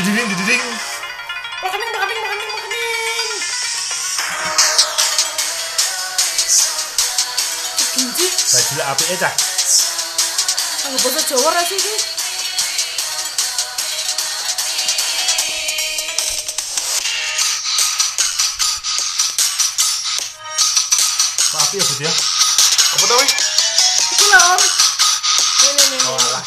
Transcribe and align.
Diding 0.00 0.32
diding. 0.32 0.64
Makening, 1.60 1.90
makening, 1.92 2.20
makening, 2.24 2.48
makening. 2.56 3.32
Genji, 7.92 8.26
Baju 8.32 8.80
apike 8.80 9.16
cah. 9.20 9.34
anggo 10.88 10.98
basa 11.04 11.20
Jawa 11.28 11.52
ra 11.52 11.62
sih 11.68 11.76
api 21.60 21.76
ya, 21.76 21.84
Bud 21.84 22.00
ya? 22.00 22.12
Apa 22.96 23.04
tau 23.04 23.18
wih? 23.20 23.30
Iku 24.16 24.24
lho, 24.32 24.38
Om. 24.48 24.62
Ini, 25.60 25.70
ini, 25.76 25.82
ini. 25.92 25.98
Oh, 26.08 26.40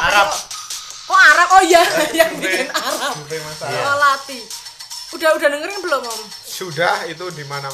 Arab. 0.00 0.51
Oh 1.52 1.60
iya, 1.60 1.82
yang 2.24 2.32
bikin 2.40 2.68
Arab. 2.72 3.12
Iya. 3.28 3.80
Oh, 3.84 3.96
Lati. 4.00 4.40
Udah 5.12 5.36
udah 5.36 5.48
dengerin 5.52 5.80
belum, 5.84 6.00
Om? 6.00 6.20
Sudah 6.40 7.04
itu 7.04 7.24
di 7.36 7.44
Gimana? 7.44 7.68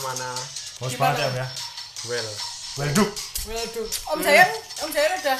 banget 0.82 1.22
ya, 1.22 1.26
Om 1.30 1.34
ya. 1.38 1.46
Well. 2.10 2.28
Welduk. 2.78 3.10
Waduh. 3.50 3.86
Om 4.14 4.18
Jayan, 4.22 4.50
Om 4.86 4.90
Jayan 4.94 5.18
udah 5.18 5.38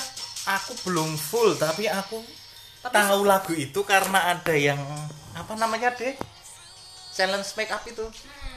Aku 0.59 0.73
belum 0.83 1.15
full 1.15 1.55
tapi 1.61 1.87
aku 1.87 2.19
Tapi 2.83 2.95
tahu 2.95 3.21
lagu 3.27 3.53
itu 3.55 3.83
karena 3.85 4.33
ada 4.35 4.55
yang 4.55 4.79
apa 5.35 5.55
namanya 5.55 5.93
deh? 5.95 6.15
Challenge 7.15 7.47
make 7.59 7.71
up 7.71 7.83
itu. 7.87 8.07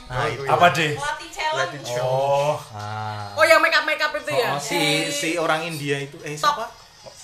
Nah, 0.09 0.23
Oh, 0.23 0.27
itu. 0.29 0.41
itu 0.41 0.43
ya. 0.45 0.53
Apa 0.55 0.67
deh? 0.73 0.91
Latih 0.97 1.29
challenge. 1.29 1.89
Oh, 2.01 2.57
Ah. 2.73 3.33
Oh, 3.37 3.45
yang 3.45 3.61
make 3.61 3.73
up 3.73 3.85
make 3.85 4.01
up 4.01 4.13
itu 4.13 4.31
ya? 4.33 4.55
Oh, 4.55 4.61
si 4.61 5.09
si 5.09 5.29
orang 5.37 5.65
India 5.65 5.97
itu 6.01 6.17
eh 6.21 6.37
siapa? 6.37 6.69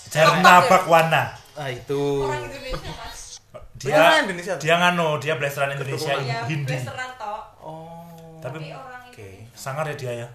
Tok-tok 0.09 0.85
ya? 0.85 1.23
Ah 1.57 1.67
itu. 1.67 2.01
Orang 2.21 2.45
Indonesia 2.45 2.91
mas. 2.93 3.41
Dia 3.75 3.93
orang 3.95 4.25
Indonesia. 4.25 4.53
dia 4.55 4.75
ngano, 4.75 5.17
dia 5.17 5.33
blasteran 5.35 5.73
Indonesia. 5.73 6.13
Ya, 6.15 6.45
Hindi. 6.45 6.69
blasteran 6.69 7.09
tok. 7.17 7.41
Oh. 7.59 8.37
Tapi 8.37 8.57
Tapi 8.59 8.69
orang 8.71 9.01
Oke. 9.07 9.25
Indonesia. 9.41 9.57
sangar 9.57 9.85
ya 9.85 9.95
dia 9.95 10.11
ya. 10.15 10.27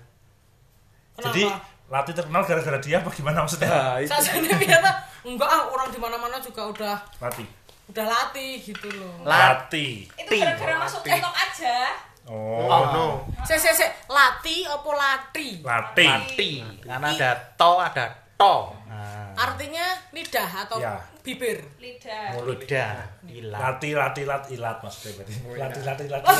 Kenapa? 1.14 1.26
Jadi 1.28 1.44
Lati 1.86 2.10
terkenal 2.10 2.40
gara-gara 2.40 2.78
dia 2.80 3.04
apa 3.04 3.12
gimana 3.12 3.44
maksudnya? 3.44 3.68
Nah, 3.68 4.00
itu. 4.00 4.08
Ternyata 4.08 4.90
enggak 5.22 5.44
ah 5.44 5.68
orang 5.68 5.92
di 5.92 6.00
mana-mana 6.00 6.40
juga 6.40 6.64
udah 6.66 6.96
Lati. 7.20 7.44
udah 7.84 8.04
latih 8.08 8.56
gitu 8.58 8.88
loh. 8.88 9.12
Lati. 9.22 10.08
Itu 10.16 10.32
gara-gara 10.32 10.80
masuk 10.80 11.04
Latih. 11.04 11.12
TikTok 11.12 11.34
aja. 11.36 11.76
Oh, 12.24 12.64
Oh, 12.64 12.82
no. 12.88 13.06
Se 13.44 13.60
se 13.60 13.76
se 13.76 13.84
lati 14.08 14.64
apa 14.64 14.88
lati? 14.88 15.60
Lati. 15.60 16.06
Mati. 16.08 16.50
Karena 16.80 17.12
ada 17.12 17.30
to, 17.60 17.72
ada 17.76 18.06
to. 18.42 18.56
Nah, 18.90 19.30
Artinya 19.32 19.86
lidah 20.10 20.50
atau 20.66 20.76
Ya. 20.76 20.98
bibir. 21.22 21.62
Lidah. 21.78 22.36
Mulut. 22.36 22.60
udah 22.62 22.92
hilang. 23.24 23.60
Lati, 23.62 23.90
lati, 23.94 24.22
lat, 24.26 24.44
ilat 24.50 24.78
maksudnya 24.82 25.22
berarti. 25.22 25.34
Lati, 25.56 25.80
lati, 25.80 26.02
apa? 26.10 26.30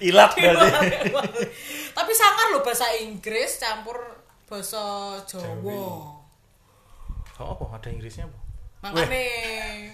Ilat 0.00 0.30
berarti. 0.32 0.68
Tapi 1.92 2.12
sangar 2.14 2.46
loh 2.50 2.62
bahasa 2.62 2.86
Inggris 2.96 3.58
campur 3.58 3.98
bahasa 4.46 4.80
Jawa. 5.26 5.82
Oh, 7.34 7.50
apa? 7.50 7.64
Ada 7.76 7.88
Inggrisnya 7.90 8.24
apa? 8.24 8.38
Makanya 8.84 9.24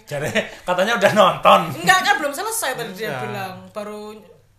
Jadi 0.04 0.28
katanya 0.62 0.98
udah 0.98 1.12
nonton. 1.14 1.60
enggak 1.78 1.98
kan 2.02 2.14
belum 2.18 2.34
selesai 2.34 2.74
tadi 2.74 2.90
dia 2.92 3.06
Enggak. 3.08 3.22
bilang 3.22 3.54
baru 3.70 4.02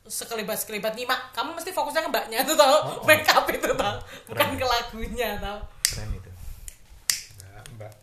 sekelibat-sekelibat 0.08 0.96
nyimak. 0.96 1.32
Kamu 1.32 1.52
mesti 1.52 1.70
fokusnya 1.70 2.02
ke 2.02 2.10
mbaknya 2.10 2.38
itu 2.42 2.56
tau, 2.56 3.04
make 3.04 3.28
up 3.28 3.44
itu 3.46 3.70
tau, 3.76 3.96
bukan 4.26 4.48
ke 4.56 4.66
lagunya 4.66 5.36
tau. 5.38 5.60
Keren 5.86 6.10
itu. 6.12 6.32
Mbak, 7.44 7.64
Mbak. 7.76 7.94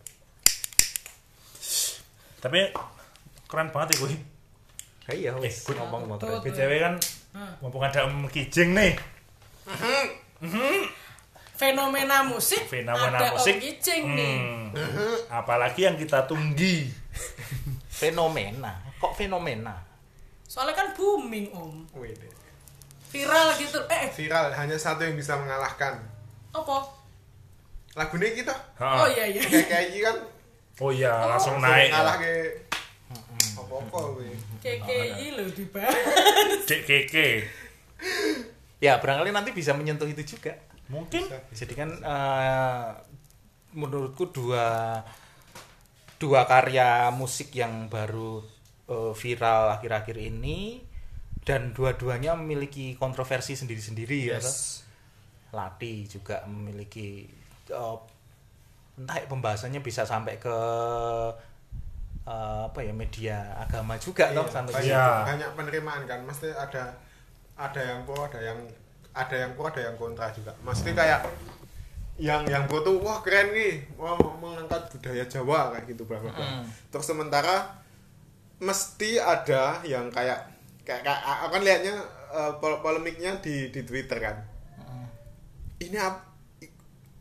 Tapi 2.38 2.70
keren 3.44 3.68
banget 3.68 3.94
ya 3.94 3.96
gue. 3.98 4.10
Eh, 5.08 5.16
iya, 5.18 5.30
Eh, 5.32 5.40
wis 5.40 5.64
good. 5.64 5.76
ngomong 5.76 6.04
mau 6.06 6.16
keren. 6.16 6.38
BTW 6.38 6.72
kan 6.78 6.94
mumpung 7.58 7.80
ada 7.80 8.04
Om 8.04 8.28
Kijing 8.28 8.72
nih. 8.72 8.92
Fenomena 11.58 12.22
musik, 12.22 12.62
Fenomena 12.64 13.18
ada 13.18 13.34
musik. 13.34 13.58
Om 13.58 14.14
nih. 14.14 14.36
Hmm. 14.70 15.16
Apalagi 15.28 15.84
yang 15.84 15.98
kita 15.98 16.22
tunggi. 16.24 16.86
Fenomena. 17.90 18.78
Kok 18.96 19.12
fenomena? 19.12 19.74
Soalnya 20.46 20.72
kan 20.72 20.94
booming 20.94 21.50
om, 21.50 21.84
Wih, 21.92 22.14
deh. 22.14 22.30
viral 23.08 23.52
gitu. 23.56 23.78
Eh, 23.90 24.08
Viral 24.10 24.54
hanya 24.54 24.76
satu 24.76 25.02
yang 25.02 25.12
bisa 25.12 25.34
mengalahkan. 25.34 25.98
apa? 26.48 26.78
Lagunya 27.94 28.30
kita. 28.32 28.54
Oh 28.78 29.04
iya 29.04 29.26
iya. 29.26 29.42
Kayak 29.42 29.66
kayak 29.68 30.00
kan 30.00 30.16
Oh 30.78 30.94
iya, 30.94 31.10
langsung 31.26 31.58
naik. 31.58 31.90
Kalah 31.90 32.16
ya. 32.22 32.22
ke 32.22 32.34
apa-apa 33.58 34.00
wih. 34.18 34.36
KKI 34.62 35.26
dibahas. 35.54 35.98
Dek 36.66 36.82
keke. 36.86 37.46
Ya, 38.78 39.02
barangkali 39.02 39.34
nanti 39.34 39.50
bisa 39.50 39.74
menyentuh 39.74 40.06
itu 40.06 40.38
juga. 40.38 40.54
Mungkin 40.88 41.26
Jadi 41.52 41.74
kan 41.74 41.90
eh, 42.00 42.86
menurutku 43.76 44.30
dua 44.32 44.98
dua 46.18 46.48
karya 46.48 47.12
musik 47.12 47.52
yang 47.54 47.90
baru 47.90 48.42
eh, 48.88 49.12
viral 49.14 49.78
akhir-akhir 49.78 50.16
ini 50.16 50.82
dan 51.42 51.72
dua-duanya 51.74 52.38
memiliki 52.38 52.94
kontroversi 52.94 53.58
sendiri-sendiri 53.58 54.18
ya. 54.30 54.38
Yes. 54.38 54.82
Lati 55.50 56.06
juga 56.06 56.46
memiliki 56.46 57.26
eh, 57.68 57.96
entah 58.98 59.14
ya 59.14 59.26
pembahasannya 59.30 59.78
bisa 59.78 60.02
sampai 60.02 60.42
ke 60.42 60.56
eh, 62.26 62.62
apa 62.66 62.80
ya 62.82 62.92
media 62.92 63.54
agama 63.56 63.94
juga 63.96 64.28
Iya, 64.28 64.36
toh 64.42 64.46
sampai 64.50 64.72
banyak, 64.74 65.14
banyak 65.24 65.50
penerimaan 65.54 66.02
kan. 66.04 66.20
Mesti 66.26 66.50
ada 66.52 66.98
ada 67.54 67.80
yang 67.80 68.02
pro, 68.02 68.26
ada 68.26 68.40
yang 68.42 68.58
ada 69.14 69.36
yang 69.38 69.50
pro, 69.54 69.70
ada 69.70 69.80
yang 69.86 69.96
kontra 69.96 70.28
juga. 70.34 70.52
Mesti 70.66 70.90
kayak 70.92 71.24
yang 72.18 72.42
yang 72.50 72.66
pro 72.66 72.82
tuh 72.82 72.98
wah 72.98 73.22
keren 73.22 73.54
nih, 73.54 73.86
wah 73.94 74.18
mengangkat 74.18 74.90
budaya 74.90 75.24
Jawa 75.30 75.70
kayak 75.72 75.84
gitu 75.94 76.02
bla 76.04 76.18
bla 76.18 76.34
bla. 76.34 76.46
Mm. 76.46 76.64
Terus 76.90 77.06
sementara 77.06 77.78
mesti 78.58 79.22
ada 79.22 79.78
yang 79.86 80.10
kayak 80.10 80.50
kayak, 80.82 81.06
kayak 81.06 81.20
aku 81.22 81.54
kan 81.54 81.62
lihatnya 81.62 81.94
eh, 82.34 82.52
pol- 82.58 82.82
polemiknya 82.82 83.38
di 83.38 83.70
di 83.70 83.86
Twitter 83.86 84.18
kan. 84.18 84.36
Ini 85.78 85.94
ap, 85.94 86.27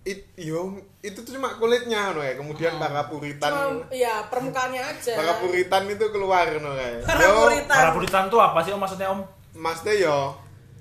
it, 0.08 0.24
yo, 0.40 0.80
itu 1.04 1.20
tuh 1.20 1.36
cuma 1.36 1.60
kulitnya 1.60 2.16
no, 2.16 2.24
ya. 2.24 2.40
kemudian 2.40 2.80
para 2.80 3.12
puritan 3.12 3.52
Cuma 3.52 3.92
ya 3.92 4.24
permukaannya 4.32 4.80
aja. 4.80 5.14
para 5.20 5.44
puritan 5.44 5.84
itu 5.92 6.06
keluar 6.08 6.48
no, 6.58 6.72
kayak. 6.72 7.04
Para 7.04 7.20
Yo, 7.20 7.32
puritan. 7.44 7.76
para 7.76 7.92
puritan 7.92 8.24
tuh 8.32 8.40
apa 8.40 8.64
sih 8.64 8.72
Om 8.72 8.80
maksudnya 8.80 9.08
Om? 9.12 9.20
Maksudnya 9.60 9.96
yo 10.00 10.18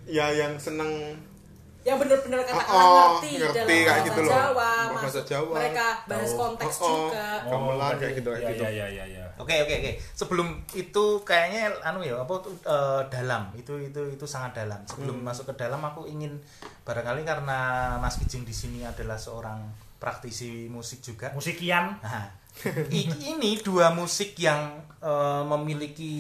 ya 0.06 0.30
yang 0.30 0.54
seneng 0.54 1.18
yang 1.86 1.96
bener-bener 1.96 2.42
katakanlah 2.42 2.82
Oh, 2.82 3.22
ngerti, 3.22 3.30
ngerti 3.38 3.54
dalam 3.54 3.68
kayak 3.70 3.86
bahasa 3.86 4.02
gitu 4.02 4.20
loh. 4.20 4.32
Jawa, 4.34 4.70
Bahasa 4.90 5.20
Jawa. 5.22 5.54
mereka 5.54 5.86
bahas 6.04 6.26
Tahu. 6.28 6.40
konteks 6.42 6.76
Oh, 6.76 6.82
oh. 6.82 6.90
juga. 7.06 7.26
Gamelan 7.46 7.78
berarti- 7.78 8.00
kayak 8.02 8.12
gitu, 8.12 8.28
kayak 8.28 8.42
ya, 8.42 8.50
gitu. 8.50 8.62
Ya 8.64 8.70
ya 8.72 8.86
ya 8.90 9.04
ya. 9.06 9.24
Oke 9.36 9.54
oke 9.62 9.74
oke. 9.76 9.90
Sebelum 10.12 10.48
itu 10.74 11.04
kayaknya 11.22 11.62
anu 11.80 12.00
ya 12.00 12.18
apa 12.18 12.34
eh, 12.42 13.02
dalam 13.06 13.42
itu 13.54 13.72
itu 13.78 14.00
itu 14.10 14.26
sangat 14.26 14.52
dalam. 14.56 14.82
Sebelum 14.82 15.16
masuk 15.20 15.46
ke 15.46 15.54
dalam 15.56 15.78
aku 15.80 16.04
ingin 16.04 16.34
barangkali 16.82 17.22
karena 17.22 17.58
Mas 17.96 18.18
Kijing 18.18 18.42
di 18.42 18.52
sini 18.52 18.80
adalah 18.82 19.14
seorang 19.14 19.62
praktisi 19.96 20.66
musik 20.66 20.98
juga. 21.00 21.30
Musikian. 21.32 22.02
Nah, 22.02 22.26
ini 22.90 23.60
dua 23.60 23.92
musik 23.92 24.34
yang 24.36 24.74
eh, 24.98 25.42
memiliki 25.46 26.16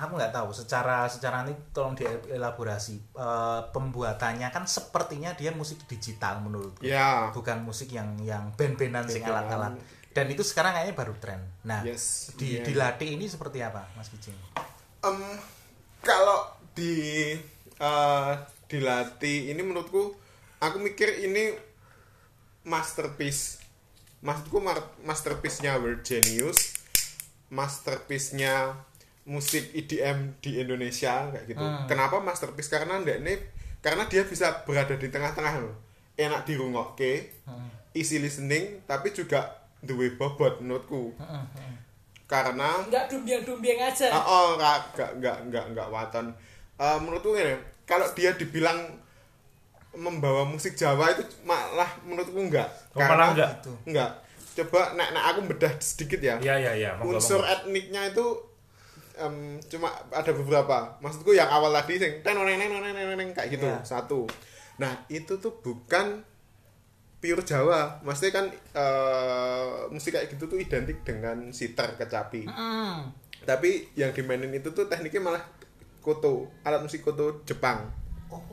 aku 0.00 0.16
nggak 0.16 0.32
tahu 0.32 0.48
secara 0.56 1.04
secara 1.04 1.44
ini 1.44 1.52
tolong 1.76 1.92
dielaborasi. 1.92 2.96
Eh, 3.12 3.60
pembuatannya 3.70 4.48
kan 4.48 4.64
sepertinya 4.64 5.36
dia 5.36 5.52
musik 5.52 5.84
digital 5.84 6.40
menurutku. 6.40 6.80
Ya. 6.80 7.28
Bukan 7.36 7.60
musik 7.60 7.92
yang 7.92 8.16
yang 8.24 8.50
band-bandan 8.56 9.04
sing 9.06 9.20
alat-alat. 9.22 9.76
Dan 10.10 10.26
itu 10.26 10.42
sekarang 10.42 10.74
kayaknya 10.74 10.96
baru 10.96 11.14
tren. 11.22 11.38
Nah 11.62 11.86
Yes, 11.86 12.34
di 12.34 12.58
iya. 12.58 12.66
dilatih 12.66 13.14
ini 13.14 13.30
seperti 13.30 13.62
apa 13.62 13.86
mas 13.94 14.10
Kijing? 14.10 14.34
Em, 15.06 15.38
kalau 16.02 16.50
di 16.74 17.36
eh, 17.78 18.32
dilatih 18.66 19.54
ini 19.54 19.62
menurutku 19.62 20.16
aku 20.58 20.76
mikir 20.82 21.22
ini 21.22 21.54
masterpiece. 22.66 23.62
Maksudku 24.20 24.60
masterpiece-nya 25.06 25.80
World 25.80 26.04
Genius 26.04 26.80
masterpiece-nya 27.50 28.78
musik 29.30 29.70
EDM 29.72 30.34
di 30.38 30.58
Indonesia 30.58 31.30
kayak 31.30 31.46
gitu 31.46 31.62
Hmm. 31.62 31.86
kenapa 31.86 32.18
masterpiece 32.18 32.66
karena 32.66 32.98
ndak 32.98 33.22
ini 33.22 33.38
karena 33.78 34.02
dia 34.04 34.22
bisa 34.22 34.66
berada 34.66 34.92
di 34.92 35.06
tengah-tengah 35.06 35.54
loh 35.56 35.74
enak 36.14 36.42
dirungokke 36.42 37.30
easy 37.92 38.18
listening 38.18 38.82
tapi 38.84 39.10
juga 39.10 39.46
duwe 39.80 40.12
bobot 40.12 40.58
menurutku 40.58 41.14
karena 42.26 42.78
Enggak 42.80 43.10
dumbiang-dumbiang 43.10 43.80
aja. 43.82 44.06
Ah, 44.08 44.22
oh, 44.22 44.46
enggak, 44.54 44.78
enggak, 44.94 45.10
enggak, 45.16 45.36
enggak, 45.42 45.64
enggak 45.66 45.88
waton. 45.88 46.26
Eh, 46.78 46.98
menurutku 47.02 47.34
ini, 47.34 47.58
kalau 47.82 48.06
dia 48.14 48.30
dibilang 48.32 48.78
membawa 49.90 50.46
musik 50.46 50.78
Jawa 50.78 51.10
itu 51.10 51.26
malah 51.42 51.90
menurutku 52.06 52.38
enggak. 52.38 52.70
Oh, 52.94 53.02
malah 53.02 53.34
enggak? 53.34 53.50
Gitu. 53.58 53.72
Enggak. 53.86 54.10
coba 54.50 54.94
nek 54.94 55.10
nek 55.10 55.24
aku 55.30 55.40
bedah 55.46 55.72
sedikit 55.78 56.18
ya 56.18 56.34
Iya 56.38 56.54
iya 56.58 56.72
iya. 56.76 56.90
monggo, 56.98 57.16
unsur 57.16 57.38
monggo. 57.38 57.54
etniknya 57.54 58.10
itu 58.10 58.26
em, 59.20 59.36
cuma 59.62 59.86
ada 60.08 60.32
beberapa 60.32 60.76
maksudku 60.98 61.30
yang 61.30 61.46
awal 61.46 61.70
tadi 61.70 61.96
sing 61.96 62.12
tenoneng 62.20 62.56
tenoneng 62.56 62.90
tenoneng 62.90 63.28
kayak 63.30 63.52
gitu 63.52 63.64
Iya. 63.64 63.80
satu 63.82 64.24
nah 64.76 64.90
itu 65.06 65.36
tuh 65.36 65.60
bukan 65.60 66.24
pure 67.16 67.42
Jawa 67.42 68.00
maksudnya 68.00 68.32
kan 68.34 68.46
eh, 68.50 69.64
musik 69.88 70.12
kayak 70.12 70.28
gitu 70.30 70.44
tuh 70.46 70.56
identik 70.56 71.00
dengan 71.00 71.48
sitar 71.50 71.92
kecapi 71.94 72.48
Hmm. 72.48 73.12
tapi 73.42 73.92
yang 73.94 74.10
dimainin 74.10 74.50
itu 74.50 74.70
tuh 74.70 74.84
tekniknya 74.84 75.20
malah 75.22 75.44
koto 76.00 76.48
alat 76.60 76.80
musik 76.80 77.00
koto 77.00 77.44
Jepang 77.44 77.84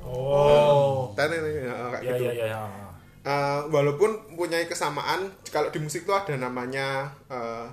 Oh. 0.02 1.14
Ya, 1.14 1.30
kayak 1.30 2.02
Iya 2.02 2.12
gitu 2.12 2.24
iya 2.34 2.46
iya. 2.50 2.60
Uh, 3.22 3.62
walaupun 3.70 4.10
punya 4.34 4.64
kesamaan 4.64 5.28
kalau 5.46 5.68
di 5.68 5.78
musik 5.78 6.02
tuh 6.02 6.16
ada 6.16 6.34
namanya 6.34 7.06
uh, 7.28 7.68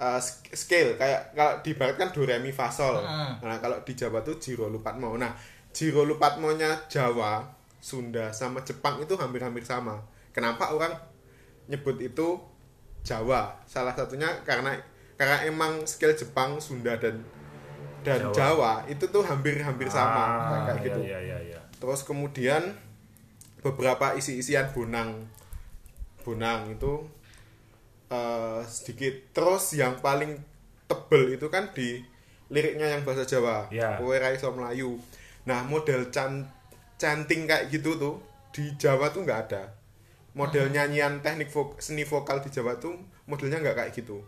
uh, 0.00 0.20
scale 0.52 0.96
kayak 1.00 1.32
kalau 1.32 1.54
diibaratkan 1.64 2.08
do 2.12 2.22
re 2.24 2.36
mi 2.40 2.52
fa 2.52 2.68
sol. 2.68 3.00
Hmm. 3.00 3.40
Nah, 3.40 3.58
kalau 3.60 3.80
di 3.84 3.92
Jawa 3.96 4.20
tuh 4.20 4.36
Jiro 4.36 4.68
Lupatmo. 4.68 5.16
Nah, 5.16 5.32
Jiro 5.72 6.04
Lupatmonya 6.04 6.88
Jawa, 6.88 7.44
Sunda 7.80 8.32
sama 8.32 8.64
Jepang 8.64 9.00
itu 9.00 9.16
hampir-hampir 9.16 9.64
sama. 9.64 10.00
Kenapa 10.32 10.72
orang 10.72 10.92
nyebut 11.68 11.96
itu 12.00 12.40
Jawa? 13.04 13.56
Salah 13.64 13.96
satunya 13.96 14.28
karena 14.44 14.76
karena 15.16 15.48
emang 15.48 15.84
scale 15.88 16.16
Jepang, 16.16 16.60
Sunda 16.60 16.96
dan 17.00 17.24
dan 18.04 18.30
Jawa. 18.30 18.34
Jawa, 18.36 18.72
itu 18.86 19.04
tuh 19.08 19.24
hampir-hampir 19.24 19.88
sama 19.90 20.22
Ah, 20.38 20.62
kayak 20.70 20.92
gitu. 20.92 21.00
Iya 21.02 21.18
iya 21.20 21.38
iya. 21.40 21.60
Terus 21.76 22.04
kemudian 22.04 22.76
beberapa 23.64 24.14
isi-isian 24.14 24.70
bonang 24.70 25.26
bonang 26.22 26.70
itu 26.70 27.06
eh, 28.10 28.60
sedikit. 28.66 29.14
Terus 29.34 29.74
yang 29.74 29.98
paling 30.00 30.38
tebel 30.86 31.34
itu 31.34 31.46
kan 31.50 31.70
di 31.74 32.02
liriknya 32.50 32.94
yang 32.94 33.02
bahasa 33.02 33.26
Jawa. 33.26 33.66
Ya. 33.74 33.98
Kowe 33.98 34.14
ra 34.14 34.30
iso 34.30 34.50
Melayu. 34.54 34.98
Nah, 35.46 35.66
model 35.66 36.10
can 36.14 36.46
canting 36.98 37.44
kayak 37.46 37.68
gitu 37.70 37.98
tuh 37.98 38.22
di 38.54 38.72
Jawa 38.78 39.10
tuh 39.10 39.26
nggak 39.26 39.40
ada. 39.50 39.74
Model 40.36 40.68
nyanyian 40.68 41.24
teknik 41.24 41.48
vok- 41.48 41.80
seni 41.80 42.04
vokal 42.04 42.44
di 42.44 42.52
Jawa 42.52 42.76
tuh 42.76 42.94
modelnya 43.26 43.58
nggak 43.62 43.76
kayak 43.76 43.92
gitu. 43.96 44.22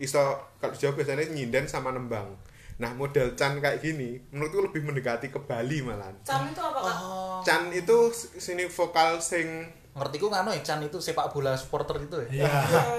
Iso 0.00 0.18
kalau 0.58 0.74
Jawa 0.74 0.96
biasanya 0.96 1.28
nyinden 1.30 1.68
sama 1.68 1.92
nembang. 1.92 2.32
Nah, 2.80 2.96
model 2.96 3.36
can 3.36 3.60
kayak 3.60 3.84
gini 3.84 4.16
menurutku 4.32 4.72
lebih 4.72 4.88
mendekati 4.88 5.28
ke 5.28 5.36
Bali 5.44 5.84
malahan. 5.84 6.16
Cam 6.24 6.48
itu 6.48 6.60
apa 6.64 6.80
kak? 6.80 6.96
Oh. 7.04 7.40
Chan 7.44 7.68
itu 7.76 8.08
sini 8.40 8.64
vokal 8.72 9.20
sing 9.20 9.68
Ngerti 9.96 10.16
ku 10.22 10.30
nganu 10.30 10.54
ya 10.54 10.62
Chan 10.62 10.78
itu 10.80 10.98
sepak 11.02 11.30
bola 11.30 11.54
supporter 11.58 11.98
itu 11.98 12.16
ya. 12.30 12.46
Iya. 12.46 12.52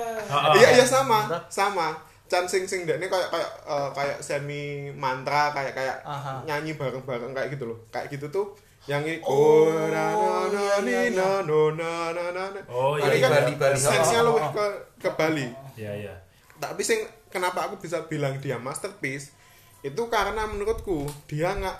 iya 0.59 0.69
iya 0.79 0.85
sama 0.85 1.27
sama 1.47 1.95
Chan 2.27 2.47
sing 2.47 2.63
sing 2.63 2.83
ini 2.83 3.07
kayak 3.11 3.27
kayak 3.31 3.51
eh, 3.67 3.89
kayak 3.91 4.17
semi 4.23 4.87
mantra 4.91 5.51
kayak 5.51 5.75
kayak 5.75 5.97
Aha. 6.03 6.43
nyanyi 6.47 6.75
bareng 6.79 7.03
bareng 7.03 7.31
kayak 7.35 7.51
gitu 7.55 7.67
loh 7.71 7.77
kayak 7.91 8.07
gitu 8.11 8.27
tuh 8.31 8.47
yang 8.89 9.05
ini 9.05 9.21
Oh, 9.21 9.69
oh, 9.69 9.93
na, 9.93 10.09
na, 10.09 10.49
na, 10.49 10.57
iya, 10.57 10.75
ni, 10.81 11.13
iya. 11.13 11.13
na, 11.13 11.45
no, 11.45 11.69
na, 11.77 12.09
na, 12.17 12.33
na, 12.33 12.49
na. 12.49 12.61
Oh, 12.65 12.97
Nah, 12.97 13.13
iya, 13.13 13.13
ini 13.13 13.21
kan 13.21 13.29
Bali, 13.29 13.53
Bali. 13.53 13.77
sense-nya 13.77 14.25
Oh, 14.25 14.25
oh, 14.25 14.27
lebih 14.33 14.41
oh. 14.41 14.51
ke 14.57 14.65
ke 15.05 15.09
Bali 15.13 15.47
Iya 15.77 15.91
iya. 16.07 16.13
tapi 16.57 16.81
sing 16.81 16.97
kenapa 17.29 17.69
aku 17.69 17.77
bisa 17.77 18.01
bilang 18.09 18.41
dia 18.41 18.57
masterpiece 18.57 19.33
itu 19.81 20.01
karena 20.09 20.45
menurutku 20.45 21.05
dia 21.25 21.53
nggak 21.53 21.77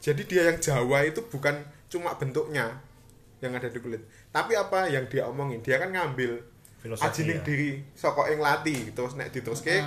jadi 0.00 0.22
dia 0.24 0.42
yang 0.50 0.58
Jawa 0.58 1.04
itu 1.04 1.20
bukan 1.28 1.52
cuma 1.86 2.16
bentuknya 2.16 2.80
yang 3.40 3.52
ada 3.56 3.68
di 3.72 3.80
kulit. 3.80 4.04
Tapi 4.30 4.52
apa 4.56 4.88
yang 4.88 5.08
dia 5.08 5.24
omongin? 5.28 5.64
Dia 5.64 5.80
kan 5.80 5.90
ngambil 5.92 6.40
Filosofi, 6.80 7.04
ajining 7.12 7.38
ya. 7.40 7.44
diri 7.44 7.70
soko 7.92 8.24
ing 8.24 8.40
lati 8.40 8.96
terus 8.96 9.12
nek 9.12 9.28
diteruske 9.28 9.84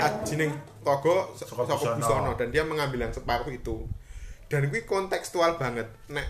ajining 0.00 0.56
togo 0.80 1.36
Saka 1.36 1.52
soko 1.52 1.68
Busono. 1.68 1.96
busono 2.00 2.32
dan 2.40 2.48
dia 2.48 2.64
mengambil 2.64 3.04
yang 3.04 3.12
separuh 3.12 3.52
itu. 3.52 3.84
Dan 4.48 4.72
kuwi 4.72 4.88
kontekstual 4.88 5.60
banget. 5.60 5.84
Nek 6.08 6.24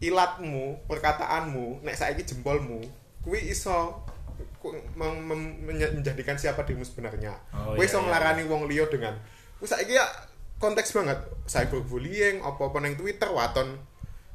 ilatmu 0.00 0.88
perkataanmu 0.88 1.84
nek 1.84 1.96
saiki 2.00 2.24
jempolmu 2.24 2.80
kuwi 3.20 3.52
iso 3.52 4.08
menjadikan 4.64 6.40
siapa 6.40 6.64
dirimu 6.64 6.88
sebenarnya. 6.88 7.36
Oh, 7.52 7.76
kuwi 7.76 7.84
iya, 7.84 7.92
iso 7.92 8.00
iya. 8.00 8.06
nglarani 8.08 8.42
wong 8.48 8.72
liya 8.72 8.88
dengan 8.88 9.20
kuwi 9.60 9.68
saiki 9.68 10.00
ya 10.00 10.08
konteks 10.56 10.96
banget. 10.96 11.20
Cyberbullying 11.44 12.40
apa-apa 12.40 12.80
ning 12.80 12.96
Twitter 12.96 13.28
waton 13.28 13.76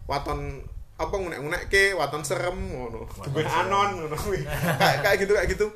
waton 0.05 0.61
apa 0.93 1.15
ngunek-ngunekke 1.17 1.97
waton 1.97 2.21
serem 2.21 2.53
ngono. 2.53 3.09
Serem. 3.09 3.45
anon 3.49 3.89
ngono. 4.05 4.15
Kuwi 4.15 4.45
kayak 4.79 4.97
kayak 5.01 5.17
gitu 5.25 5.33
kayak 5.33 5.49
gitu. 5.49 5.67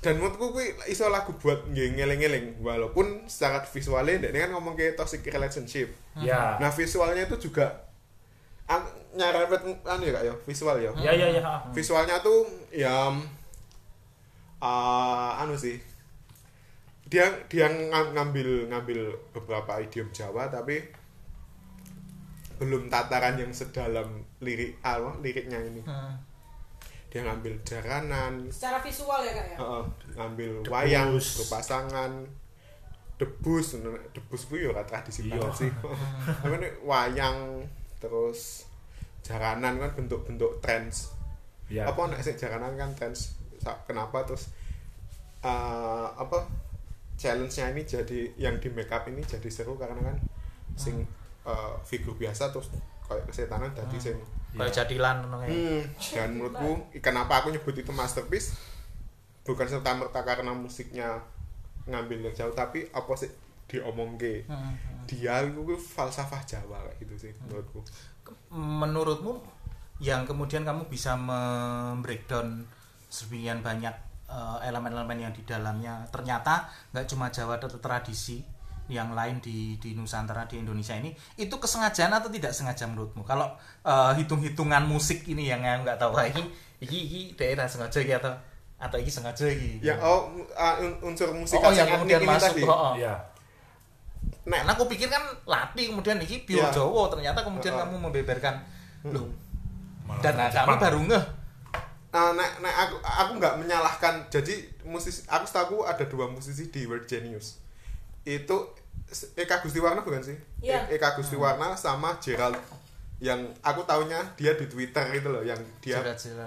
Dan 0.00 0.16
menurutku 0.16 0.56
kuwi 0.56 0.72
iso 0.88 1.12
lagu 1.12 1.36
buat 1.36 1.68
nggih 1.68 2.00
ngeling-eling 2.00 2.64
walaupun 2.64 3.28
secara 3.28 3.60
visualnya 3.60 4.32
dia 4.32 4.48
kan 4.48 4.56
ngomong 4.56 4.72
ke 4.72 4.96
toxic 4.96 5.20
relationship. 5.28 5.92
Iya. 6.16 6.56
nah 6.56 6.72
visualnya 6.72 7.28
itu 7.28 7.50
juga 7.50 7.84
an- 8.64 8.88
nyarepet 9.12 9.60
anu 9.84 10.02
ya 10.08 10.12
kak 10.16 10.24
ya? 10.24 10.34
Visual 10.48 10.76
ya? 10.80 10.90
Iya 10.96 11.12
iya 11.12 11.26
iya. 11.36 11.42
visualnya 11.76 12.16
tuh 12.24 12.48
ya 12.72 13.12
uh, 14.62 15.42
anu 15.42 15.52
sih. 15.58 15.76
Dia 17.10 17.26
dia 17.50 17.66
ng- 17.68 18.14
ngambil 18.14 18.70
ngambil 18.70 19.00
beberapa 19.34 19.82
idiom 19.82 20.08
Jawa 20.14 20.46
tapi 20.48 20.80
belum 22.60 22.86
tataran 22.86 23.34
yang 23.34 23.48
sedalam 23.50 24.08
lirik 24.38 24.76
apa 24.82 25.16
liriknya 25.18 25.56
ini 25.58 25.80
Hmm. 25.80 26.12
dia 27.08 27.24
ngambil 27.24 27.56
jaranan 27.64 28.46
Secara 28.46 28.78
visual 28.78 29.18
ya 29.20 29.32
kak 29.32 29.46
ya? 29.48 29.56
heeh, 29.56 29.84
ngambil 30.14 30.50
Debus. 30.60 30.70
wayang 30.70 31.10
berpasangan 31.16 32.12
debus 33.16 33.76
debus 34.10 34.42
gue 34.46 34.60
ya 34.62 34.80
tradisi 34.82 35.26
Iya. 35.26 35.36
banget 35.36 35.52
sih 35.58 35.70
tapi 36.40 36.54
ini 36.54 36.68
wayang 36.80 37.64
terus 37.96 38.64
jaranan 39.20 39.76
kan 39.76 39.90
bentuk-bentuk 39.92 40.60
trends 40.60 41.12
Iya. 41.66 41.84
apa 41.86 42.00
nek 42.08 42.20
sing 42.20 42.36
jaranan 42.36 42.72
kan 42.74 42.92
trends 42.94 43.36
kenapa 43.84 44.24
terus 44.24 44.48
eh, 45.40 46.06
apa 46.10 46.48
challenge-nya 47.16 47.72
ini 47.72 47.82
jadi 47.82 48.20
yang 48.36 48.56
di 48.56 48.68
make 48.68 48.88
up 48.88 49.04
ini 49.04 49.20
jadi 49.20 49.44
seru 49.46 49.76
karena 49.76 50.00
kan 50.02 50.16
sing 50.74 51.04
eh, 51.50 51.72
figur 51.82 52.14
biasa 52.14 52.54
terus 52.54 52.70
kayak 53.04 53.26
kesetanan 53.26 53.74
tadi 53.74 53.98
sing 53.98 54.16
Kayak 54.50 54.82
jadilan 54.82 55.22
ngono 55.22 55.46
kayak. 55.46 55.54
Hmm, 55.54 55.82
dan 56.10 56.28
menurutku 56.34 56.70
kenapa 56.98 57.38
aku 57.38 57.54
nyebut 57.54 57.70
itu 57.70 57.94
masterpiece? 57.94 58.58
Bukan 59.46 59.66
serta 59.66 59.94
merta 59.94 60.26
karena 60.26 60.50
musiknya 60.50 61.22
ngambil 61.86 62.18
yang 62.26 62.34
jauh 62.34 62.50
tapi 62.50 62.82
apa 62.90 63.12
sih 63.14 63.30
diomong 63.70 64.18
ke 64.18 64.42
Hmm. 64.50 64.74
dia 65.06 65.42
itu 65.46 65.62
falsafah 65.78 66.42
Jawa 66.42 66.82
kayak 66.82 66.96
gitu 67.02 67.14
sih 67.14 67.32
menurutku. 67.46 67.86
Menurutmu 68.50 69.38
yang 70.02 70.26
kemudian 70.26 70.66
kamu 70.66 70.90
bisa 70.90 71.14
membreakdown 71.14 72.66
sebagian 73.06 73.62
banyak 73.62 73.94
eh, 74.26 74.58
elemen-elemen 74.66 75.30
yang 75.30 75.32
di 75.34 75.42
dalamnya 75.46 76.06
ternyata 76.10 76.66
nggak 76.90 77.06
cuma 77.06 77.30
Jawa 77.30 77.58
atau 77.58 77.70
tradisi 77.78 78.42
yang 78.90 79.14
lain 79.14 79.38
di 79.38 79.78
di 79.78 79.94
Nusantara 79.94 80.44
di 80.50 80.58
Indonesia 80.58 80.98
ini 80.98 81.14
itu 81.38 81.54
kesengajaan 81.56 82.10
atau 82.10 82.28
tidak 82.28 82.50
sengaja 82.50 82.90
menurutmu 82.90 83.22
kalau 83.22 83.46
eh, 83.86 84.12
hitung-hitungan 84.18 84.84
musik 84.84 85.24
ini 85.30 85.46
yang 85.46 85.62
yang 85.62 85.86
nggak 85.86 85.96
tahu 85.96 86.18
ini 86.18 86.42
ini 86.82 86.98
ini 87.06 87.20
daerah 87.38 87.70
sengaja 87.70 88.02
gitu 88.02 88.18
atau 88.18 88.34
atau 88.80 88.96
ini 88.96 89.10
sengaja 89.12 89.46
ini 89.46 89.78
yang 89.84 90.00
oh 90.00 90.32
uh, 90.56 90.74
un- 90.80 90.98
unsur 91.12 91.30
musik 91.36 91.60
oh, 91.60 91.70
yang 91.70 91.86
kemudian 91.86 92.24
masuk 92.24 92.56
tadi. 92.56 92.62
oh, 92.64 92.72
oh. 92.72 92.92
Iya. 92.96 93.14
Nek, 94.40 94.64
Karena 94.64 94.72
aku 94.72 94.88
pikir 94.88 95.08
kan 95.12 95.20
Lati 95.44 95.92
kemudian 95.92 96.16
ini 96.16 96.48
pure 96.48 96.64
Ya. 96.64 96.72
Jawa 96.72 97.12
ternyata 97.12 97.44
kemudian 97.44 97.76
Oh, 97.76 97.76
oh. 97.76 97.80
kamu 97.86 97.96
membeberkan 98.08 98.54
loh 99.12 99.28
Hmm. 99.28 100.12
Malah 100.16 100.20
dan 100.20 100.32
nah, 100.36 100.48
kami 100.52 100.74
baru 100.76 101.00
ngeh 101.08 101.24
Nah, 102.10 102.34
nek, 102.34 102.58
nek 102.58 102.74
aku 102.74 102.96
aku 102.98 103.32
nggak 103.38 103.54
menyalahkan. 103.62 104.14
Jadi 104.34 104.66
musisi 104.82 105.22
aku 105.30 105.46
setahu 105.46 105.86
ada 105.86 106.02
dua 106.10 106.26
musisi 106.26 106.66
di 106.66 106.82
World 106.82 107.06
Genius. 107.06 107.62
Itu 108.26 108.74
Eka 109.34 109.58
Gustiwarna 109.60 110.00
bukan 110.00 110.22
sih? 110.22 110.36
Iya. 110.62 110.86
E- 110.86 110.96
Eka 110.96 111.18
Gustiwarna 111.18 111.74
sama 111.74 112.16
Gerald 112.18 112.56
yang 113.20 113.36
aku 113.60 113.84
taunya 113.84 114.16
dia 114.32 114.56
di 114.56 114.64
Twitter 114.64 115.04
itu 115.12 115.28
loh 115.28 115.44
yang 115.44 115.60
dia. 115.78 116.00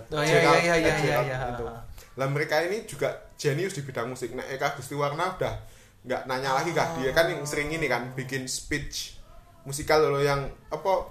Oh 0.09 0.23
iya 0.23 0.41
Gerald- 0.41 0.57
iya 0.57 0.73
iya 0.73 0.75
iya 0.75 0.93
eh, 0.93 0.99
iya 1.03 1.17
Gerald 1.29 1.51
gitu. 1.53 1.63
Lah 2.13 2.27
mereka 2.29 2.55
ini 2.61 2.85
juga 2.85 3.09
jenius 3.35 3.73
di 3.73 3.81
bidang 3.81 4.09
musik. 4.09 4.33
Nah, 4.33 4.45
Eka 4.47 4.73
Gustiwarna 4.73 5.37
udah 5.37 5.53
nggak 6.03 6.21
nanya 6.25 6.51
lagi 6.51 6.71
kah 6.71 6.99
dia 6.99 7.11
kan 7.11 7.31
yang 7.31 7.45
sering 7.45 7.71
ini 7.71 7.87
kan 7.87 8.11
bikin 8.11 8.43
speech 8.43 9.15
musikal 9.63 10.03
loh 10.03 10.19
yang 10.19 10.43
apa 10.67 11.07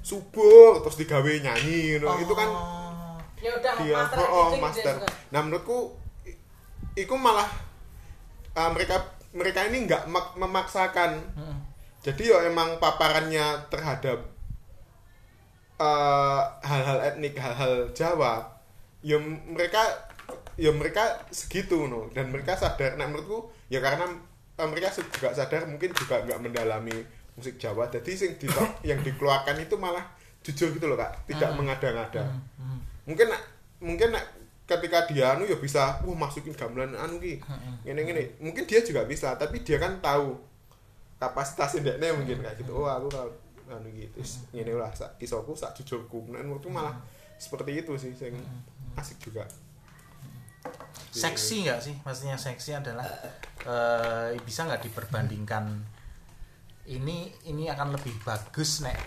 subur 0.00 0.78
terus 0.80 0.94
digawe 0.96 1.32
nyanyi 1.42 1.98
gitu. 1.98 2.06
itu 2.20 2.34
kan 2.34 2.46
Oh. 2.46 3.18
Ya 3.36 3.52
udah 3.52 3.72
dia 3.76 3.94
master 3.94 4.18
oh, 4.22 4.30
oh, 4.32 4.48
master. 4.56 4.94
dia 4.94 5.02
suka. 5.02 5.08
Nah 5.34 5.40
menurutku 5.42 5.78
itu 6.94 7.14
malah 7.18 7.44
uh, 8.54 8.70
mereka 8.72 9.02
mereka 9.36 9.68
ini 9.68 9.84
nggak 9.84 10.08
mak- 10.08 10.34
memaksakan. 10.34 11.20
Hmm. 11.36 11.58
Jadi 12.00 12.32
ya 12.32 12.40
emang 12.46 12.80
paparannya 12.80 13.68
terhadap 13.68 14.18
uh, 15.76 16.42
hal-hal 16.62 16.98
etnik, 17.04 17.34
hal-hal 17.36 17.90
Jawa, 17.92 18.46
ya 19.02 19.18
mereka 19.20 19.82
ya 20.56 20.72
mereka 20.72 21.20
segitu 21.28 21.84
no. 21.84 22.08
Dan 22.10 22.32
mereka 22.32 22.56
sadar 22.56 22.96
nah 22.96 23.04
menurutku 23.04 23.52
ya 23.68 23.82
karena 23.82 24.06
eh, 24.56 24.68
mereka 24.68 24.88
juga 24.94 25.34
sadar 25.34 25.68
mungkin 25.68 25.92
juga 25.92 26.22
nggak 26.24 26.40
mendalami 26.40 26.96
musik 27.36 27.60
Jawa. 27.60 27.90
Jadi 27.90 28.12
sing 28.16 28.30
di, 28.40 28.48
yang 28.88 29.02
dikeluarkan 29.02 29.60
itu 29.60 29.76
malah 29.76 30.04
jujur 30.40 30.72
gitu 30.72 30.86
loh 30.86 30.96
kak. 30.96 31.26
Tidak 31.26 31.50
mengada-ngada. 31.52 32.22
Mungkin 33.04 33.26
nak- 33.28 33.46
mungkin 33.76 34.08
nak 34.14 34.24
ketika 34.66 35.06
dia 35.06 35.38
anu 35.38 35.46
ya 35.46 35.54
bisa 35.56 36.02
wah 36.02 36.16
masukin 36.18 36.52
gamelan 36.52 36.92
anu 36.98 37.22
ki. 37.22 37.38
Ngene 37.86 38.00
ngene. 38.02 38.22
Mungkin 38.42 38.66
dia 38.66 38.82
juga 38.82 39.06
bisa 39.06 39.38
tapi 39.38 39.62
dia 39.62 39.78
kan 39.78 40.02
tahu 40.02 40.34
kapasitas 41.16 41.78
indeknya 41.78 42.12
mungkin 42.12 42.42
kayak 42.42 42.58
gitu. 42.60 42.74
Oh 42.74 42.90
aku 42.90 43.08
kalau 43.08 43.30
anu 43.70 43.88
gitu 43.94 44.20
ngene 44.52 44.74
lah 44.74 44.90
sak 44.90 45.16
kisahku 45.22 45.54
sak 45.54 45.72
jujurku. 45.78 46.26
Nah 46.28 46.42
menurutku 46.42 46.68
malah 46.68 46.98
seperti 47.38 47.86
itu 47.86 47.94
sih 47.96 48.12
yang 48.18 48.36
asik 48.98 49.22
juga. 49.22 49.46
Seksi 51.14 51.64
nggak 51.64 51.80
sih? 51.80 51.94
Maksudnya 52.02 52.36
seksi 52.36 52.76
adalah 52.76 53.06
eh, 53.64 54.34
bisa 54.42 54.66
nggak 54.66 54.82
diperbandingkan 54.90 55.94
ini 56.86 57.30
ini 57.50 57.66
akan 57.66 57.98
lebih 57.98 58.14
bagus 58.22 58.82
nek 58.82 58.98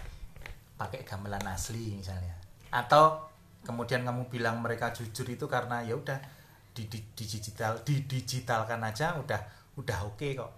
pakai 0.79 1.03
gamelan 1.03 1.43
asli 1.47 1.99
misalnya. 1.99 2.35
Atau 2.71 3.28
kemudian 3.61 4.01
kamu 4.01 4.27
bilang 4.27 4.59
mereka 4.59 4.89
jujur 4.89 5.25
itu 5.25 5.45
karena 5.45 5.81
ya 5.81 5.93
udah 5.93 6.17
di, 6.71 6.87
di, 6.87 6.99
di 7.11 7.25
digital 7.25 7.79
di 7.81 8.03
digitalkan 8.03 8.79
aja 8.81 9.15
udah 9.15 9.39
udah 9.75 9.99
oke 10.05 10.29
kok 10.33 10.51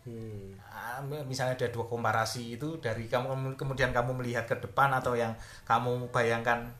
Hmm. 0.00 0.56
Ah, 0.64 0.96
misalnya 1.04 1.60
ada 1.60 1.68
dua 1.68 1.84
komparasi 1.84 2.56
itu 2.56 2.80
dari 2.80 3.04
kamu 3.04 3.52
kemudian 3.52 3.92
kamu 3.92 4.16
melihat 4.16 4.48
ke 4.48 4.56
depan 4.56 4.88
atau 4.96 5.12
yang 5.12 5.36
kamu 5.62 6.08
bayangkan 6.08 6.72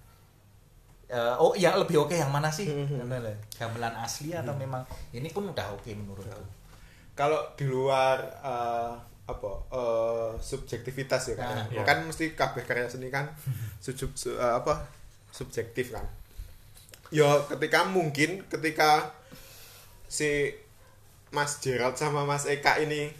eh, 1.04 1.34
oh 1.36 1.52
yang 1.52 1.76
lebih 1.76 2.00
oke 2.00 2.14
yang 2.14 2.30
mana 2.30 2.48
sih 2.48 2.64
Ngono 2.64 3.20
lho. 3.20 3.34
gamelan 3.58 3.92
asli 3.98 4.32
atau 4.32 4.56
memang 4.56 4.80
ini 5.12 5.28
pun 5.28 5.44
udah 5.46 5.66
oke 5.68 5.90
menurutku 5.92 6.42
kalau 7.12 7.36
di 7.60 7.68
luar 7.68 8.16
eh, 8.40 8.92
apa 9.28 9.50
eh, 9.68 10.30
subjektivitas 10.40 11.22
ya 11.28 11.36
kan 11.36 11.56
Ah, 11.60 11.64
iya. 11.68 11.84
kan 11.84 12.00
mesti 12.02 12.32
kabeh 12.32 12.64
karya 12.64 12.88
seni 12.88 13.12
kan 13.12 13.28
sujub 13.84 14.16
su- 14.16 14.32
eh, 14.32 14.54
apa 14.56 14.80
subjektif 15.34 15.94
kan? 15.94 16.06
Ya 17.10 17.42
ketika 17.50 17.86
mungkin 17.86 18.46
ketika 18.46 19.14
si 20.06 20.54
Mas 21.30 21.58
Gerald 21.62 21.98
sama 21.98 22.26
Mas 22.26 22.46
Eka 22.46 22.78
ini 22.82 23.10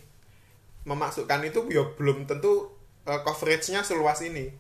memasukkan 0.87 1.43
itu 1.47 1.67
ya 1.71 1.87
belum 1.95 2.27
tentu 2.27 2.71
eh, 3.07 3.21
coveragenya 3.23 3.83
seluas 3.83 4.23
ini. 4.23 4.51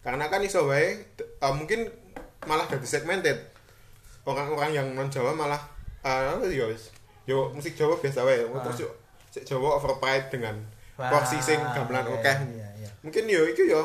Karena 0.00 0.32
kan 0.32 0.40
iso 0.44 0.68
wae 0.68 1.00
eh, 1.20 1.54
mungkin 1.56 1.88
malah 2.44 2.68
jadi 2.68 2.84
segmented. 2.84 3.38
Orang-orang 4.24 4.76
yang 4.76 4.86
non 4.92 5.08
Jawa 5.08 5.32
malah 5.32 5.60
eh 6.04 6.52
yo 6.52 6.68
yo 7.28 7.52
musik 7.52 7.76
Jawa 7.76 7.96
biasa 8.00 8.24
wae. 8.24 8.44
Terus 8.44 8.88
yo 8.88 8.90
sik 9.30 9.46
Jawa 9.46 9.78
overpride 9.78 10.28
dengan 10.28 10.58
porsi 11.08 11.38
sing 11.40 11.56
gamelan 11.56 12.04
iya, 12.04 12.12
oke 12.12 12.32
iya, 12.52 12.68
iya. 12.76 12.90
mungkin 13.00 13.24
yo 13.30 13.48
itu 13.48 13.64
yo 13.64 13.82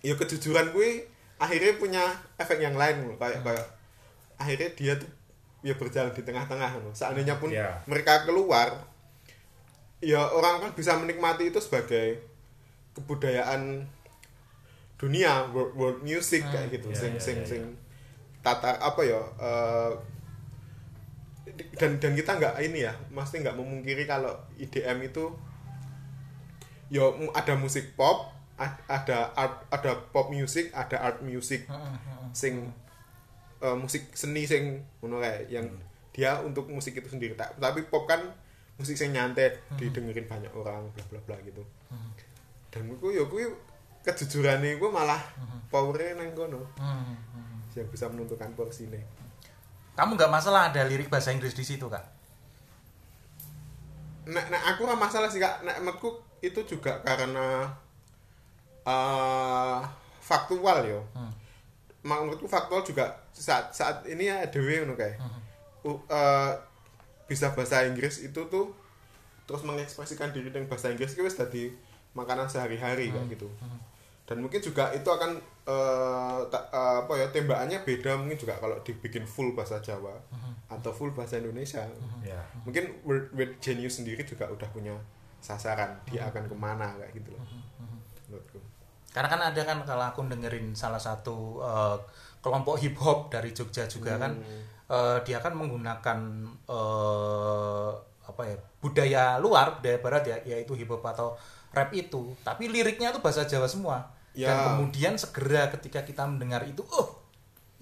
yo 0.00 0.16
kejujuran 0.16 0.72
gue 0.72 1.04
akhirnya 1.40 1.72
punya 1.74 2.04
efek 2.36 2.60
yang 2.60 2.76
lain 2.76 3.02
loh. 3.02 3.16
kayak 3.16 3.40
kayak 3.40 3.66
akhirnya 4.36 4.68
dia 4.74 4.92
tuh 4.94 5.08
ya 5.60 5.74
berjalan 5.74 6.12
di 6.12 6.20
tengah-tengah 6.20 6.70
loh. 6.78 6.92
seandainya 6.92 7.36
pun 7.36 7.48
Iya. 7.48 7.80
mereka 7.84 8.22
keluar 8.22 8.86
ya 10.00 10.20
orang 10.22 10.60
kan 10.60 10.70
bisa 10.72 10.96
menikmati 10.96 11.48
itu 11.48 11.58
sebagai 11.58 12.20
kebudayaan 12.92 13.84
dunia 14.96 15.48
world, 15.50 15.72
world 15.74 16.00
music 16.00 16.44
kayak 16.46 16.70
gitu 16.70 16.88
Iya, 16.88 16.98
sing 16.98 17.12
iya, 17.12 17.20
sing 17.20 17.36
iya, 17.38 17.46
sing 17.46 17.62
tata 18.40 18.76
apa 18.76 19.00
ya 19.00 19.20
eh, 19.36 19.92
dan 21.76 21.96
dan 21.96 22.12
kita 22.14 22.36
nggak 22.36 22.54
ini 22.62 22.84
ya 22.84 22.92
pasti 23.10 23.40
nggak 23.40 23.52
memungkiri 23.54 24.04
kalau 24.04 24.32
IDM 24.56 25.00
itu 25.02 25.28
ya 26.88 27.04
mu- 27.10 27.32
ada 27.32 27.52
musik 27.54 27.92
pop 27.94 28.32
ada 28.86 29.32
art 29.32 29.64
ada 29.72 29.96
pop 30.12 30.28
music 30.28 30.68
ada 30.76 31.00
art 31.00 31.24
music 31.24 31.64
sing 32.36 32.68
eh, 33.64 33.76
musik 33.76 34.12
seni 34.12 34.44
sing 34.44 34.84
ngono 35.00 35.24
kayak 35.24 35.48
yang 35.48 35.66
dia 36.10 36.36
untuk 36.42 36.66
musik 36.68 36.98
itu 36.98 37.06
sendiri. 37.06 37.38
Ta- 37.38 37.54
tapi 37.56 37.86
pop 37.88 38.04
kan 38.04 38.20
musik 38.76 38.98
sing 38.98 39.16
nyantai 39.16 39.56
didengerin 39.80 40.28
banyak 40.28 40.52
orang 40.52 40.90
bla 40.92 41.04
bla 41.08 41.20
bla 41.24 41.36
gitu. 41.46 41.64
Dan 42.70 42.86
gue 42.86 43.10
ya 43.16 43.24
gue 43.26 43.44
kejujuran 44.04 44.62
gue 44.62 44.90
malah 44.90 45.20
powernya 45.72 46.18
nang 46.18 46.34
kono. 46.36 46.66
Hmm, 46.76 47.16
hmm. 47.34 47.78
yang 47.78 47.86
bisa 47.88 48.10
menentukan 48.10 48.50
porsinya 48.58 48.98
kamu 50.00 50.16
nggak 50.16 50.32
masalah 50.32 50.72
ada 50.72 50.80
lirik 50.88 51.12
bahasa 51.12 51.28
Inggris 51.28 51.52
di 51.52 51.60
situ 51.60 51.84
kak? 51.84 52.00
Nek, 54.32 54.46
nek 54.48 54.62
aku 54.72 54.88
ora 54.88 54.96
masalah 54.96 55.28
sih 55.28 55.36
kak. 55.36 55.60
Nek 55.60 55.84
menurutku 55.84 56.24
itu 56.40 56.64
juga 56.64 57.04
karena 57.04 57.68
eh 58.82 59.80
faktual 60.20 60.84
yo. 60.84 61.00
Hmm. 61.12 61.32
menurutku 62.00 62.46
faktual 62.46 62.80
juga 62.80 63.04
saat 63.30 63.68
saat 63.70 64.00
ini 64.04 64.24
ya 64.24 64.40
dewe 64.46 64.80
ngono 64.80 64.96
kayak 64.96 65.20
U- 65.82 66.00
eh, 66.06 66.52
bisa 67.26 67.52
bahasa 67.52 67.84
Inggris 67.84 68.20
itu 68.20 68.40
tuh 68.46 68.72
terus 69.44 69.60
mengekspresikan 69.62 70.30
diri 70.30 70.48
dengan 70.48 70.64
bahasa 70.66 70.88
Inggris 70.88 71.12
itu 71.12 71.20
wis 71.20 71.34
dadi 71.34 71.68
makanan 72.12 72.46
sehari-hari 72.46 73.08
kayak 73.10 73.28
gitu. 73.30 73.48
Dan 74.24 74.40
mungkin 74.40 74.60
juga 74.60 74.88
itu 74.90 75.04
akan 75.06 75.36
eh, 75.62 76.40
ta- 76.46 76.68
eh, 76.68 76.96
apa 77.02 77.12
ya 77.14 77.26
tembakannya 77.28 77.78
beda 77.80 78.16
mungkin 78.16 78.38
juga 78.38 78.56
kalau 78.56 78.80
dibikin 78.80 79.24
full 79.24 79.52
bahasa 79.52 79.76
Jawa 79.78 80.16
atau 80.70 80.90
full 80.90 81.10
bahasa 81.10 81.36
Indonesia. 81.36 81.84
Ya. 82.22 82.40
Mungkin 82.62 82.84
Word, 83.02 83.28
Word 83.32 83.52
Genius 83.58 83.98
sendiri 83.98 84.22
juga 84.22 84.46
udah 84.46 84.68
punya 84.70 84.96
sasaran 85.38 86.00
dia 86.06 86.24
akan 86.24 86.46
ke 86.46 86.56
mana 86.56 86.96
kayak 86.96 87.12
gitu 87.14 87.28
loh. 87.30 87.44
Menurutku 88.26 88.56
karena 89.10 89.28
kan 89.28 89.40
ada 89.42 89.62
kan 89.66 89.78
kalau 89.82 90.04
aku 90.06 90.22
dengerin 90.26 90.72
salah 90.74 91.02
satu 91.02 91.58
eh, 91.60 91.96
kelompok 92.40 92.78
hip 92.78 92.94
hop 93.02 93.28
dari 93.28 93.50
Jogja 93.50 93.84
juga 93.90 94.16
kan 94.16 94.38
eh, 94.90 95.18
dia 95.26 95.38
kan 95.42 95.54
menggunakan 95.54 96.18
eh, 96.66 97.90
apa 98.30 98.42
ya 98.46 98.56
budaya 98.78 99.24
luar 99.42 99.82
budaya 99.82 99.98
barat 99.98 100.22
ya 100.24 100.36
yaitu 100.46 100.78
hip 100.78 100.88
hop 100.88 101.02
atau 101.02 101.34
rap 101.70 101.90
itu. 101.94 102.34
Tapi 102.42 102.66
liriknya 102.66 103.14
tuh 103.14 103.22
bahasa 103.22 103.46
Jawa 103.46 103.66
semua. 103.70 103.98
Dan 104.30 104.46
Ya. 104.46 104.62
kemudian 104.70 105.18
segera 105.18 105.66
ketika 105.74 106.06
kita 106.06 106.22
mendengar 106.22 106.62
itu 106.62 106.86
oh 106.94 107.18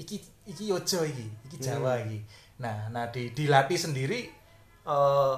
iki 0.01 0.17
iki 0.49 0.73
yojo 0.73 1.05
iki 1.05 1.29
iki 1.45 1.57
Jawa 1.61 2.01
iki. 2.01 2.25
Nah 2.65 2.89
nah 2.89 3.13
di 3.13 3.37
dilatih 3.37 3.77
sendiri 3.77 4.33
eh, 4.89 5.37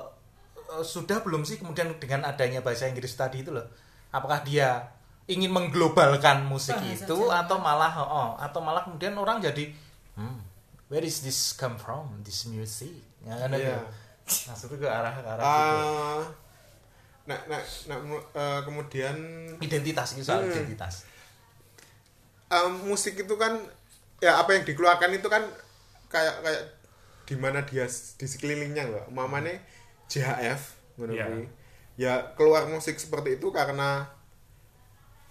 eh, 0.71 0.85
sudah 0.87 1.19
belum 1.27 1.43
sih 1.43 1.59
kemudian 1.59 1.99
dengan 1.99 2.31
adanya 2.31 2.63
bahasa 2.63 2.87
Inggris 2.87 3.19
tadi 3.19 3.43
itu 3.43 3.51
loh. 3.51 3.67
Apakah 4.15 4.47
dia 4.47 4.87
ingin 5.31 5.49
mengglobalkan 5.49 6.43
musik 6.45 6.75
Bahasa 6.75 7.07
itu 7.07 7.17
Jawa. 7.17 7.47
atau 7.47 7.57
malah 7.57 7.93
oh, 7.97 8.31
atau 8.37 8.59
malah 8.59 8.83
kemudian 8.83 9.15
orang 9.15 9.39
jadi 9.39 9.71
hmm, 10.15 10.39
where 10.87 11.03
is 11.03 11.23
this 11.23 11.55
come 11.55 11.75
from 11.75 12.11
this 12.21 12.45
music 12.45 12.91
ya, 13.23 13.35
kan 13.37 13.55
Iya. 13.55 13.79
maksudnya 14.27 14.77
ke 14.77 14.87
arah 14.87 15.13
ke 15.13 15.29
arah 15.29 15.43
situ. 15.43 15.75
Ah, 15.79 16.23
nah, 17.27 17.39
nah, 17.47 17.61
nah, 17.87 17.99
eh, 18.33 18.61
kemudian 18.63 19.15
identitas 19.59 20.15
itu 20.15 20.23
soal 20.23 20.43
Hmm. 20.43 20.51
identitas 20.51 21.07
em, 22.49 22.73
musik 22.85 23.15
itu 23.17 23.35
kan 23.37 23.55
ya 24.19 24.37
apa 24.37 24.53
yang 24.53 24.65
dikeluarkan 24.65 25.11
itu 25.13 25.27
kan 25.27 25.47
kayak 26.07 26.43
kayak 26.43 26.63
di 27.25 27.35
mana 27.35 27.63
dia 27.63 27.87
di 27.87 28.27
sekelilingnya 28.27 28.85
loh 28.85 29.05
mamane 29.09 29.63
JHF 30.07 30.61
ngono 30.99 31.15
Iya. 31.15 31.27
kuwi. 31.27 31.45
ya 31.97 32.13
keluar 32.35 32.67
musik 32.67 32.99
seperti 32.99 33.39
itu 33.39 33.49
karena 33.51 34.11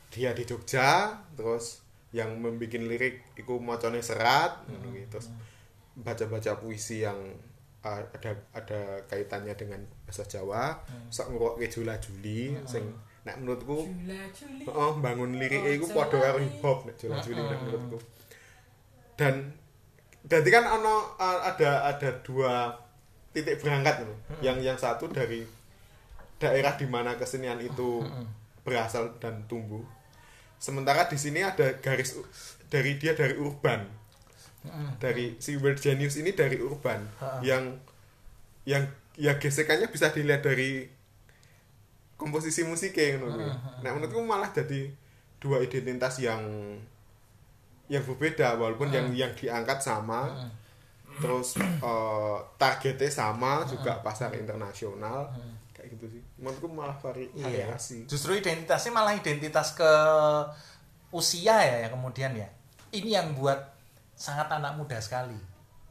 dia 0.10 0.34
di 0.34 0.44
Jogja 0.46 1.22
terus 1.38 1.86
yang 2.10 2.42
membuat 2.42 2.74
lirik 2.74 3.38
itu 3.38 3.54
macone 3.62 4.02
serat 4.02 4.66
ngono 4.66 4.90
kuwi. 4.90 5.06
terus 5.14 5.30
baca-baca 5.94 6.58
puisi 6.58 7.06
yang 7.06 7.18
uh, 7.86 8.02
ada 8.16 8.32
ada 8.56 8.82
kaitannya 9.06 9.54
dengan 9.54 9.82
bahasa 10.08 10.26
Jawa 10.26 10.82
sak 11.14 11.30
ngrungokke 11.30 11.70
Jula 11.70 11.96
Juli 12.02 12.58
sing 12.66 12.90
nek 13.28 13.36
menurutku 13.40 13.86
Jula 13.86 14.26
Juli. 14.34 14.64
Oh, 14.72 14.98
bangun 14.98 15.38
lirik 15.38 15.62
Oh, 15.62 15.70
iku 15.70 15.86
padha 15.92 16.18
karo 16.18 16.40
hip 16.42 16.58
hop 16.64 16.88
nek 16.88 16.96
Jola 16.98 17.22
Juli 17.22 17.42
nek 17.46 17.60
menurutku. 17.62 17.98
Dan 19.20 19.54
jadi 20.26 20.50
kan 20.50 20.66
ono 20.80 21.16
uh, 21.20 21.40
ada 21.46 21.88
ada 21.94 22.10
dua 22.24 22.74
titik 23.36 23.62
berangkat 23.62 24.08
loh. 24.08 24.18
Yang 24.42 24.58
yang 24.66 24.78
satu 24.80 25.12
dari 25.12 25.44
daerah 26.40 26.74
di 26.80 26.88
mana 26.88 27.20
kesenian 27.20 27.60
itu 27.60 28.02
berasal 28.64 29.20
dan 29.20 29.44
tumbuh. 29.46 29.84
Sementara 30.60 31.08
di 31.08 31.16
sini 31.16 31.40
ada 31.40 31.80
garis 31.80 32.20
dari 32.68 33.00
dia 33.00 33.16
dari 33.16 33.40
urban. 33.40 33.88
Dari 35.00 35.40
si 35.40 35.56
Word 35.56 35.80
Genius 35.80 36.20
ini 36.20 36.36
dari 36.36 36.60
urban. 36.60 37.08
Yang 37.42 37.80
yang 38.68 38.84
ya 39.16 39.40
gesekannya 39.40 39.88
bisa 39.88 40.12
dilihat 40.12 40.44
dari 40.44 40.86
komposisi 42.20 42.68
musiknya 42.68 43.24
kuwi. 43.24 43.48
Nah, 43.80 43.92
menurutku 43.96 44.20
malah 44.20 44.52
jadi 44.52 44.92
dua 45.40 45.64
identitas 45.64 46.20
yang 46.20 46.44
yang 47.90 48.04
berbeda 48.06 48.60
walaupun 48.60 48.92
yang 48.92 49.10
yang 49.16 49.32
diangkat 49.34 49.82
sama 49.82 50.30
terus 51.20 51.58
eh, 51.60 52.38
targetnya 52.56 53.10
sama 53.10 53.66
juga 53.66 54.00
pasar 54.06 54.36
internasional 54.38 55.32
kayak 55.80 55.96
gitu 55.96 56.06
sih 56.12 56.22
menurutku 56.36 56.68
malah 56.68 57.00
vari 57.00 57.32
Iya. 57.32 57.72
variasi 57.72 58.04
Justru 58.06 58.36
identitasnya 58.36 58.92
malah 58.92 59.16
identitas 59.16 59.72
ke 59.72 59.92
usia 61.10 61.56
ya, 61.58 61.76
ya 61.82 61.90
kemudian 61.90 62.36
ya. 62.36 62.46
Ini 62.92 63.10
yang 63.18 63.28
buat 63.34 63.58
sangat 64.14 64.52
anak 64.52 64.78
muda 64.78 65.00
sekali. 65.00 65.38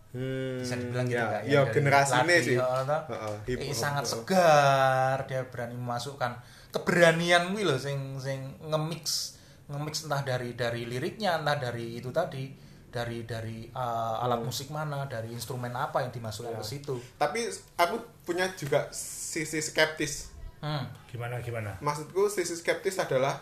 Hmm, 0.09 0.57
Bisa 0.61 0.77
dibilang 0.77 1.05
gitu 1.05 1.21
ya, 1.21 1.41
ya 1.45 1.61
generasi 1.69 2.15
ini 2.17 2.33
Ladi, 2.33 2.45
sih 2.45 2.57
ya, 2.57 2.65
toh. 2.87 3.03
Heeh, 3.13 3.35
hip 3.45 3.59
Eh, 3.61 3.77
sangat 3.77 4.05
segar, 4.09 5.17
dia 5.29 5.45
berani 5.45 5.77
memasukkan 5.77 6.33
keberanian 6.69 7.53
kuwi 7.53 7.65
lho 7.65 7.77
sing 7.77 8.17
sing 8.17 8.57
nge-mix 8.63 9.37
nge-mix 9.69 10.09
entah 10.09 10.25
dari 10.25 10.57
dari 10.57 10.89
liriknya, 10.89 11.41
entah 11.41 11.61
dari 11.61 12.01
itu 12.01 12.09
tadi, 12.09 12.49
dari 12.89 13.23
dari 13.23 13.69
uh, 13.71 14.19
alat 14.19 14.41
musik 14.41 14.69
mana, 14.69 15.05
dari 15.05 15.29
instrumen 15.29 15.71
apa 15.71 16.01
yang 16.01 16.11
dimasukkan 16.11 16.51
Ya. 16.51 16.59
ke 16.59 16.67
situ. 16.67 16.95
tapi 17.15 17.45
aku 17.75 17.97
punya 18.23 18.49
juga 18.53 18.89
sisi 18.91 19.59
skeptis 19.59 20.35
Hmm. 20.59 20.91
Gimana 21.07 21.39
gimana? 21.39 21.79
maksudku 21.79 22.27
sisi 22.27 22.51
skeptis 22.53 22.99
adalah 22.99 23.39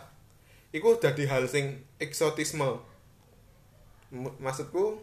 itu 0.69 0.85
jadi 0.95 1.23
hal 1.25 1.49
sing 1.49 1.73
eksotisme 1.97 2.77
M- 4.07 4.37
maksudku 4.37 5.01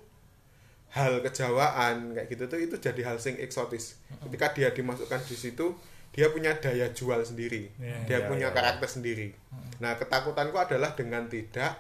hal 0.89 1.19
kejawaan 1.21 2.15
kayak 2.15 2.31
gitu 2.31 2.47
tuh 2.47 2.57
itu 2.57 2.77
jadi 2.79 3.03
hal 3.05 3.19
sing 3.19 3.35
eksotis 3.37 3.99
ketika 4.23 4.55
dia 4.55 4.71
dimasukkan 4.71 5.27
di 5.27 5.35
situ 5.35 5.75
dia 6.15 6.31
punya 6.31 6.55
daya 6.55 6.87
jual 6.89 7.19
sendiri 7.19 7.75
Ya, 7.77 7.99
dia 8.07 8.19
ya, 8.23 8.29
punya 8.31 8.49
ya. 8.49 8.55
karakter 8.55 8.87
sendiri 8.87 9.35
nah 9.77 9.99
ketakutanku 9.99 10.55
adalah 10.55 10.95
dengan 10.95 11.27
tidak 11.27 11.75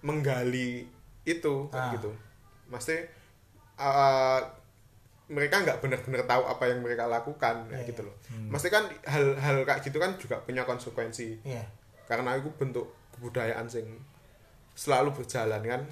menggali 0.00 0.88
itu 1.22 1.68
Ah. 1.70 1.92
gitu. 1.92 2.10
Maksudnya 2.66 3.06
uh, 3.76 4.40
mereka 5.26 5.62
nggak 5.62 5.78
benar-benar 5.78 6.22
tahu 6.24 6.42
apa 6.44 6.64
yang 6.66 6.80
mereka 6.80 7.06
lakukan 7.06 7.66
kayak 7.66 7.80
Iya, 7.80 7.88
gitu 7.88 8.02
loh. 8.02 8.14
Maksudnya 8.48 8.74
kan 8.76 8.84
hal-hal 9.06 9.62
kayak 9.62 9.80
gitu 9.80 9.96
kan 9.96 10.10
juga 10.16 10.36
punya 10.40 10.62
konsekuensi. 10.64 11.42
Iya. 11.42 11.64
karena 12.04 12.34
itu 12.34 12.50
bentuk 12.52 12.90
kebudayaan 13.14 13.70
sing 13.70 13.86
selalu 14.72 15.14
berjalan 15.14 15.62
kan? 15.62 15.82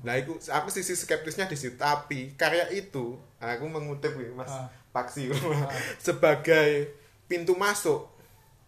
Nah 0.00 0.14
itu 0.14 0.34
aku 0.44 0.66
sisi 0.68 0.92
skeptisnya 0.92 1.46
di 1.46 1.54
situ. 1.54 1.74
Tapi 1.74 2.34
karya 2.34 2.66
itu 2.68 3.14
aku 3.38 3.64
mengutip 3.64 4.14
nih 4.14 4.34
mas 4.34 4.50
Ah. 4.50 4.66
Paksi. 4.90 5.30
Sebagai 6.02 6.90
pintu 7.24 7.54
masuk 7.54 8.10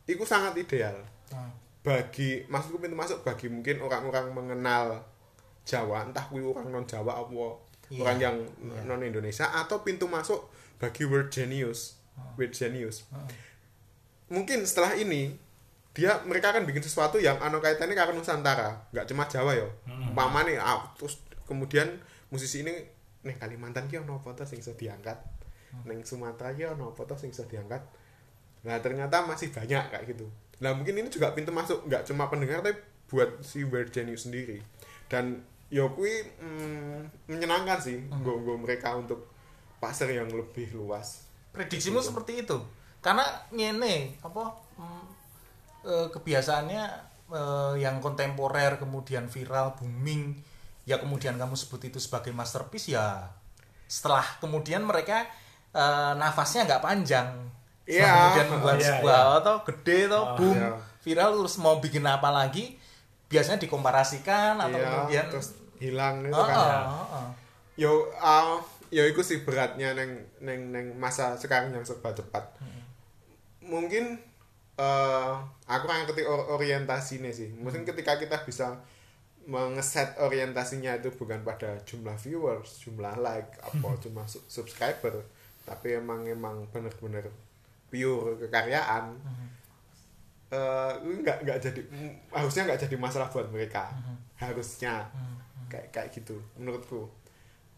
itu 0.04 0.22
sangat 0.22 0.54
ideal. 0.56 0.94
Ah. 1.30 1.50
bagi 1.80 2.44
maksudku 2.46 2.76
pintu 2.76 2.92
masuk 2.92 3.24
bagi 3.24 3.48
mungkin 3.48 3.80
orang-orang 3.80 4.30
mengenal 4.30 5.00
Jawa 5.70 6.02
entah 6.02 6.26
kuwi 6.26 6.42
orang 6.42 6.66
non 6.68 6.82
Jawa 6.82 7.22
apa 7.22 7.30
Iya. 7.90 8.02
orang 8.02 8.18
yang 8.18 8.36
Iya. 8.58 8.82
non 8.84 9.02
Indonesia 9.02 9.46
atau 9.46 9.82
pintu 9.82 10.06
masuk 10.06 10.50
bagi 10.78 11.06
word 11.06 11.30
genius 11.30 11.94
Ah. 12.18 12.34
word 12.34 12.50
genius. 12.50 13.06
Mungkin 14.30 14.62
setelah 14.62 14.94
ini 14.94 15.34
dia 15.90 16.22
mereka 16.22 16.54
akan 16.54 16.66
bikin 16.66 16.82
sesuatu 16.82 17.18
yang 17.18 17.34
anu 17.38 17.58
kaitannya 17.58 17.94
karo 17.94 18.14
Nusantara 18.14 18.86
nggak 18.90 19.06
cuma 19.06 19.26
Jawa 19.26 19.54
ya. 19.54 19.66
Umpama 19.86 20.42
nih 20.42 20.54
ah, 20.56 20.86
terus 20.94 21.18
kemudian 21.46 21.98
musisi 22.30 22.62
ini 22.62 22.70
nih 23.20 23.36
Kalimantan 23.36 23.86
ki 23.86 23.98
ono 23.98 24.18
apa 24.18 24.32
to 24.32 24.46
sing 24.46 24.58
iso 24.58 24.74
diangkat? 24.74 25.18
Ning 25.82 26.02
Sumatera 26.02 26.50
ki 26.50 26.66
ono 26.68 26.94
apa 26.94 27.02
to 27.04 27.14
sing 27.14 27.30
iso 27.30 27.42
diangkat? 27.44 27.82
Nah 28.62 28.78
ternyata 28.78 29.26
masih 29.26 29.50
banyak 29.50 29.90
kayak 29.90 30.04
gitu. 30.06 30.30
Nah 30.62 30.70
mungkin 30.72 30.94
ini 30.94 31.10
juga 31.10 31.34
pintu 31.34 31.50
masuk 31.50 31.84
nggak 31.84 32.06
cuma 32.06 32.30
pendengar 32.30 32.62
tapi 32.62 32.78
buat 33.10 33.42
si 33.42 33.66
Weird 33.66 33.90
Genius 33.90 34.30
sendiri. 34.30 34.62
Dan 35.10 35.42
ya 35.70 35.86
kui 35.86 36.10
mm, 36.42 37.30
menyenangkan 37.30 37.78
sih 37.78 38.02
nggo 38.10 38.42
nggo 38.42 38.54
mereka 38.66 38.98
untuk 38.98 39.30
pasar 39.78 40.10
yang 40.10 40.28
lebih 40.28 40.74
luas 40.76 41.30
Prediksimu 41.50 41.98
seperti 41.98 42.46
itu. 42.46 42.54
Karena 43.02 43.26
ngene, 43.50 44.14
apa 44.22 44.54
mm, 44.78 45.04
eh, 45.82 46.06
kebiasaannya 46.14 46.82
eh, 47.32 47.74
yang 47.82 47.98
kontemporer 47.98 48.78
kemudian 48.78 49.26
viral 49.26 49.74
booming 49.74 50.38
ya 50.86 50.98
kemudian 50.98 51.38
kamu 51.38 51.54
sebut 51.54 51.86
itu 51.86 51.98
sebagai 52.02 52.34
masterpiece 52.34 52.90
ya 52.90 53.30
setelah 53.90 54.22
kemudian 54.38 54.82
mereka 54.86 55.26
eh, 55.74 56.12
nafasnya 56.18 56.66
nggak 56.66 56.82
panjang 56.82 57.28
Iya. 57.90 58.06
kemudian 58.06 58.46
membuat 58.54 58.78
Iya, 58.78 58.86
sebuah 58.86 59.18
iya. 59.18 59.38
atau 59.42 59.54
gede 59.66 59.98
atau 60.06 60.22
boom 60.38 60.54
iya. 60.54 60.70
viral 61.02 61.30
terus 61.42 61.56
mau 61.58 61.82
bikin 61.82 62.06
apa 62.06 62.30
lagi 62.30 62.78
biasanya 63.26 63.58
dikomparasikan 63.66 64.62
atau 64.62 64.78
Iya, 64.78 64.86
kemudian 64.86 65.24
terus 65.26 65.48
hilang 65.80 66.22
itu 66.22 66.30
Oh, 66.32 66.44
kan. 66.44 66.60
oh, 66.84 66.92
oh, 66.94 67.06
oh. 67.16 67.28
yo 67.74 67.90
ah, 68.14 68.60
yo 68.88 69.02
itu 69.02 69.20
sih 69.20 69.40
beratnya 69.40 69.92
neng 69.92 70.12
neng 70.38 70.68
neng 70.68 70.86
masa 70.94 71.32
sekarang 71.34 71.72
yang 71.72 71.82
serba 71.82 72.12
cepat. 72.12 72.44
Mungkin 73.60 74.18
eh 74.76 75.32
aku 75.66 75.82
nggak 75.82 75.98
ngerti 76.06 76.22
or- 76.22 76.48
orientasinya 76.50 77.28
sih. 77.30 77.52
Mungkin 77.54 77.82
ketika 77.82 78.16
kita 78.16 78.42
bisa 78.42 78.76
mengeset 79.40 80.14
orientasinya 80.16 80.94
itu 80.94 81.08
bukan 81.10 81.40
pada 81.40 81.80
jumlah 81.82 82.12
viewers 82.14 82.76
jumlah 82.78 83.16
like 83.18 83.56
apa 83.58 83.88
cuma 84.04 84.22
su- 84.24 84.44
subscriber 84.46 85.16
tapi 85.62 85.96
emang 85.96 86.24
emang 86.24 86.68
bener-bener 86.68 87.28
pure 87.88 88.36
kekaryaan. 88.38 89.16
Eh 90.50 90.92
nggak 90.98 91.38
nggak 91.40 91.58
jadi 91.60 91.80
harusnya 92.28 92.62
nggak 92.66 92.80
jadi 92.84 92.96
masalah 92.96 93.28
buat 93.28 93.46
mereka. 93.48 93.86
Harusnya 94.34 95.06
kayak 95.70 95.94
kayak 95.94 96.10
gitu 96.10 96.36
menurutku. 96.58 97.06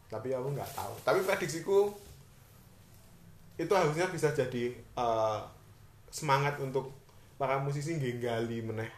Tapi 0.09 0.33
aku 0.33 0.49
nggak 0.57 0.73
tahu. 0.73 0.95
Tapi 1.05 1.21
prediksiku 1.23 1.93
itu 3.61 3.73
harusnya 3.73 4.09
bisa 4.09 4.33
jadi 4.33 4.73
eh, 4.75 5.41
semangat 6.09 6.57
untuk 6.59 6.93
para 7.37 7.61
musisi 7.61 7.97
nggali 7.97 8.59
meneh. 8.65 8.91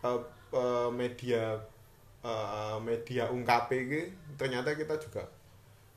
Eh, 0.00 0.20
eh, 0.56 0.90
media 0.92 1.56
eh, 2.20 2.76
media 2.80 3.28
ungkape 3.32 3.76
iki 3.76 4.02
ternyata 4.36 4.76
kita 4.76 4.96
juga 5.00 5.24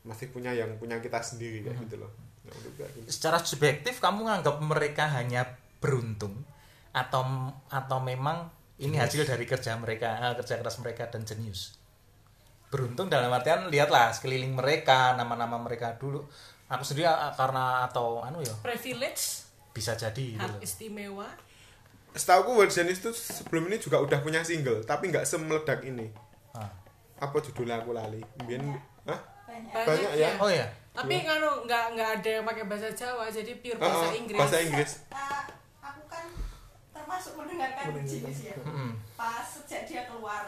masih 0.04 0.28
punya 0.28 0.52
yang 0.52 0.76
punya 0.76 1.00
kita 1.00 1.20
sendiri 1.24 1.64
kayak 1.64 1.80
gitu 1.88 1.96
loh. 2.04 2.12
Nah, 2.44 2.52
gitu. 2.60 3.08
secara 3.08 3.40
subjektif 3.40 4.04
kamu 4.04 4.28
nganggap 4.28 4.60
mereka 4.60 5.08
hanya 5.08 5.48
beruntung? 5.80 6.44
Atau 6.92 7.24
atau 7.72 7.98
memang 8.04 8.52
ini 8.76 8.98
hasil 8.98 9.22
dari 9.22 9.44
kerja 9.44 9.78
mereka 9.78 10.18
eh, 10.18 10.34
kerja 10.34 10.58
keras 10.58 10.76
mereka 10.82 11.06
dan 11.06 11.22
jenius. 11.22 11.78
Beruntung 12.68 13.06
dalam 13.06 13.30
artian 13.30 13.70
lihatlah 13.70 14.10
sekeliling 14.10 14.50
mereka 14.50 15.14
nama-nama 15.14 15.54
mereka 15.58 15.94
dulu. 15.94 16.26
Aku 16.66 16.82
sendiri 16.82 17.06
eh, 17.06 17.32
karena 17.34 17.86
atau 17.86 18.20
anu 18.20 18.42
ya 18.42 18.54
privilege. 18.60 19.46
bisa 19.70 19.94
jadi 19.94 20.34
gitu 20.34 20.42
hak 20.42 20.54
loh. 20.54 20.60
istimewa. 20.62 21.28
Setahu 22.14 22.46
aku 22.46 22.50
World 22.62 22.70
Genius 22.70 23.02
itu 23.02 23.10
sebelum 23.10 23.66
ini 23.66 23.78
juga 23.78 23.98
udah 23.98 24.22
punya 24.22 24.38
single 24.46 24.82
tapi 24.82 25.10
nggak 25.10 25.26
semeledak 25.26 25.82
ini. 25.82 26.06
Ah. 26.54 26.70
apa 27.18 27.42
judulnya 27.42 27.82
aku 27.82 27.90
lali? 27.90 28.22
Hah? 28.22 29.18
banyak. 29.44 29.70
banyak, 29.70 29.86
Banyak 29.86 30.12
ya? 30.18 30.30
ya, 30.34 30.38
oh 30.38 30.50
ya 30.50 30.66
tapi 30.94 31.26
nganu 31.26 31.66
nggak 31.66 31.84
nggak 31.98 32.10
ada 32.22 32.30
yang 32.38 32.46
pakai 32.46 32.64
bahasa 32.70 32.86
Jawa 32.94 33.26
jadi 33.26 33.50
pure 33.58 33.74
Oh, 33.74 33.82
bahasa 33.82 34.06
oh, 34.06 34.14
Inggris. 34.14 34.38
bahasa 34.38 34.56
Inggris. 34.62 34.92
Ah, 35.10 35.42
termasuk 37.14 37.38
mendengarkan 37.38 37.94
jenis 38.02 38.38
ya 38.42 38.54
Mm-mm. 38.58 38.90
pas 39.14 39.46
sejak 39.46 39.86
dia 39.86 40.02
keluar 40.10 40.42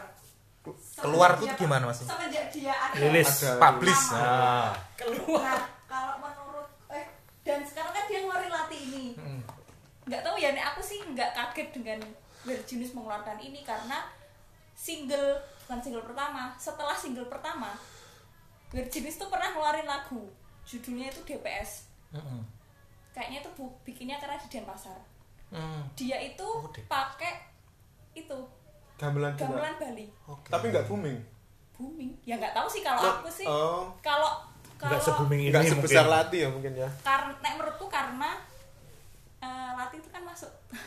Keluar 0.99 1.39
tuh 1.39 1.47
gimana, 1.55 1.87
Mas? 1.87 2.03
semenjak 2.03 2.51
dia 2.51 2.75
ada 2.75 2.91
Rilis. 2.91 3.39
Ada- 3.39 3.55
publish 3.55 4.03
Nama. 4.11 4.19
ah. 4.19 4.71
keluar 4.99 5.55
Nah, 5.55 5.63
kalau 5.87 6.19
menurut 6.19 6.67
eh 6.91 7.07
dan 7.47 7.63
sekarang 7.63 7.95
kan 7.95 8.03
dia 8.11 8.19
ngeluarin 8.19 8.51
latih 8.51 8.75
ini. 8.83 9.05
Mm. 9.15 9.47
Nggak 10.11 10.27
tahu 10.27 10.35
ya, 10.35 10.51
nih 10.51 10.59
aku 10.59 10.83
sih 10.83 10.99
nggak 11.07 11.31
kaget 11.31 11.71
dengan 11.71 12.03
Virginus 12.43 12.91
mengeluarkan 12.91 13.39
ini 13.39 13.63
karena 13.63 14.11
single 14.75 15.39
bukan 15.63 15.79
single 15.79 16.03
pertama. 16.03 16.51
Setelah 16.59 16.99
single 16.99 17.31
pertama, 17.31 17.71
Virginus 18.67 19.15
tuh 19.15 19.31
pernah 19.31 19.55
ngeluarin 19.55 19.87
lagu. 19.87 20.27
Judulnya 20.67 21.15
itu 21.15 21.23
DPS. 21.23 21.87
Mm-mm. 22.11 22.43
Kayaknya 23.15 23.39
itu 23.39 23.49
bu, 23.55 23.71
bikinnya 23.87 24.19
karena 24.19 24.35
di 24.35 24.51
Denpasar. 24.51 24.99
Mm. 25.49 25.81
Dia 25.93 26.17
itu 26.21 26.43
Oh, 26.45 26.67
pakai 26.85 27.39
itu 28.13 28.37
gamelan 28.95 29.31
juga 29.31 29.47
gamelan 29.47 29.75
Bali. 29.77 30.05
Oke. 30.25 30.49
tapi 30.49 30.65
nggak 30.67 30.85
booming 30.85 31.17
Booming. 31.71 32.11
Ya 32.21 32.35
nggak 32.35 32.51
tahu 32.51 32.67
sih 32.67 32.81
kalau 32.81 32.97
aku 32.99 33.29
sih. 33.29 33.45
oh 33.45 33.87
Kalau 33.99 34.43
Nggak 34.77 34.93
kalau 34.93 34.99
se-booming 34.99 35.41
ini 35.41 35.49
nggak 35.49 35.65
sebesar 35.71 36.03
mungkin. 36.03 36.15
latih 36.15 36.39
ya 36.39 36.49
mungkin 36.49 36.73
ya 36.75 36.89
karena 37.01 37.33
nek 37.35 37.53
menurutku 37.55 37.85
karena 37.87 38.29
eh, 39.37 39.69
Lati 39.73 39.95
itu 39.95 40.09
kan 40.09 40.21
masuk 40.21 40.49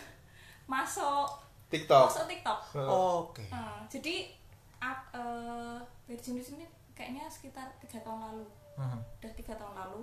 masuk 0.68 1.26
TikTok 1.68 2.06
masuk 2.06 2.26
TikTok. 2.26 2.58
oke 2.76 3.42
Nah, 3.48 3.82
jadi 3.86 4.30
ap- 4.78 5.10
eh, 5.12 5.78
Virginus 6.04 6.52
ini 6.52 6.66
kayaknya 6.92 7.26
sekitar 7.26 7.70
tiga 7.78 7.98
tahun 8.00 8.20
lalu, 8.20 8.46
Mhm. 8.76 8.98
udah 9.16 9.32
tiga 9.32 9.54
tahun 9.54 9.74
lalu. 9.74 10.02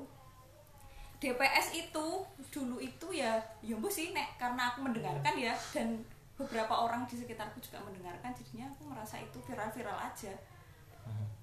DPS 1.17 1.73
itu 1.73 2.07
dulu 2.53 2.77
itu 2.77 3.07
ya, 3.09 3.41
ya 3.65 3.75
sih 3.89 4.13
nek 4.13 4.37
karena 4.37 4.73
aku 4.73 4.85
mendengarkan 4.85 5.33
ya 5.33 5.53
dan 5.73 5.97
beberapa 6.37 6.69
orang 6.69 7.09
di 7.09 7.17
sekitarku 7.17 7.57
juga 7.57 7.81
mendengarkan, 7.81 8.29
jadinya 8.37 8.69
aku 8.69 8.93
merasa 8.93 9.17
itu 9.17 9.41
viral-viral 9.41 9.97
aja. 9.97 10.33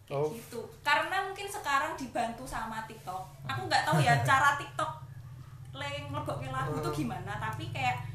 Kayak 0.06 0.20
Oh. 0.20 0.28
gitu. 0.30 0.60
Karena 0.84 1.24
mungkin 1.26 1.48
sekarang 1.48 1.96
dibantu 1.96 2.44
sama 2.44 2.84
TikTok 2.84 3.24
aku 3.48 3.60
nggak 3.64 3.82
tahu 3.88 3.98
ya 4.04 4.20
cara 4.28 4.52
TikTok 4.60 4.90
leng 5.74 6.06
ngelebokke 6.12 6.48
lagu 6.52 6.78
itu 6.78 6.90
gimana 7.02 7.34
tapi 7.40 7.72
kayak 7.74 8.06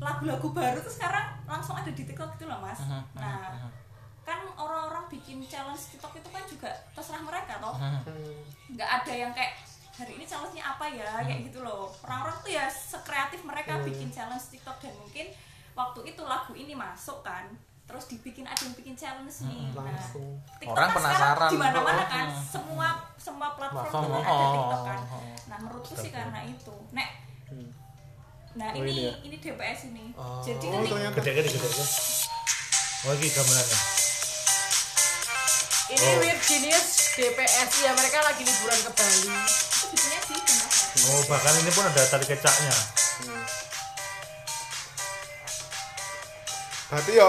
lagu-lagu 0.00 0.48
baru 0.48 0.80
tuh 0.80 0.88
sekarang 0.96 1.28
langsung 1.44 1.76
ada 1.76 1.92
di 1.92 2.08
TikTok 2.08 2.40
gitu 2.40 2.48
loh 2.48 2.62
mas 2.64 2.80
nah 3.12 3.68
kan 4.24 4.40
orang-orang 4.56 5.04
bikin 5.12 5.44
challenge 5.44 5.92
TikTok 5.92 6.16
itu 6.16 6.28
kan 6.32 6.44
juga 6.48 6.70
terserah 6.96 7.20
mereka 7.20 7.60
toh 7.60 7.76
nggak 8.72 8.90
ada 9.02 9.12
yang 9.12 9.32
kayak 9.36 9.60
hari 10.00 10.16
ini 10.16 10.24
challenge-nya 10.24 10.64
apa 10.64 10.86
ya 10.88 11.10
kayak 11.20 11.40
gitu 11.46 11.60
loh 11.60 11.92
orang-orang 12.00 12.36
tuh 12.40 12.50
ya 12.50 12.64
sekreatif 12.66 13.44
mereka 13.44 13.76
bikin 13.84 14.08
challenge 14.08 14.48
TikTok 14.48 14.80
dan 14.80 14.96
mungkin 14.96 15.28
waktu 15.72 16.00
itu 16.08 16.22
lagu 16.24 16.52
ini 16.56 16.72
masuk 16.72 17.20
kan 17.20 17.52
terus 17.84 18.06
dibikin 18.06 18.46
ada 18.46 18.56
yang 18.56 18.72
bikin 18.72 18.94
challenge 18.94 19.44
nih 19.44 19.66
nah 19.70 19.82
langsung. 19.84 20.38
TikTok 20.56 20.72
Orang 20.72 20.88
kan 20.88 20.96
penasaran. 20.96 21.18
sekarang 21.20 21.50
di 21.50 21.58
mana-mana 21.58 22.00
Oh, 22.00 22.08
kan 22.08 22.26
hmm. 22.26 22.44
semua 22.48 22.88
semua 23.14 23.48
platform 23.52 23.90
tuh 23.90 23.98
oh, 24.08 24.22
ada 24.22 24.30
oh, 24.32 24.52
TikTok 24.56 24.82
kan 24.86 24.98
oh, 25.00 25.12
oh. 25.12 25.34
nah 25.46 25.56
menurutku 25.60 25.94
sih 25.94 26.10
karena 26.10 26.40
itu 26.42 26.74
nek 26.90 27.10
nah 28.50 28.68
Oh, 28.72 28.82
ini 28.82 28.90
ini 28.90 29.02
ya? 29.06 29.12
ini 29.22 29.36
DPS 29.36 29.80
ini 29.90 30.04
Oh. 30.14 30.40
jadi 30.40 30.64
Oh, 30.66 30.80
nanti 30.80 30.90
ternyata. 30.90 31.16
Gede 31.18 31.30
gede 31.36 31.48
gede. 31.50 31.68
gede. 31.68 31.84
Oh 33.00 33.12
ini 33.12 33.28
gamelannya. 33.28 33.78
Ini 35.90 36.06
Oh. 36.06 36.18
Weird 36.18 36.40
Genius 36.40 36.88
DPS 37.12 37.70
ya 37.80 37.90
mereka 37.92 38.22
lagi 38.22 38.42
liburan 38.42 38.78
ke 38.78 38.90
Bali. 38.92 39.26
itu 39.26 39.86
bikinnya 39.88 40.20
sih 40.22 40.38
benar 40.38 40.68
Oh 41.02 41.22
bahkan 41.26 41.54
ini 41.56 41.70
pun 41.70 41.82
ada 41.82 42.02
tali 42.04 42.24
kecaknya. 42.24 42.74
Berarti 46.86 47.12
ya 47.12 47.28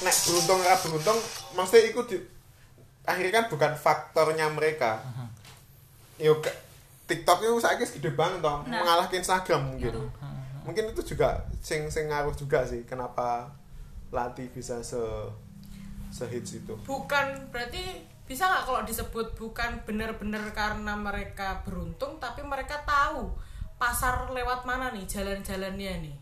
nek 0.00 0.16
beruntung 0.24 0.58
ora 0.60 0.76
beruntung 0.76 1.18
mesti 1.52 1.78
iku 1.88 2.02
di 2.04 2.18
akhirnya 3.04 3.32
kan 3.32 3.44
bukan 3.48 3.72
faktornya 3.74 4.46
mereka. 4.48 5.02
Yo 6.16 6.38
ke- 6.38 6.62
TikTok 7.04 7.38
itu 7.38 7.60
saya 7.60 7.76
gede 7.76 8.10
banget 8.10 8.40
toh, 8.40 8.64
Nah. 8.64 8.80
mengalahkan 8.80 9.20
Instagram 9.20 9.60
mungkin. 9.68 9.92
Itu. 9.92 10.02
Mungkin 10.64 10.84
itu 10.88 11.02
juga 11.04 11.28
sing 11.60 11.86
sing 11.86 12.08
ngaruh 12.08 12.32
juga 12.32 12.64
sih 12.64 12.80
kenapa 12.82 13.52
Lati 14.08 14.48
bisa 14.48 14.80
se 14.80 14.96
sehits 16.14 16.50
itu. 16.54 16.72
Bukan 16.80 17.26
berarti 17.50 17.82
bisa 18.24 18.46
nggak 18.46 18.64
kalau 18.64 18.80
disebut 18.82 19.34
bukan 19.34 19.82
benar-benar 19.82 20.48
karena 20.50 20.94
mereka 20.94 21.60
beruntung 21.60 22.16
tapi 22.16 22.40
mereka 22.40 22.80
tahu 22.80 23.34
pasar 23.74 24.30
lewat 24.30 24.62
mana 24.62 24.88
nih 24.88 25.04
jalan-jalannya 25.04 25.92
nih 26.00 26.16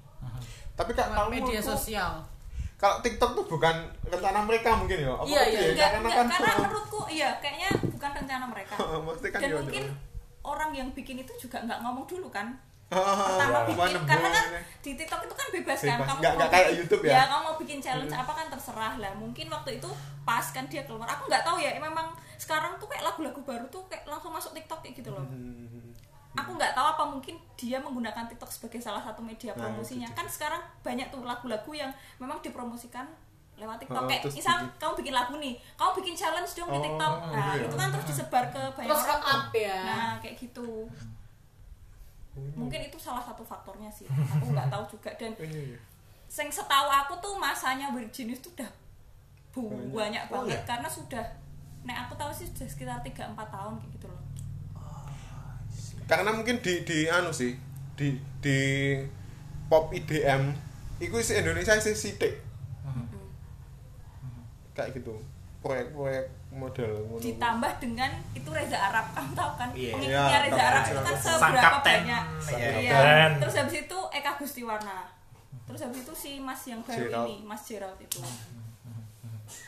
Tapi 0.73 0.91
kak 0.93 1.13
kamu 1.13 1.29
media 1.31 1.61
sosial. 1.61 2.25
kalau 2.75 2.99
TikTok 2.99 3.39
tuh 3.39 3.47
bukan 3.47 3.77
rencana 4.03 4.43
mereka 4.43 4.75
mungkin 4.75 4.99
ya. 4.99 5.13
Apa 5.13 5.23
Iya, 5.23 5.43
iya. 5.47 5.61
enggak, 5.71 5.91
Karena 5.93 6.01
enggak, 6.03 6.19
kan 6.19 6.27
karena 6.35 6.53
menurutku 6.59 7.01
iya 7.07 7.31
kayaknya 7.39 7.69
bukan 7.87 8.11
rencana 8.17 8.45
mereka 8.49 8.75
kan 9.31 9.39
dan 9.39 9.47
ya, 9.47 9.55
mungkin 9.55 9.85
ya. 9.87 9.95
orang 10.43 10.71
yang 10.73 10.89
bikin 10.91 11.17
itu 11.17 11.33
juga 11.39 11.63
nggak 11.63 11.79
ngomong 11.79 12.03
dulu 12.03 12.27
kan 12.27 12.51
Pertama 12.93 13.59
bikin 13.65 14.01
karena 14.05 14.29
kan 14.29 14.45
ya. 14.47 14.61
di 14.79 14.91
TikTok 14.95 15.21
itu 15.23 15.35
kan 15.35 15.47
bebas, 15.51 15.79
kan 15.79 15.89
Bebas. 15.91 16.07
kamu 16.07 16.19
Nggak- 16.19 16.29
mau 16.29 16.39
nggak 16.39 16.51
kayak 16.53 16.69
YouTube 16.75 17.03
ya? 17.05 17.25
kamu 17.25 17.43
mau 17.43 17.57
bikin 17.57 17.79
challenge 17.79 18.15
apa 18.15 18.33
kan 18.33 18.47
terserah 18.49 18.95
lah 18.97 19.13
mungkin 19.15 19.47
waktu 19.49 19.71
itu 19.77 19.91
pas 20.23 20.45
kan 20.47 20.65
dia 20.67 20.83
keluar 20.83 21.07
aku 21.07 21.27
nggak 21.27 21.43
tahu 21.43 21.57
ya 21.57 21.73
memang 21.75 22.07
sekarang 22.37 22.77
tuh 22.77 22.87
kayak 22.87 23.05
lagu-lagu 23.05 23.41
baru 23.41 23.65
tuh 23.69 23.83
kayak 23.87 24.05
langsung 24.05 24.31
masuk 24.31 24.53
TikTok 24.53 24.81
kayak 24.81 24.95
gitu 24.95 25.11
loh 25.11 25.23
Hmm. 25.23 25.91
aku 26.35 26.51
nggak 26.53 26.73
tahu 26.73 26.87
apa 26.89 27.05
mungkin 27.07 27.35
dia 27.55 27.79
menggunakan 27.79 28.25
TikTok 28.27 28.51
sebagai 28.51 28.79
salah 28.79 29.01
satu 29.01 29.21
media 29.21 29.51
Nah, 29.51 29.59
promosinya 29.63 30.07
itu 30.07 30.15
kan 30.15 30.27
sekarang 30.27 30.61
banyak 30.81 31.09
tuh 31.09 31.23
lagu-lagu 31.23 31.71
yang 31.73 31.91
memang 32.17 32.41
dipromosikan 32.41 33.05
lewat 33.55 33.77
TikTok 33.79 33.99
Oh, 33.99 34.07
kayak 34.07 34.25
misal 34.27 34.57
bikin- 34.59 34.75
kamu 34.77 34.93
bikin 34.97 35.15
lagu 35.15 35.35
nih 35.37 35.55
kamu 35.75 35.91
bikin 35.95 36.15
challenge 36.15 36.51
dong 36.53 36.69
di 36.69 36.75
Oh, 36.75 36.83
TikTok 36.83 37.15
nah 37.29 37.53
iya. 37.53 37.63
itu 37.63 37.77
kan 37.77 37.89
terus 37.89 38.07
disebar 38.07 38.45
ke 38.49 38.63
banyak 38.71 38.89
Terus 38.91 39.05
orang 39.07 39.23
up 39.23 39.47
ya. 39.53 39.79
nah 39.87 40.13
kayak 40.19 40.37
gitu 40.37 40.69
mungkin 42.35 42.81
itu 42.81 42.97
salah 42.97 43.21
satu 43.21 43.41
faktornya 43.41 43.89
sih. 43.89 44.09
Aku 44.35 44.49
nggak 44.49 44.69
tahu 44.69 44.85
juga. 44.89 45.11
Dan 45.15 45.33
Iya, 45.37 45.63
iya. 45.69 45.79
yang 46.33 46.49
setahu 46.49 46.89
aku 46.89 47.15
tuh 47.19 47.37
masanya 47.37 47.93
Virginius 47.93 48.41
tuh 48.41 48.49
udah 48.55 48.71
bu- 49.53 49.69
banyak 49.93 50.25
Oh, 50.27 50.41
banget. 50.41 50.57
iya? 50.57 50.65
karena 50.65 50.89
sudah 50.89 51.25
Nek 51.83 52.07
aku 52.07 52.15
tahu 52.15 52.31
sih 52.31 52.47
sudah 52.47 52.65
sekitar 52.65 52.99
3-4 53.03 53.35
tahun 53.35 53.75
kayak 53.77 53.91
gitu 53.93 54.07
loh. 54.07 54.23
Karena 56.05 56.31
mungkin 56.31 56.57
di 56.59 56.83
di 56.83 57.05
anu 57.05 57.29
sih 57.31 57.59
di 57.93 58.15
di 58.39 58.59
pop 59.67 59.91
IDM 59.91 60.55
itu 60.99 61.17
si 61.19 61.35
Indonesia 61.35 61.75
sih 61.77 61.93
sidik 61.93 62.39
kayak 64.73 64.95
gitu. 64.95 65.21
Proyek-proyek 65.61 66.27
model 66.53 66.93
ngono. 67.03 67.17
ditambah 67.19 67.73
dengan 67.79 68.07
itu 68.31 68.47
Reza 68.47 68.77
Arab 68.77 69.09
kamu 69.11 69.33
tahu 69.33 69.53
kan 69.57 69.69
Iya. 69.73 69.91
pengikutnya 69.91 70.21
Iya, 70.29 70.39
Reza. 70.43 70.63
Arab 70.63 70.83
itu 70.85 71.01
kan 71.01 71.17
seberapa 71.19 71.79
banyak 71.81 72.23
Iya. 72.51 72.69
Iya. 72.79 72.99
Terus 73.39 73.55
habis 73.57 73.77
itu 73.81 73.99
Eka 74.11 74.33
Gustiwana 74.37 74.99
terus 75.63 75.81
habis 75.81 76.01
itu 76.01 76.13
si 76.13 76.31
Mas 76.37 76.61
yang 76.63 76.81
baru 76.83 77.01
Gerald. 77.03 77.25
ini 77.27 77.37
Mas 77.43 77.63
Gerald 77.63 77.97
itu 77.97 78.21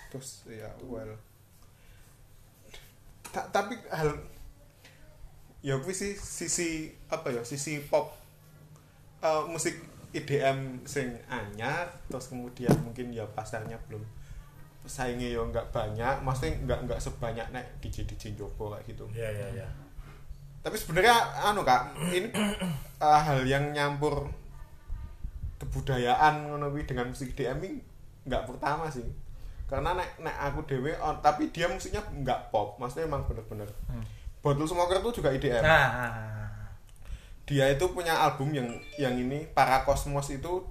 terus 0.06 0.44
ya 0.44 0.68
well 0.82 1.16
Ta- 3.26 3.48
tapi 3.48 3.74
hal 3.88 4.14
ya 5.60 5.74
kuwi 5.76 5.90
sih 5.90 6.12
sisi 6.14 6.70
apa 7.08 7.30
ya 7.30 7.42
sisi 7.42 7.80
pop 7.82 8.12
eh, 9.18 9.44
musik 9.44 9.74
IDM 10.12 10.84
sing 10.84 11.08
anyar 11.26 11.88
terus 12.06 12.28
kemudian 12.28 12.70
mungkin 12.78 13.10
ya 13.10 13.26
pasarnya 13.28 13.74
belum 13.88 14.04
saingnya 14.84 15.32
ya 15.32 15.40
nggak 15.40 15.72
banyak 15.72 16.16
maksudnya 16.20 16.60
nggak 16.68 16.80
nggak 16.84 17.00
sebanyak 17.00 17.46
nek 17.50 17.64
DJ 17.80 18.04
DJ 18.04 18.36
Jopo 18.36 18.72
kayak 18.72 18.84
gitu. 18.88 19.04
Iya 19.16 19.30
iya 19.32 19.48
iya. 19.60 19.68
tapi 20.64 20.80
sebenarnya 20.80 21.12
anu 21.44 21.60
kak 21.60 21.92
ini 22.08 22.32
eh, 23.04 23.20
hal 23.20 23.44
yang 23.44 23.76
nyampur 23.76 24.32
kebudayaan 25.60 26.48
ngono 26.48 26.72
dengan 26.84 27.12
musik 27.12 27.36
IDM 27.36 27.60
ini 27.60 27.80
nggak 28.28 28.44
pertama 28.48 28.88
sih. 28.88 29.04
Karena 29.68 29.96
nek 29.96 30.20
nek 30.20 30.36
aku 30.52 30.64
dewe 30.68 30.92
on 31.00 31.20
tapi 31.20 31.48
dia 31.52 31.68
musiknya 31.68 32.00
nggak 32.00 32.52
pop 32.52 32.80
maksudnya 32.80 33.08
emang 33.08 33.24
bener-bener. 33.28 33.68
Hmm. 33.88 34.04
Bottle 34.44 34.68
Smoker 34.68 35.00
itu 35.00 35.24
juga 35.24 35.32
IDM 35.32 35.64
Nah, 35.64 35.88
dia 37.48 37.64
itu 37.72 37.84
punya 37.92 38.12
album 38.12 38.52
yang 38.52 38.68
yang 39.00 39.16
ini 39.16 39.48
para 39.52 39.84
kosmos 39.88 40.28
itu 40.32 40.64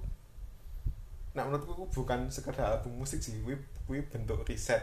nah 1.34 1.42
menurutku 1.42 1.74
bukan 1.92 2.26
sekedar 2.28 2.64
album 2.72 2.94
musik 2.96 3.18
sih 3.18 3.34
kuwi 3.40 3.54
kuwi 3.84 3.98
bentuk 4.04 4.42
riset 4.44 4.80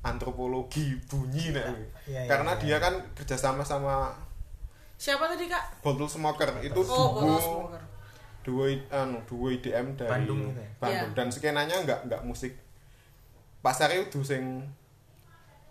antropologi 0.00 0.98
bunyi 1.04 1.50
nek 1.50 1.64
kuwi. 1.64 1.86
Iya, 2.08 2.20
iya, 2.20 2.20
karena 2.26 2.52
iya. 2.52 2.60
dia 2.60 2.76
kan 2.78 2.94
kerjasama 3.12 3.62
sama 3.62 4.10
Siapa 4.94 5.26
tadi 5.26 5.50
kak? 5.50 5.82
Bottle 5.82 6.06
Smoker 6.06 6.62
itu 6.62 6.78
Oh, 6.80 7.18
duo 7.18 7.34
Smoker. 7.36 7.82
duo 8.42 8.64
i- 8.66 8.86
anu 8.88 9.18
duo 9.24 9.46
IDM 9.48 9.94
dari 9.94 10.06
Bandung 10.08 10.40
itu 10.44 10.54
ya? 10.56 10.70
Bandung. 10.76 11.10
Iya. 11.10 11.16
dan 11.16 11.28
skenanya 11.28 11.76
nggak 11.80 12.00
nggak 12.06 12.22
musik 12.22 12.54
pasarnya 13.60 13.98
udah 14.00 14.22
sing 14.22 14.62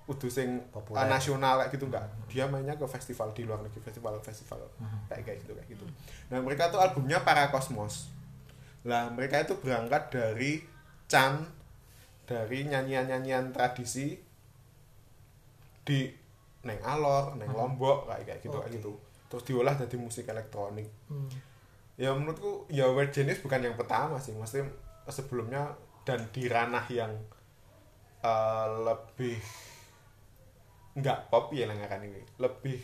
udah 0.05 0.27
sing 0.29 0.59
Populer. 0.69 0.95
uh, 0.97 1.07
nasional 1.09 1.59
kayak 1.59 1.71
gitu 1.73 1.85
nggak 1.85 2.03
dia 2.27 2.43
mainnya 2.45 2.75
ke 2.75 2.83
festival 2.85 3.31
di 3.31 3.43
luar 3.43 3.59
negeri 3.61 3.79
festival 3.81 4.19
festival 4.19 4.59
Hmm. 4.75 4.99
kayak 5.07 5.23
kayak 5.25 5.37
gitu 5.41 5.51
kayak 5.53 5.67
gitu 5.69 5.85
nah 6.27 6.39
mereka 6.39 6.67
tuh 6.67 6.79
albumnya 6.79 7.19
para 7.21 7.47
kosmos 7.47 8.07
lah 8.81 9.09
mereka 9.09 9.41
itu 9.41 9.53
berangkat 9.57 10.09
dari 10.09 10.61
Chan 11.05 11.37
dari 12.25 12.63
nyanyian-nyanyian 12.63 13.51
tradisi 13.51 14.15
di 15.81 16.07
neng 16.63 16.79
Alor, 16.81 17.35
neng 17.35 17.51
Lombok 17.51 18.05
kayak 18.07 18.23
kayak 18.23 18.39
gitu 18.41 18.53
kayak 18.53 18.69
Hmm. 18.69 18.69
Oke. 18.69 18.77
gitu. 18.77 18.91
Terus 19.27 19.43
diolah 19.43 19.75
jadi 19.75 19.95
musik 19.97 20.25
elektronik. 20.27 20.87
Hmm. 21.07 21.29
Ya 21.97 22.11
menurutku 22.11 22.65
ya 22.67 22.87
Weird 22.87 23.11
Genius 23.11 23.41
bukan 23.41 23.61
yang 23.61 23.75
pertama 23.75 24.17
sih, 24.17 24.33
maksudnya 24.33 24.69
sebelumnya 25.07 25.75
dan 26.01 26.25
di 26.31 26.47
ranah 26.47 26.85
yang 26.87 27.11
eh, 28.21 28.67
lebih 28.81 29.37
nggak 30.93 31.19
pop 31.27 31.49
ya 31.51 31.65
lah 31.65 31.75
ngaran 31.75 32.03
ini, 32.03 32.21
lebih 32.37 32.79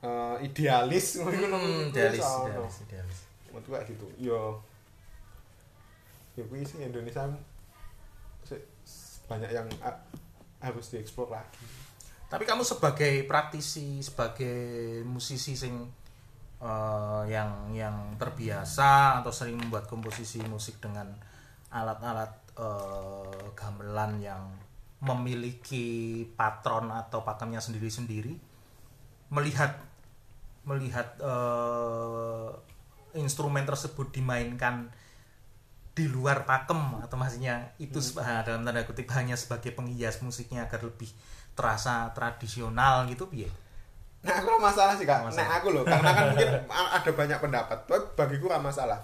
eh, 0.00 0.36
idealis 0.42 1.18
Hmm, 1.18 1.90
idealis, 1.90 2.22
idealis, 2.22 2.76
idealis. 2.86 3.18
Menurutku 3.48 3.70
kayak 3.72 3.86
gitu. 3.88 4.06
Yo 4.20 4.60
ya 6.38 6.44
kuwi 6.46 6.62
sih 6.62 6.78
Indonesia 6.86 7.26
se- 8.46 8.62
banyak 9.26 9.50
yang 9.50 9.66
ah, 9.82 9.98
harus 10.62 10.94
dieksplor 10.94 11.34
lagi. 11.34 11.66
Tapi 12.30 12.44
kamu 12.46 12.62
sebagai 12.62 13.26
praktisi, 13.26 13.98
sebagai 13.98 15.02
musisi 15.02 15.58
sing 15.58 15.82
eh, 16.62 17.22
yang 17.26 17.74
yang 17.74 18.14
terbiasa 18.14 19.18
atau 19.18 19.34
sering 19.34 19.58
membuat 19.58 19.90
komposisi 19.90 20.38
musik 20.46 20.78
dengan 20.78 21.10
alat-alat 21.74 22.32
eh, 22.54 23.42
gamelan 23.58 24.22
yang 24.22 24.42
memiliki 24.98 26.26
patron 26.34 26.90
atau 26.90 27.22
pakemnya 27.22 27.62
sendiri-sendiri, 27.62 28.34
melihat 29.34 29.74
melihat 30.62 31.18
eh, 31.18 32.48
instrumen 33.16 33.64
tersebut 33.64 34.12
dimainkan 34.12 34.92
di 35.98 36.06
luar 36.06 36.46
pakem 36.46 37.02
atau 37.02 37.18
maksudnya 37.18 37.74
itu 37.82 37.98
ah, 38.22 38.46
dalam 38.46 38.62
tanda 38.62 38.86
kutip 38.86 39.10
hanya 39.18 39.34
sebagai 39.34 39.74
penghias 39.74 40.22
musiknya 40.22 40.70
agar 40.70 40.86
lebih 40.86 41.10
terasa 41.58 42.14
tradisional 42.14 43.10
gitu 43.10 43.26
piye 43.26 43.50
Nah, 44.18 44.34
aku 44.34 44.50
ora 44.50 44.66
masalah 44.66 44.98
sih, 44.98 45.06
Kak. 45.06 45.30
Masalah. 45.30 45.46
Nah, 45.46 45.56
aku 45.62 45.68
loh, 45.70 45.86
karena 45.86 46.10
kan 46.10 46.24
mungkin 46.34 46.50
ada 46.66 47.10
banyak 47.14 47.38
pendapat. 47.38 47.78
Tapi 47.86 48.02
bagiku 48.18 48.50
ora 48.50 48.58
masalah. 48.58 48.98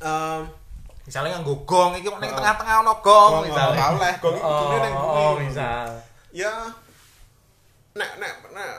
Em, 0.00 0.48
misalnya 1.04 1.36
nganggo 1.36 1.60
gong 1.68 1.98
iki 1.98 2.08
ning 2.08 2.30
Oh. 2.32 2.38
tengah-tengah 2.40 2.74
ono 2.86 2.94
gong 3.02 3.32
misalnya 3.42 3.74
ora 3.74 3.86
oleh, 3.98 4.12
gong 4.22 4.34
iki 4.38 4.44
kudune 4.48 4.78
ning 4.80 4.94
oh 4.96 5.32
misal 5.34 5.86
ya 6.30 6.52
nek 7.98 8.10
nek 8.22 8.32
nek 8.54 8.70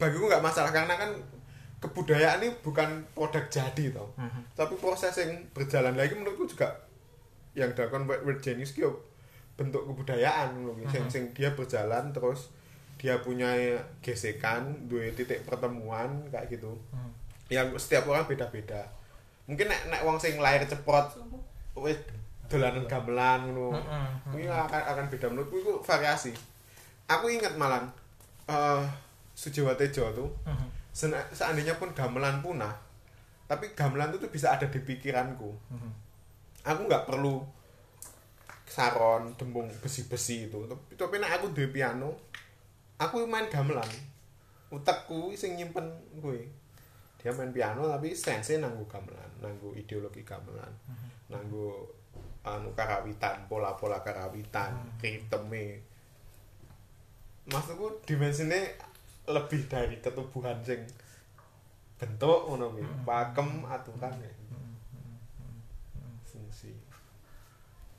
bagiku 0.00 0.24
nggak 0.26 0.42
masalah 0.42 0.72
karena 0.72 0.96
kan 0.96 1.10
kebudayaan 1.78 2.38
ini 2.40 2.50
bukan 2.58 2.88
produk 3.12 3.44
jadi 3.46 3.84
toh 3.92 4.10
Mhm. 4.14 4.42
tapi 4.52 4.74
proses 4.76 5.14
yang 5.14 5.30
berjalan 5.52 5.94
lagi 5.94 6.12
menurutku 6.12 6.46
juga 6.46 6.74
yang 7.52 7.70
dilakukan 7.70 8.02
Weird 8.04 8.40
Genius 8.40 8.74
yo 8.74 8.98
bentuk 9.54 9.82
kebudayaan 9.84 10.54
ngono 10.54 10.74
ki. 10.76 10.84
sing 10.88 11.02
Mhm. 11.02 11.10
sing 11.10 11.22
dia 11.32 11.50
berjalan 11.50 12.10
terus 12.10 12.50
dia 12.94 13.18
punya 13.18 13.54
gesekan 14.00 14.74
dua 14.84 15.06
titik 15.12 15.42
pertemuan 15.42 16.10
kayak 16.28 16.50
gitu 16.50 16.74
Mhm. 16.88 17.10
yang 17.48 17.66
setiap 17.74 18.06
orang 18.06 18.26
beda-beda 18.26 18.86
mungkin 19.44 19.66
nek 19.66 19.86
nek 19.88 20.02
wong 20.02 20.18
sing 20.18 20.36
lahir 20.36 20.62
ceprot 20.62 21.14
wis 21.74 21.96
dolanan 22.46 22.84
gamelan 22.84 23.46
ngono 23.46 23.78
Mhm. 23.78 24.10
mungkin 24.28 24.50
akan 24.50 24.82
akan 24.88 25.06
beda 25.08 25.26
menurutku 25.28 25.56
itu 25.56 25.74
variasi 25.80 26.32
aku 27.06 27.28
ingat 27.28 27.54
malan 27.54 27.86
eh 28.46 28.82
Sujiwo 29.32 29.70
Tejo 29.72 30.10
tuh 30.12 30.30
Mhm. 30.44 30.58
sena- 30.58 30.77
seandainya 31.30 31.78
pun 31.78 31.94
gamelan 31.94 32.42
punah 32.42 32.74
tapi 33.48 33.72
gamelan 33.72 34.12
itu 34.12 34.28
tuh 34.28 34.30
bisa 34.30 34.52
ada 34.52 34.68
di 34.68 34.80
pikiranku. 34.84 35.50
Mhm. 35.72 35.92
aku 36.68 36.84
nggak 36.84 37.08
perlu 37.08 37.40
saron 38.68 39.32
dembung 39.40 39.72
besi-besi 39.80 40.52
itu. 40.52 40.68
Tapi, 40.68 41.00
tapi 41.00 41.16
nek 41.16 41.40
aku 41.40 41.56
duwe 41.56 41.72
piano 41.72 42.12
aku 43.00 43.24
main 43.24 43.48
gamelan. 43.48 43.88
Utekku 44.68 45.32
sing 45.32 45.56
nyimpen 45.56 45.88
gue 46.20 46.44
dia 47.18 47.34
main 47.34 47.50
piano 47.50 47.90
tapi 47.90 48.14
sense 48.14 48.62
nanggu 48.62 48.86
gamelan 48.86 49.26
nanggu 49.42 49.74
ideologi 49.74 50.22
gamelan 50.22 50.70
nanggu 51.26 51.82
anu 52.46 52.70
karawitan 52.78 53.42
pola-pola 53.50 53.98
karawitan 54.06 54.70
ritme 55.02 55.82
maksudku 57.50 58.06
dimensinya 58.06 58.62
lebih 59.28 59.68
dari 59.68 60.00
ketubuhan 60.00 60.58
sing 60.64 60.82
bentuk 61.98 62.46
ngono 62.48 62.72
kuwi. 62.72 62.84
Pakem 63.04 63.66
aturan 63.66 64.14
ya. 64.18 64.32
Fungsi. 66.24 66.72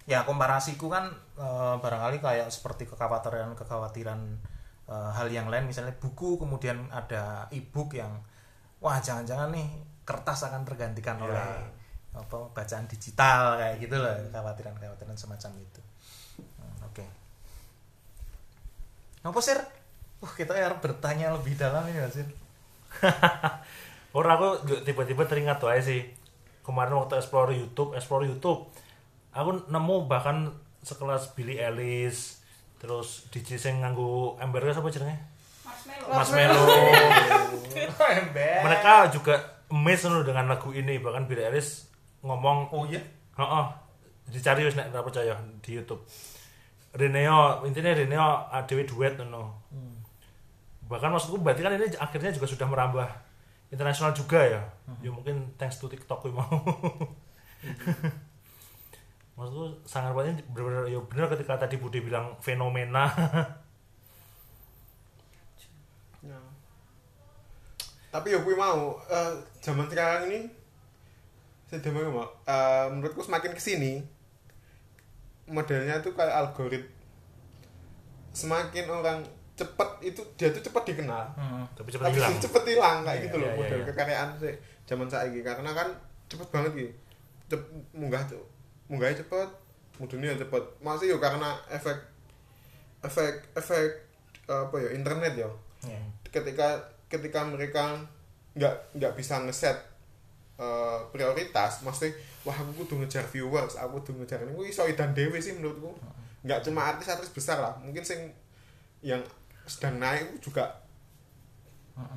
Ya 0.10 0.26
komparasiku 0.26 0.89
kan 0.89 1.10
eh, 1.38 1.76
barangkali 1.78 2.18
kayak 2.20 2.50
seperti 2.50 2.89
kekhawatiran 2.89 3.54
kekhawatiran 3.54 4.20
eh, 4.89 5.10
hal 5.13 5.28
yang 5.30 5.48
lain. 5.52 5.70
Misalnya 5.70 5.94
buku 5.98 6.39
kemudian 6.39 6.89
ada 6.89 7.46
e-book 7.54 7.94
yang 7.94 8.18
wah 8.80 8.98
jangan-jangan 8.98 9.52
nih 9.52 9.68
kertas 10.08 10.48
akan 10.50 10.65
tergantikan 10.65 11.20
Ya. 11.22 11.24
oleh 11.30 11.46
apa 12.10 12.50
bacaan 12.58 12.89
digital 12.89 13.62
kayak 13.62 13.78
gitu 13.86 13.94
loh 14.02 14.10
kekhawatiran 14.10 14.74
kekhawatiran 14.82 15.13
semacam 15.13 15.52
itu. 15.62 15.82
Hmm, 16.58 16.88
oke. 16.89 17.06
Apa 19.30 19.39
sir 19.44 19.60
Wah 20.19 20.34
kita 20.36 20.51
harus 20.51 20.84
bertanya 20.84 21.32
lebih 21.32 21.55
dalam 21.55 21.88
ini 21.88 22.03
Mas. 22.03 22.19
Orang 24.17 24.34
aku 24.36 24.49
tiba-tiba 24.84 25.23
teringat 25.23 25.62
tuh 25.62 25.69
aja 25.71 25.86
sih 25.86 26.01
kemarin 26.65 26.97
waktu 27.01 27.17
explore 27.17 27.55
YouTube, 27.55 27.97
explore 27.97 28.29
YouTube, 28.29 28.69
aku 29.34 29.65
nemu 29.73 30.05
bahkan 30.05 30.53
sekelas 30.86 31.34
Billy 31.34 31.58
Ellis, 31.58 32.45
terus 32.77 33.25
DJ 33.34 33.58
sing 33.58 33.82
nganggo 33.82 34.38
embernya 34.38 34.77
apa 34.77 34.89
jenenge? 34.93 35.17
marshmallow 35.65 36.13
Marshmallow. 36.13 36.67
Ember. 38.21 38.55
Mereka 38.65 38.93
juga 39.13 39.36
amazed 39.69 40.10
loh 40.10 40.25
dengan 40.25 40.49
lagu 40.49 40.69
ini, 40.73 40.97
bahkan 41.01 41.25
Billy 41.25 41.45
Ellis 41.45 41.89
ngomong, 42.25 42.69
Oh 42.73 42.86
iya. 42.86 43.01
"Heeh, 43.38 43.65
dicari 44.29 44.65
wis 44.65 44.77
nek 44.77 44.93
percaya 44.93 45.38
di 45.62 45.77
YouTube." 45.77 46.01
Reneo, 46.93 47.62
intinya 47.69 47.93
Reneo 47.93 48.49
adewe 48.49 48.86
duet 48.86 49.13
ngono. 49.17 49.53
Bahkan 50.89 51.10
maksudku 51.13 51.38
berarti 51.38 51.62
kan 51.62 51.78
ini 51.78 51.93
akhirnya 51.95 52.34
juga 52.34 52.49
sudah 52.49 52.65
merambah 52.65 53.08
internasional 53.69 54.12
juga 54.17 54.41
ya. 54.41 54.62
Ya 55.06 55.13
mungkin 55.13 55.54
thanks 55.56 55.78
to 55.78 55.86
TikTok 55.86 56.25
kuwi 56.25 56.34
mau. 56.34 56.49
maksudku 59.39 59.71
sangat 59.88 60.12
banyak 60.12 60.43
benar-benar 60.52 60.91
ya 60.91 60.99
benar 60.99 61.32
ketika 61.32 61.56
tadi 61.56 61.80
Budi 61.80 62.02
bilang 62.04 62.36
fenomena. 62.41 63.08
Ya. 66.19 66.36
Tapi 68.12 68.36
ya 68.36 68.43
gue 68.43 68.56
mau 68.60 68.99
eh, 69.08 69.34
zaman 69.63 69.88
sekarang 69.88 70.28
ini 70.28 70.52
saya 71.71 71.80
demam 71.80 72.12
mau 72.12 72.28
eh, 72.43 72.91
menurutku 72.91 73.23
semakin 73.23 73.56
ke 73.56 73.62
sini 73.63 74.04
modelnya 75.47 76.04
tuh 76.04 76.12
kayak 76.13 76.36
algorit 76.36 76.86
semakin 78.36 78.86
orang 78.91 79.19
cepet 79.60 79.89
itu 80.02 80.22
dia 80.34 80.48
tuh 80.50 80.62
cepet 80.62 80.84
dikenal 80.88 81.24
Hmm. 81.34 81.63
Tapi 81.74 81.89
cepat 81.89 82.08
tapi 82.08 82.17
hilang. 82.17 82.39
cepet 82.39 82.63
hilang 82.65 82.98
kayak 83.02 83.15
Iya, 83.15 83.26
gitu 83.26 83.36
loh 83.38 83.48
iya, 83.48 83.58
model 83.58 83.78
iya. 83.78 83.86
kekayaan 83.86 84.30
sih 84.36 84.56
zaman 84.86 85.06
saiki 85.06 85.39
karena 85.41 85.69
kan 85.69 85.88
cepet 86.26 86.48
banget 86.50 86.72
gitu 86.74 86.91
Cep, 87.48 87.62
munggah 87.91 88.24
tuh 88.24 88.41
munggahnya 88.88 89.19
cepet 89.19 89.50
mudunnya 89.95 90.32
cepet 90.34 90.63
masih 90.80 91.08
yo 91.08 91.17
karena 91.17 91.58
efek 91.67 91.98
efek 93.00 93.34
efek 93.54 93.89
apa 94.45 94.76
ya 94.78 94.89
internet 94.93 95.36
ya 95.36 95.50
Ya. 95.82 95.95
ketika 96.26 96.76
ketika 97.08 97.39
mereka 97.41 97.95
nggak 98.52 98.76
nggak 98.93 99.13
bisa 99.15 99.39
ngeset 99.39 99.80
eh, 100.56 101.00
prioritas 101.10 101.80
mesti 101.82 102.12
wah 102.41 102.52
aku 102.54 102.84
kudu 102.84 103.00
ngejar 103.00 103.24
viewers 103.24 103.76
aku 103.76 104.00
kudu 104.00 104.19
ngejar 104.19 104.43
ini 104.43 104.52
iso 104.65 104.84
dan 104.91 105.12
dewe 105.12 105.39
sih 105.39 105.56
menurutku 105.56 105.95
nggak 106.41 106.60
cuma 106.62 106.84
artis-artis 106.86 107.32
besar 107.32 107.58
lah 107.58 107.74
mungkin 107.78 108.00
sing 108.02 108.28
yang 109.00 109.24
sedang 109.69 110.01
naik 110.01 110.41
juga 110.41 110.65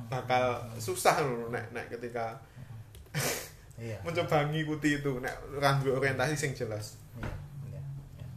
bakal 0.07 0.57
susah 0.75 1.21
loh 1.21 1.47
naik 1.47 1.69
naik 1.69 1.87
ketika 1.91 2.33
Iya. 3.75 3.99
mencoba 4.05 4.49
ngikuti 4.49 4.99
itu 4.99 5.11
nek 5.19 5.33
randu 5.57 5.93
orientasi 5.93 6.33
sing 6.33 6.51
jelas 6.51 6.97
Iya, 7.15 7.29
iya, 7.69 7.81
iya. 8.17 8.27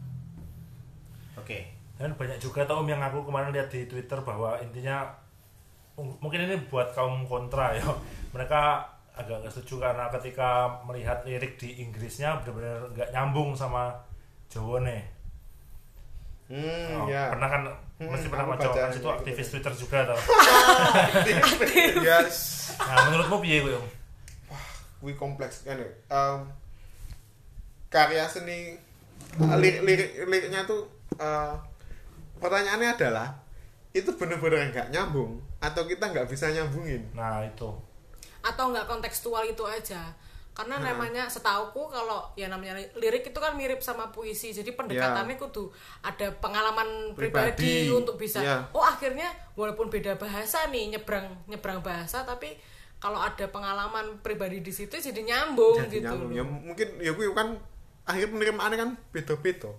Oke. 1.35 1.59
Dan 1.97 2.13
banyak 2.13 2.37
juga 2.37 2.61
tau 2.61 2.85
Om, 2.85 2.89
yang 2.89 3.01
aku 3.01 3.25
kemarin 3.25 3.49
lihat 3.49 3.73
di 3.73 3.89
Twitter 3.89 4.21
bahwa 4.21 4.53
intinya 4.61 5.01
m- 5.97 6.13
mungkin 6.21 6.45
ini 6.45 6.53
buat 6.69 6.93
kaum 6.93 7.25
kontra 7.25 7.73
ya. 7.73 7.81
Mereka 8.37 8.61
agak 9.17 9.41
nggak 9.41 9.49
setuju 9.49 9.89
karena 9.89 10.05
ketika 10.13 10.69
melihat 10.85 11.25
lirik 11.25 11.57
di 11.57 11.81
Inggrisnya 11.81 12.37
benar-benar 12.37 12.85
nggak 12.93 13.09
nyambung 13.09 13.57
sama 13.57 13.89
Jawa 14.45 14.85
nih. 14.85 15.01
Hmm 16.47 16.89
Oh, 16.95 17.05
ya 17.07 17.29
Pernah 17.29 17.49
kan 17.49 17.61
Hmm, 17.97 18.13
mesti 18.13 18.29
pernah 18.29 18.45
baca 18.47 18.69
kan 18.69 18.93
situ 18.93 19.01
gitu. 19.01 19.09
aktivis 19.09 19.47
Twitter 19.49 19.73
juga 19.73 20.05
tau. 20.05 20.19
yes 21.99 22.37
Nah, 22.77 23.09
menurutmu 23.09 23.41
piye 23.41 23.57
gue, 23.59 23.73
Om? 23.73 23.87
wi 24.99 25.13
kompleks 25.13 25.61
kan 25.61 25.77
ya. 25.77 25.89
Em, 26.07 26.39
karya 27.87 28.25
seni 28.25 28.77
lirik 29.37 29.81
lirik 29.81 30.09
liriknya 30.23 30.61
tuh 30.63 30.85
eh, 31.15 31.53
pertanyaannya 32.37 32.89
adalah 32.91 33.33
itu 33.91 34.13
bener-bener 34.13 34.69
nggak 34.69 34.89
nyambung 34.89 35.41
atau 35.57 35.83
kita 35.83 36.05
nggak 36.07 36.27
bisa 36.27 36.49
nyambungin 36.49 37.01
Nah, 37.13 37.41
itu. 37.41 37.69
atau 38.39 38.69
nggak 38.69 38.85
kontekstual 38.85 39.41
itu 39.43 39.65
aja 39.65 40.13
karena 40.57 40.81
namanya 40.81 41.29
setauku 41.29 41.85
kalau 41.85 42.33
ya 42.33 42.49
namanya 42.49 42.81
lirik 42.97 43.29
itu 43.29 43.37
kan 43.37 43.53
mirip 43.53 43.77
sama 43.85 44.09
puisi. 44.09 44.49
Jadi 44.49 44.73
pendekatannya 44.73 45.37
kudu 45.37 45.69
ada 46.01 46.33
pengalaman 46.41 47.13
pribadi, 47.13 47.85
Pribadi. 47.85 47.93
untuk 47.93 48.17
bisa 48.17 48.41
Ya. 48.41 48.65
oh 48.73 48.81
akhirnya 48.81 49.29
walaupun 49.53 49.93
beda 49.93 50.17
bahasa 50.17 50.65
nih 50.73 50.97
nyebrang 50.97 51.29
nyebrang 51.45 51.85
bahasa 51.85 52.25
tapi 52.25 52.57
kalau 52.97 53.21
ada 53.21 53.45
pengalaman 53.53 54.17
pribadi 54.25 54.65
di 54.65 54.73
situ 54.73 54.97
jadi 54.97 55.21
nyambung 55.21 55.77
jadi 55.85 56.01
gitu 56.01 56.09
nyambung. 56.09 56.33
ya 56.33 56.41
mungkin 56.41 56.87
ya 56.97 57.13
gue 57.13 57.25
kan 57.37 57.53
akhir 58.09 58.33
penerimaannya 58.33 58.77
kan 58.81 58.89
beda-beda. 59.13 59.69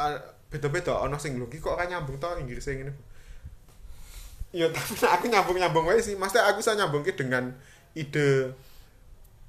Ah, 0.00 0.16
beda-beda. 0.48 0.96
Ono 1.04 1.20
sing 1.20 1.36
lho 1.36 1.44
iki 1.52 1.60
kok 1.60 1.76
ora 1.76 1.84
nyambung 1.84 2.16
to 2.16 2.40
Inggris 2.40 2.64
ngene. 2.72 2.96
Ya 4.56 4.64
tapi 4.72 4.96
aku 4.96 5.28
nyambung-nyambung 5.28 5.84
wae 5.92 6.00
sih. 6.00 6.16
Maksudnya 6.16 6.48
aku 6.48 6.64
bisa 6.64 6.72
nyambung 6.72 7.04
dengan 7.04 7.52
ide 7.92 8.56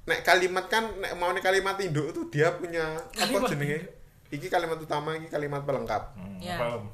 nek 0.04 0.20
kalimat 0.20 0.68
kan 0.68 0.84
nek 1.00 1.16
mau 1.16 1.32
nek 1.32 1.40
kalimat 1.40 1.80
induk 1.80 2.12
itu 2.12 2.20
dia 2.28 2.52
punya 2.52 3.00
apa 3.00 3.36
jenenge? 3.48 3.88
Iki 4.28 4.52
kalimat 4.52 4.76
utama 4.76 5.16
iki 5.16 5.32
kalimat 5.32 5.64
pelengkap. 5.64 6.12
Hmm, 6.16 6.36
Ya. 6.40 6.60
Om? 6.60 6.84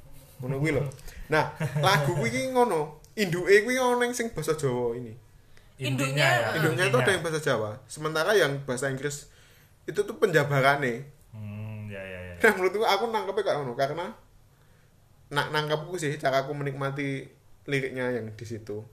ngono 0.40 0.57
kuwi 0.57 0.73
lho. 0.73 0.85
Nah 1.29 1.53
lagu 1.85 2.16
kuwi 2.16 2.33
iki 2.33 2.40
ngono. 2.55 3.03
Induke 3.18 3.66
kuwi 3.66 3.77
ono 3.77 4.01
yang 4.01 4.14
sing 4.16 4.33
basa 4.33 4.57
Jawa 4.57 4.96
ini. 4.96 5.12
Induknya, 5.81 6.29
ya, 6.29 6.49
induknya 6.61 6.92
itu 6.92 6.96
ada 7.01 7.11
yang 7.12 7.25
bahasa 7.25 7.40
Jawa. 7.40 7.81
Sementara 7.88 8.37
yang 8.37 8.61
bahasa 8.68 8.92
Inggris 8.92 9.29
itu 9.88 10.01
tuh 10.05 10.16
penjabarannya. 10.20 11.09
Hmm, 11.33 11.88
ya 11.88 12.01
ya 12.01 12.20
ya. 12.31 12.35
nah 12.40 12.53
menurutku 12.57 12.85
aku 12.85 13.05
nangkepnya 13.09 13.42
kayak 13.44 13.57
ngono 13.61 13.75
karena 13.77 14.07
nak 15.33 15.46
nangkepku 15.53 15.96
sih 15.96 16.12
cara 16.20 16.44
aku 16.44 16.53
menikmati 16.57 17.29
liriknya 17.68 18.12
yang 18.12 18.33
di 18.33 18.44
situ. 18.44 18.85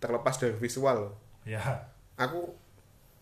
Terlepas 0.00 0.36
dari 0.40 0.56
visual. 0.56 1.12
Ya. 1.48 1.90
aku 2.16 2.52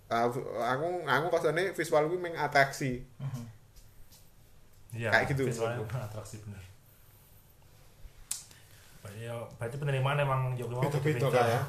aku 0.07 0.39
aku 0.61 0.87
aku 1.03 1.25
rasanya 1.33 1.73
visual 1.73 2.05
gue 2.07 2.21
mengatraksi 2.21 3.03
Iya. 4.95 5.11
Kayak 5.11 5.27
gitu. 5.35 5.43
Visualnya 5.51 5.83
atraksi 5.91 6.39
bener. 6.47 6.63
Ya, 9.15 9.35
berarti 9.59 9.77
penerimaan 9.79 10.19
emang 10.23 10.55
Jogja 10.55 10.75
mau 10.79 10.87
kan 10.87 11.47
ya 11.47 11.63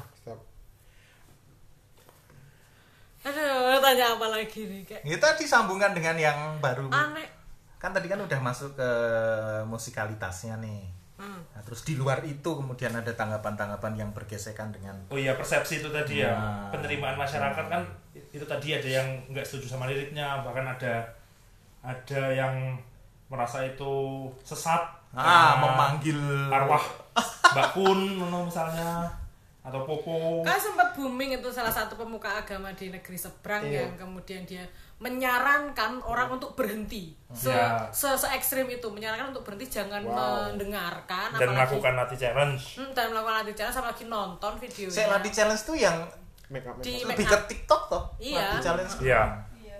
aduh 3.26 3.82
tanya 3.82 4.14
apa 4.14 4.26
lagi 4.30 4.70
nih 4.70 4.86
kayak 4.86 5.02
Kita 5.02 5.34
disambungkan 5.34 5.90
dengan 5.90 6.14
yang 6.14 6.62
baru. 6.62 6.86
aneh 6.94 7.26
Kan 7.82 7.90
tadi 7.90 8.06
kan 8.06 8.22
udah 8.22 8.38
masuk 8.38 8.78
ke 8.78 8.90
musikalitasnya 9.66 10.62
nih. 10.62 10.86
Hmm. 11.18 11.42
Nah, 11.50 11.62
terus 11.66 11.82
di 11.82 11.98
luar 11.98 12.22
itu 12.22 12.46
kemudian 12.46 12.94
ada 12.94 13.10
tanggapan-tanggapan 13.10 13.98
yang 13.98 14.10
bergesekan 14.14 14.70
dengan 14.70 14.94
Oh 15.10 15.18
iya 15.18 15.34
persepsi 15.34 15.82
itu 15.82 15.90
tadi 15.90 16.22
ya 16.22 16.30
Nah. 16.38 16.70
penerimaan 16.70 17.18
masyarakat 17.18 17.64
kan 17.66 17.82
itu 18.36 18.44
tadi 18.44 18.76
ada 18.76 18.88
yang 19.00 19.08
nggak 19.32 19.42
setuju 19.42 19.72
sama 19.72 19.88
liriknya 19.88 20.44
bahkan 20.44 20.68
ada 20.68 21.00
ada 21.80 22.22
yang 22.30 22.76
merasa 23.26 23.64
itu 23.64 24.26
sesat 24.44 24.82
ah 25.16 25.56
memanggil 25.58 26.18
arwah 26.52 26.82
Mbak 27.56 27.68
Kun 27.72 28.20
misalnya 28.20 29.08
atau 29.66 29.82
Popo 29.82 30.46
kan 30.46 30.54
sempat 30.54 30.94
booming 30.94 31.42
itu 31.42 31.48
salah 31.50 31.72
satu 31.72 31.98
pemuka 31.98 32.30
agama 32.38 32.70
di 32.78 32.86
negeri 32.94 33.18
seberang 33.18 33.66
Iya. 33.66 33.82
yang 33.82 33.98
kemudian 33.98 34.46
dia 34.46 34.62
menyarankan 35.02 35.98
orang 36.06 36.38
untuk 36.38 36.54
berhenti 36.54 37.10
se, 37.34 37.50
Ya. 37.50 37.82
se, 37.90 38.06
se 38.14 38.30
ekstrim 38.30 38.70
itu 38.70 38.86
menyarankan 38.86 39.34
untuk 39.34 39.42
berhenti 39.42 39.66
jangan 39.82 40.06
Wow. 40.06 40.54
mendengarkan 40.54 41.34
dan 41.34 41.50
apalagi 41.50 41.56
melakukan 41.74 41.92
latih 41.98 42.18
challenge 42.20 42.62
hmm, 42.78 42.90
dan 42.94 43.06
melakukan 43.10 43.34
latih 43.42 43.54
challenge 43.58 43.74
sama 43.74 43.88
lagi 43.90 44.04
nonton 44.06 44.52
videonya 44.54 44.94
saya 44.94 45.08
lagi 45.18 45.30
challenge 45.34 45.62
tuh 45.66 45.74
yang 45.74 45.96
make 46.48 46.64
up 46.64 46.74
Di- 46.78 47.02
make 47.02 47.16
up. 47.16 47.16
lebih 47.16 47.26
ke 47.26 47.38
TikTok 47.48 47.82
toh 47.86 48.02
Iya. 48.16 48.38
Lati 48.40 48.58
challenge 48.60 48.92
Iya. 49.00 49.22
Iya. 49.56 49.76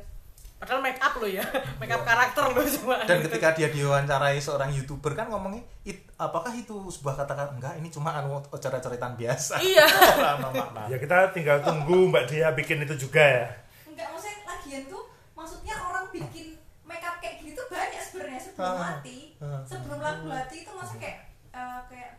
padahal 0.56 0.80
make 0.80 0.98
up 0.98 1.14
lo 1.14 1.26
ya 1.26 1.44
make 1.80 1.88
up 1.88 2.02
karakter 2.02 2.42
lo 2.44 2.60
cuma 2.62 2.96
dan 3.02 3.18
ketika 3.20 3.48
dia 3.52 3.68
diwawancarai 3.68 4.36
seorang 4.36 4.70
youtuber 4.70 5.12
kan 5.12 5.26
ngomongnya 5.26 5.60
"It- 5.82 6.08
apakah 6.16 6.50
itu 6.50 6.72
sebuah 6.86 7.14
kata-kata 7.18 7.52
enggak 7.52 7.74
ini 7.76 7.88
cuma 7.88 8.10
anu 8.14 8.40
coret-coretan 8.42 9.14
biasa 9.14 9.60
iya 9.68 9.84
ya 10.86 10.96
kita 10.96 11.30
tinggal 11.30 11.60
tunggu 11.60 12.08
Mbak 12.08 12.24
Dia 12.26 12.48
bikin 12.50 12.82
itu 12.82 12.96
juga 12.98 13.20
ya 13.20 13.46
enggak 13.86 14.08
maksudnya 14.10 14.38
lagian 14.44 14.82
tuh 14.86 15.02
maksudnya 15.32 15.74
orang 15.78 16.04
bikin 16.08 16.56
makeup 16.82 17.16
kayak 17.18 17.40
gitu 17.40 17.58
tuh 17.58 17.66
banyak 17.68 18.00
sebenarnya 18.00 18.40
sebelum 18.40 18.66
Ah. 18.66 18.78
mati 18.80 19.18
Ah. 19.38 19.60
sebelum 19.62 19.98
lagu 19.98 20.26
hati 20.26 20.56
itu 20.58 20.70
maksudnya 20.70 21.00
kayak 21.04 21.18
eh, 21.52 21.80
kayak 21.86 22.10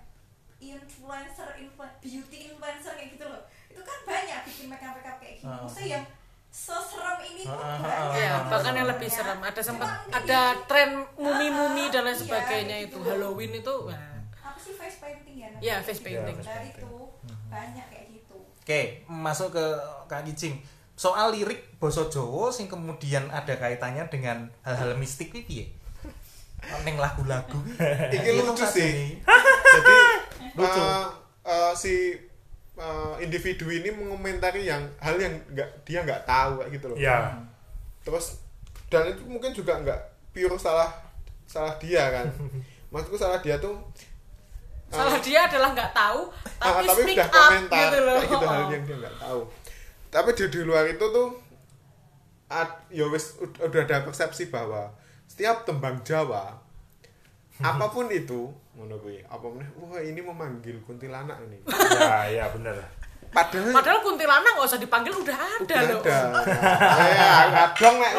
influencer 0.59 1.47
influ- 1.55 1.97
beauty 1.99 2.37
influencer 2.47 2.93
kayak 2.93 3.13
gitu 3.13 3.25
loh 3.25 3.41
itu 3.67 3.79
kan 3.79 3.97
banyak 4.03 4.39
bikin 4.43 4.65
makeup 4.67 4.93
makeup 4.93 5.17
kayak 5.17 5.37
gitu 5.37 5.47
maksudnya 5.47 5.89
yang 5.95 6.05
seserem 6.47 7.19
ini 7.23 7.43
tuh 7.43 7.53
Ah, 7.53 7.69
ah, 7.69 7.77
banyak 7.77 8.17
Iya, 8.17 8.31
gitu 8.33 8.49
bahkan 8.49 8.73
yang 8.73 8.87
lebih 8.87 9.09
serem. 9.11 9.39
Ada 9.39 9.61
sempat 9.61 9.89
ada 10.09 10.23
iya. 10.49 10.65
tren 10.65 10.89
mumi-mumi 11.13 11.85
dan 11.87 12.01
lain 12.01 12.15
Iya, 12.15 12.21
sebagainya 12.23 12.75
gitu 12.81 12.97
itu. 12.97 12.99
Halloween 13.05 13.51
itu. 13.53 13.75
Wah. 13.83 13.93
apa 14.41 14.57
sih 14.57 14.73
face 14.73 14.97
painting 14.97 15.35
ya? 15.37 15.49
Iya, 15.59 15.75
face 15.83 16.01
painting. 16.01 16.33
Iya, 16.33 16.39
face 16.39 16.49
dari 16.49 16.69
painting. 16.71 16.81
itu 16.81 16.93
banyak 17.47 17.85
kayak 17.87 18.05
gitu 18.09 18.37
Oke, 18.57 18.81
masuk 19.05 19.49
ke 19.53 19.65
Kak 20.07 20.23
Gicing. 20.23 20.55
Soal 20.95 21.29
lirik 21.29 21.77
basa 21.77 22.07
Jawa 22.07 22.49
sing 22.49 22.65
kemudian 22.65 23.29
ada 23.29 23.53
kaitannya 23.53 24.07
dengan 24.07 24.49
hal-hal 24.63 24.97
mistik 24.97 25.29
piye? 25.29 25.69
Neng 26.83 26.97
lagu-lagu. 26.99 27.59
Iki 28.15 28.31
lucu 28.37 28.65
sih. 28.67 28.91
ini. 28.91 29.07
jadi 29.77 29.95
Lucu. 30.57 30.79
eh, 30.81 31.05
eh, 31.45 31.71
si 31.77 31.93
eh, 32.77 33.13
individu 33.21 33.69
ini 33.69 33.89
mengomentari 33.93 34.65
yang 34.65 34.83
hal 35.01 35.15
yang 35.17 35.33
nggak 35.53 35.69
dia 35.85 36.01
nggak 36.01 36.25
tahu 36.25 36.61
kayak 36.61 36.71
gitu 36.73 36.85
loh 36.93 36.97
ya 36.97 37.37
terus 38.01 38.39
dan 38.87 39.11
itu 39.11 39.21
mungkin 39.27 39.51
juga 39.51 39.77
nggak 39.83 39.99
pure 40.31 40.55
salah 40.55 40.89
salah 41.43 41.75
dia 41.77 42.07
kan 42.07 42.25
maksudku 42.89 43.19
salah 43.19 43.39
dia 43.43 43.59
tuh 43.59 43.75
Salah 44.87 45.19
dia 45.19 45.43
adalah 45.43 45.75
nggak 45.75 45.91
tahu, 45.91 46.31
ah, 46.63 46.79
tapi, 46.79 46.87
tapi 46.87 47.01
speak 47.03 47.17
udah 47.19 47.27
up 47.27 47.35
komentar 47.35 47.75
gitu 47.75 47.97
loh. 47.99 48.15
kayak 48.15 48.31
gitu 48.31 48.45
hal 48.47 48.63
yang 48.71 48.83
dia 48.87 48.95
nggak 49.03 49.15
tahu 49.19 49.41
tapi 50.07 50.29
di, 50.31 50.43
di 50.47 50.61
luar 50.63 50.85
itu 50.87 51.05
tuh 51.11 51.27
ad, 52.47 52.71
ya 52.87 53.05
wis 53.11 53.35
udah 53.59 53.81
ada 53.83 54.07
persepsi 54.07 54.47
bahwa 54.47 54.87
setiap 55.37 55.61
tembang 55.63 56.01
Jawa 56.01 56.49
apa 57.59 57.85
pun 57.87 58.09
itu 58.09 58.49
ngono 58.73 58.97
kuwi 58.97 59.21
apa 59.23 59.45
meneh 59.45 59.69
wah 59.75 59.97
ini 59.97 60.17
memanggil 60.19 60.81
kuntilanak 60.81 61.37
ini 61.43 61.61
ya 61.93 62.25
ya 62.27 62.45
bener 62.49 62.73
padahal 63.27 63.69
Padahal 63.69 63.99
kuntilanak 64.01 64.49
nggak 64.49 64.65
usah 64.65 64.79
dipanggil 64.79 65.13
udah 65.13 65.37
ada 65.37 65.93
udah 65.93 66.19
loh. 66.25 66.41
ada 66.41 67.05
ya 67.07 67.29
adong 67.67 67.95
nek 67.99 68.11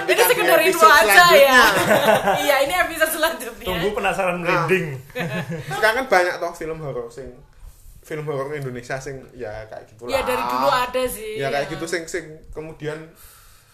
Ini 0.00 0.12
kan 0.12 0.26
sekedar 0.26 0.58
episode 0.58 0.90
aja 1.06 1.24
ya. 1.30 1.62
iya, 2.36 2.56
ini 2.62 2.74
episode 2.80 3.12
selanjutnya. 3.12 3.62
tunggu 3.64 3.88
penasaran 3.92 4.36
Nah. 4.36 4.66
merinding 4.66 4.98
sekarang 5.70 5.96
kan 5.96 6.06
banyak 6.08 6.34
toh 6.34 6.50
film 6.52 6.78
horor 6.80 7.06
sing 7.06 7.30
film 8.00 8.24
horor 8.24 8.50
Indonesia 8.50 8.98
sing 8.98 9.22
ya 9.32 9.62
kayak 9.66 9.86
gitu 9.86 10.10
Ya 10.10 10.24
dari 10.24 10.42
dulu 10.42 10.66
ada 10.66 11.02
sih. 11.04 11.36
ya 11.36 11.46
kayak 11.48 11.70
gitu 11.70 11.84
sing 11.84 12.02
sing 12.04 12.24
kemudian 12.50 12.98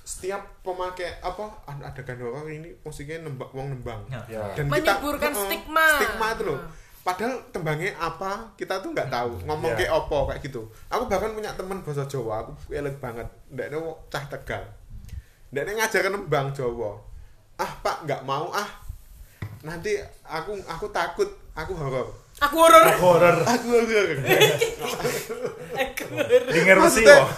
setiap 0.05 0.61
pemakai 0.61 1.17
apa 1.25 1.49
ada 1.65 2.13
horor 2.21 2.45
ini 2.53 2.77
musiknya 2.85 3.25
nembak 3.25 3.49
wong 3.57 3.73
nembang. 3.73 4.05
Ya. 4.13 4.21
ya. 4.29 4.45
Dan 4.53 4.69
Menyuburkan 4.69 5.33
Heeh, 5.33 5.45
stigma. 5.49 5.87
stigma 5.97 6.27
itu 6.37 6.45
loh. 6.45 6.61
Nah. 6.61 6.71
padahal 7.05 7.37
tembangnya 7.53 7.93
apa 8.01 8.53
kita 8.57 8.81
tuh 8.85 8.93
nggak 8.93 9.09
tahu. 9.09 9.37
Ngomong 9.49 9.77
Ya. 9.77 9.89
kayak 9.89 9.93
opo 9.93 10.29
kayak 10.29 10.41
gitu. 10.45 10.65
Aku 10.93 11.05
bahkan 11.09 11.33
punya 11.33 11.53
teman 11.57 11.81
bahasa 11.81 12.05
Jawa 12.05 12.45
aku 12.45 12.53
elit 12.73 12.97
banget. 13.01 13.29
Ndekne 13.49 13.77
wong 13.81 13.97
cah 14.09 14.25
tegal. 14.29 14.65
Ndekne 15.53 15.81
ngajarkan 15.81 16.13
nembang 16.17 16.49
Jawa. 16.53 16.97
Ah 17.61 17.73
pak 17.81 18.05
nggak 18.05 18.25
mau. 18.29 18.49
Ah 18.53 18.69
nanti 19.65 19.97
aku 20.25 20.57
aku 20.69 20.89
takut. 20.93 21.29
Aku 21.55 21.71
horor 21.77 22.24
Aku 22.37 22.57
horor. 22.57 22.83
horor 22.99 23.37
aku 23.41 23.67
horor 23.71 24.09
Aku 25.75 26.03
horor. 26.11 26.43
mesti 26.45 26.75
Maksudnya- 26.75 27.15
kok 27.17 27.31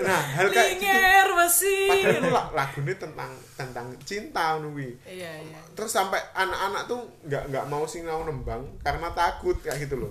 nah 0.00 0.20
hal 0.20 0.46
kayak 0.48 0.70
gitu 0.76 0.86
Linger 0.86 1.28
masih. 1.32 1.86
padahal 1.88 2.16
itu 2.16 2.30
la- 2.30 2.50
lagu 2.52 2.78
ini 2.80 2.94
tentang 2.96 3.30
tentang 3.54 3.86
cinta 4.02 4.58
nuwi 4.58 4.98
Iya, 5.02 5.32
iya. 5.40 5.58
terus 5.72 5.90
sampai 5.90 6.18
anak-anak 6.32 6.82
tuh 6.84 7.00
nggak 7.22 7.42
nggak 7.48 7.64
mau 7.66 7.84
sinau 7.84 8.22
nembang 8.22 8.66
karena 8.80 9.08
takut 9.12 9.56
kayak 9.56 9.78
gitu 9.80 9.96
loh 9.98 10.10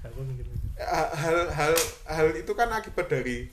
aku 0.00 0.20
mikir 0.22 0.46
Ha- 0.76 1.08
hal 1.10 1.48
hal 1.50 1.72
hal 2.06 2.28
itu 2.32 2.52
kan 2.52 2.68
akibat 2.68 3.08
dari 3.08 3.48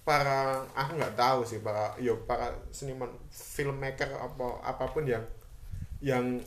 para 0.00 0.62
aku 0.72 0.94
nggak 0.94 1.12
tahu 1.12 1.42
sih 1.42 1.58
para 1.58 1.92
yo 1.98 2.22
para 2.22 2.48
seniman 2.70 3.10
filmmaker 3.28 4.08
apa 4.10 4.46
apa 4.62 4.84
pun 4.86 5.02
yang 5.02 5.24
yang 5.98 6.38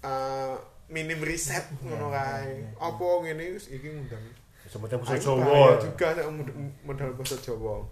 eh, 0.00 0.56
minim 0.94 1.18
riset 1.18 1.66
ngono 1.82 2.14
kae. 2.14 2.62
apa 2.78 3.04
ngene 3.26 3.58
wis 3.58 3.66
iki 3.66 3.90
ngundang. 3.90 4.22
Bahasa 4.64 4.78
bahaya 4.98 5.18
Jawa. 5.18 5.78
juga 5.82 6.06
nek 6.14 6.26
mod- 6.30 6.56
modal 6.86 7.10
bahasa 7.18 7.36
Jawa. 7.42 7.82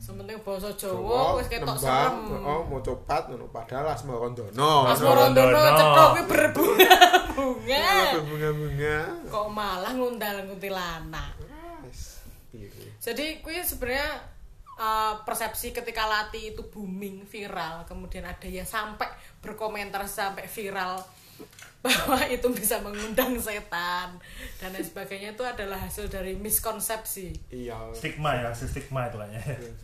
Sementing 0.00 0.40
basa 0.44 0.70
Jawa 0.76 1.40
wis 1.40 1.48
ketok 1.48 1.76
serem. 1.76 2.28
oh 2.44 2.60
mau 2.68 2.80
copat 2.84 3.32
ngono. 3.32 3.48
Padahal 3.48 3.96
Asmarandono 3.96 4.70
Mas 4.84 5.00
Morondono. 5.00 5.48
Morondono 5.48 5.76
cekok 5.80 6.08
kuwi 6.12 6.24
berbunga-bunga. 6.28 7.84
bunga-bunga 8.28 8.98
Kok 9.32 9.46
malah 9.48 9.92
ngundang 9.96 10.44
kuntilanak. 10.48 11.32
Jadi 13.00 13.40
kuwi 13.40 13.64
sebenarnya 13.64 14.20
uh, 14.76 15.14
persepsi 15.24 15.72
ketika 15.72 16.04
Lati 16.04 16.52
itu 16.52 16.64
booming 16.68 17.24
viral, 17.24 17.84
kemudian 17.88 18.24
ada 18.28 18.48
yang 18.48 18.68
sampai 18.68 19.08
berkomentar 19.40 20.04
sampai 20.04 20.44
viral 20.48 21.00
bahwa 21.80 22.20
itu 22.30 22.44
bisa 22.50 22.76
mengundang 22.78 23.32
setan 23.36 24.12
dan 24.56 24.68
lain 24.68 24.82
sebagainya 24.82 25.32
itu 25.32 25.40
adalah 25.42 25.78
hasil 25.78 26.06
dari 26.06 26.34
miskonsepsi. 26.34 27.32
iya 27.50 27.76
stigma 27.90 28.34
ya 28.34 28.48
hasil 28.48 28.66
stigma 28.66 29.06
itu 29.06 29.16
kayaknya 29.16 29.40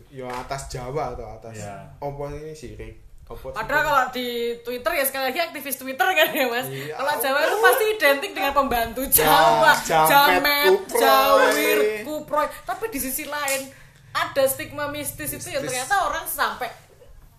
ya 0.07 0.29
atas 0.29 0.67
Jawa 0.67 1.11
atau 1.11 1.25
atas 1.31 1.57
Iya. 1.57 1.73
opo 1.99 2.29
ini 2.29 2.53
sirik 2.53 2.95
opo 3.25 3.49
Padahal 3.49 3.83
kalau 3.83 4.05
di 4.09 4.27
Twitter 4.61 4.93
ya 4.93 5.03
sekali 5.03 5.27
lagi 5.27 5.39
aktivis 5.41 5.75
Twitter 5.75 6.07
kan 6.07 6.29
ya 6.29 6.45
mas. 6.45 6.63
Iya. 6.65 6.95
Kalau 6.95 7.13
Jawa 7.17 7.39
itu 7.41 7.57
pasti 7.59 7.85
identik 7.91 8.31
dengan 8.31 8.53
pembantu 8.53 9.01
Jawa, 9.03 9.73
jamet, 9.75 10.07
jamet, 10.07 10.71
kuproy. 10.71 11.01
jawir, 11.01 11.77
kuproy. 12.03 12.47
Tapi 12.63 12.85
di 12.87 12.99
sisi 12.99 13.25
lain 13.25 13.67
ada 14.13 14.43
stigma 14.45 14.87
mistis 14.87 15.29
itu 15.29 15.49
yang 15.49 15.59
Mistis. 15.59 15.83
ternyata 15.83 16.07
orang 16.07 16.23
sampai 16.23 16.69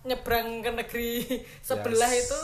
nyebrang 0.01 0.59
ke 0.59 0.71
negeri 0.73 1.11
sebelah 1.59 2.07
Yes. 2.07 2.25
itu 2.25 2.39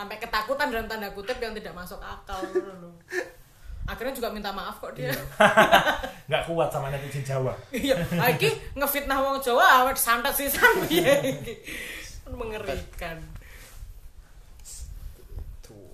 sampai 0.00 0.16
ketakutan 0.16 0.72
dalam 0.72 0.88
tanda 0.88 1.12
kutip 1.12 1.36
yang 1.36 1.52
tidak 1.52 1.76
masuk 1.76 2.00
akal 2.00 2.40
loh. 2.56 2.96
akhirnya 3.84 4.16
juga 4.16 4.32
minta 4.32 4.48
maaf 4.48 4.80
kok 4.80 4.96
dia. 4.96 5.12
Nggak 6.30 6.42
kuat 6.48 6.72
sama 6.72 6.88
netizen 6.88 7.20
Jawa. 7.20 7.52
Iya. 7.68 8.00
Ah, 8.16 8.32
iki 8.32 8.48
ngefitnah 8.72 9.20
wong 9.20 9.44
Jawa 9.44 9.84
awet 9.84 10.00
santet 10.00 10.32
sih 10.32 10.48
sampe 10.48 10.88
iki. 10.88 11.52
Mengerikan. 12.32 13.20
Tuh. 15.60 15.92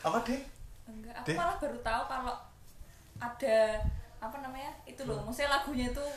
apa 0.00 0.16
deh 0.24 0.40
enggak 0.88 1.14
aku 1.20 1.26
Deh. 1.28 1.36
malah 1.36 1.56
baru 1.60 1.78
tahu 1.84 2.02
kalau 2.08 2.34
ada 3.22 3.58
apa 4.18 4.36
namanya 4.42 4.72
itu 4.82 5.06
loh. 5.06 5.22
Maksudnya 5.22 5.62
lagunya 5.62 5.86
tuh 5.94 6.10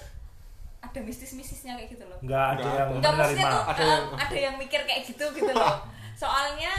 ada 0.83 0.99
mistis-mistisnya 0.99 1.73
kayak 1.73 1.89
gitu 1.89 2.03
loh 2.03 2.19
nggak 2.19 2.45
ada 2.49 2.59
Nggak 2.59 2.73
yang 2.73 2.85
ada. 2.85 2.95
Enggak 2.99 3.13
maksudnya 3.13 3.23
menerima 3.39 3.49
tuh 3.49 3.63
Ada 3.63 3.71
ada, 3.73 3.83
yang- 3.87 4.09
ada 4.19 4.37
yang 4.37 4.55
mikir 4.57 4.81
kayak 4.83 5.01
gitu 5.01 5.25
gitu 5.31 5.51
loh. 5.53 5.75
Soalnya 6.21 6.73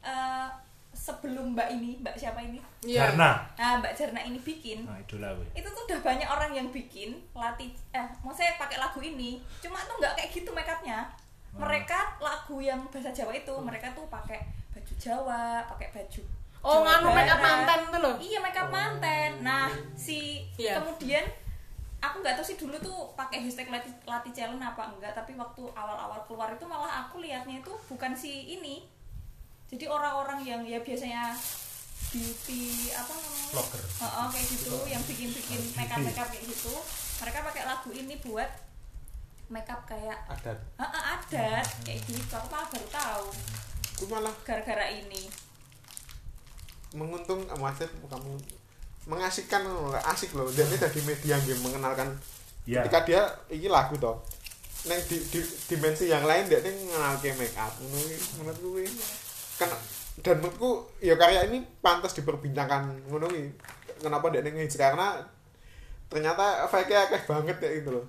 eh, 0.00 0.48
sebelum 0.92 1.52
Mbak 1.52 1.68
ini, 1.72 1.90
Mbak 1.98 2.14
siapa 2.14 2.40
ini? 2.40 2.58
Iya. 2.82 3.00
karena 3.04 3.30
Nah, 3.54 3.78
Mbak 3.78 3.92
Jarna 3.92 4.20
ini 4.20 4.38
bikin, 4.38 4.82
nah 4.82 4.96
itu 4.96 5.68
tuh 5.68 5.82
udah 5.84 6.00
banyak 6.00 6.26
orang 6.26 6.50
yang 6.50 6.68
bikin 6.68 7.14
latih 7.32 7.68
eh 7.90 8.06
maksudnya 8.20 8.54
pakai 8.56 8.76
lagu 8.76 8.98
ini. 8.98 9.38
Cuma 9.58 9.78
tuh 9.80 9.96
nggak 9.96 10.14
kayak 10.14 10.30
gitu 10.30 10.50
make 10.50 10.66
upnya. 10.66 11.10
Mereka 11.52 11.98
lagu 12.18 12.56
yang 12.58 12.78
bahasa 12.86 13.10
Jawa 13.10 13.34
itu 13.34 13.50
mereka 13.58 13.90
tuh 13.90 14.06
pakai 14.06 14.38
baju 14.70 14.94
Jawa, 14.96 15.42
pakai 15.66 15.90
baju 15.90 16.22
oh 16.60 16.84
nganu 16.84 17.08
make 17.10 17.26
up 17.26 17.40
manten 17.40 17.80
tuh 17.88 18.00
loh 18.00 18.14
Iya 18.16 18.38
make 18.38 18.54
up 18.54 18.68
manten. 18.68 19.30
Nah 19.40 19.66
si 19.94 20.44
Iya. 20.54 20.76
kemudian 20.76 21.24
aku 22.00 22.24
nggak 22.24 22.34
tahu 22.40 22.46
sih 22.48 22.56
dulu 22.56 22.76
tuh 22.80 23.12
pakai 23.12 23.44
hashtag 23.44 23.68
latih, 23.68 23.92
latih 24.08 24.32
challenge 24.32 24.64
apa 24.64 24.88
enggak 24.88 25.12
tapi 25.12 25.36
waktu 25.36 25.62
awal-awal 25.76 26.24
keluar 26.24 26.48
itu 26.56 26.64
malah 26.64 27.06
aku 27.06 27.20
lihatnya 27.20 27.60
itu 27.60 27.72
bukan 27.88 28.16
si 28.16 28.56
ini. 28.56 28.88
Jadi 29.70 29.86
orang-orang 29.86 30.42
yang 30.42 30.62
ya 30.66 30.82
biasanya 30.82 31.30
beauty 32.10 32.90
apa 32.90 33.12
namanya? 33.14 33.46
Vlogger. 33.54 33.82
Heeh, 33.86 34.26
kayak 34.34 34.46
gitu 34.50 34.74
yang 34.90 35.02
bikin-bikin 35.06 35.60
make 35.78 35.92
up 35.92 36.00
make 36.02 36.18
up 36.18 36.26
kayak 36.26 36.42
gitu. 36.42 36.74
Mereka 37.22 37.38
pakai 37.46 37.62
lagu 37.68 37.90
ini 37.94 38.14
buat 38.18 38.50
make 39.52 39.70
up 39.70 39.86
kayak 39.86 40.18
Ada. 40.26 40.56
Heeh, 40.56 41.02
adat 41.14 41.66
kayak 41.86 42.00
gitu. 42.08 42.32
Aku 42.34 42.48
malah 42.50 42.66
baru 42.66 42.88
tahu. 42.90 43.26
Aku 43.94 44.04
malah 44.10 44.34
gara-gara 44.42 44.90
ini. 44.90 45.30
Menguntung 46.90 47.46
maksudnya 47.46 47.94
kamu 48.10 48.34
mengasihkan 49.08 49.64
asik 50.08 50.36
loh 50.36 50.48
dia 50.52 50.68
ini 50.68 50.76
dari 50.76 51.00
media 51.04 51.36
yang 51.40 51.60
mengenalkan. 51.64 52.12
Iya. 52.68 52.84
ketika 52.84 53.00
dia 53.08 53.22
ini 53.48 53.68
lagu 53.72 53.96
toh. 53.96 54.20
Neng 54.84 55.00
di, 55.08 55.16
di, 55.28 55.40
dimensi 55.68 56.08
yang 56.08 56.24
lain 56.24 56.48
dia 56.48 56.60
ini 56.60 56.88
mengenal 56.88 57.20
ke 57.20 57.32
make 57.36 57.56
up 57.56 57.72
menurut 57.84 58.20
menurutku 58.40 58.70
ini 58.80 59.02
kan 59.60 59.68
dan 60.24 60.40
menurutku 60.40 60.88
ya 61.00 61.16
karya 61.16 61.48
ini 61.48 61.64
pantas 61.80 62.16
diperbincangkan. 62.16 63.08
Ngono 63.08 63.28
kuwi. 63.28 63.48
kenapa 64.00 64.32
dia 64.32 64.40
ini 64.40 64.56
ngehits 64.56 64.80
karena 64.80 65.20
ternyata 66.08 66.64
efeknya 66.64 67.04
akeh 67.04 67.22
banget 67.28 67.56
ya 67.60 67.70
gitu 67.80 67.90
loh. 68.00 68.06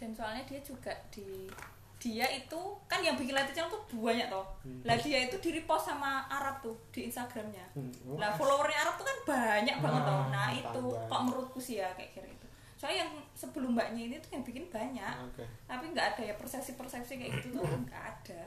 Dan 0.00 0.16
soalnya 0.16 0.44
dia 0.48 0.60
juga 0.64 0.92
di 1.12 1.52
dia 1.98 2.26
itu 2.30 2.60
kan 2.86 3.02
yang 3.02 3.18
bikin 3.18 3.34
latih 3.34 3.50
channel 3.50 3.74
tuh 3.74 3.82
banyak 3.90 4.30
toh. 4.30 4.46
Lah 4.86 4.94
dia 4.94 5.26
itu 5.26 5.36
di 5.42 5.50
repost 5.58 5.90
sama 5.90 6.22
Arab 6.30 6.62
tuh 6.62 6.78
di 6.94 7.10
Instagramnya. 7.10 7.66
Hmm. 7.74 7.90
lah 8.14 8.30
followernya 8.38 8.78
Arab 8.86 8.94
tuh 8.94 9.06
kan 9.06 9.18
banyak 9.26 9.76
banget 9.82 10.02
toh. 10.06 10.20
Nah 10.30 10.46
tambah. 10.46 10.62
itu 10.62 10.82
kok 10.94 11.20
menurutku 11.26 11.58
sih 11.58 11.82
ya 11.82 11.90
kayak 11.98 12.14
kira 12.14 12.28
itu. 12.30 12.46
Soalnya 12.78 13.02
yang 13.02 13.12
sebelum 13.34 13.74
mbaknya 13.74 14.02
ini 14.06 14.16
tuh 14.22 14.30
yang 14.38 14.44
bikin 14.46 14.64
banyak. 14.70 15.14
Oke. 15.26 15.42
Tapi 15.66 15.84
nggak 15.90 16.06
ada 16.14 16.22
ya 16.22 16.34
persepsi 16.38 16.78
persepsi 16.78 17.18
kayak 17.18 17.42
gitu 17.42 17.58
tuh 17.58 17.66
nggak 17.90 18.04
ada. 18.14 18.42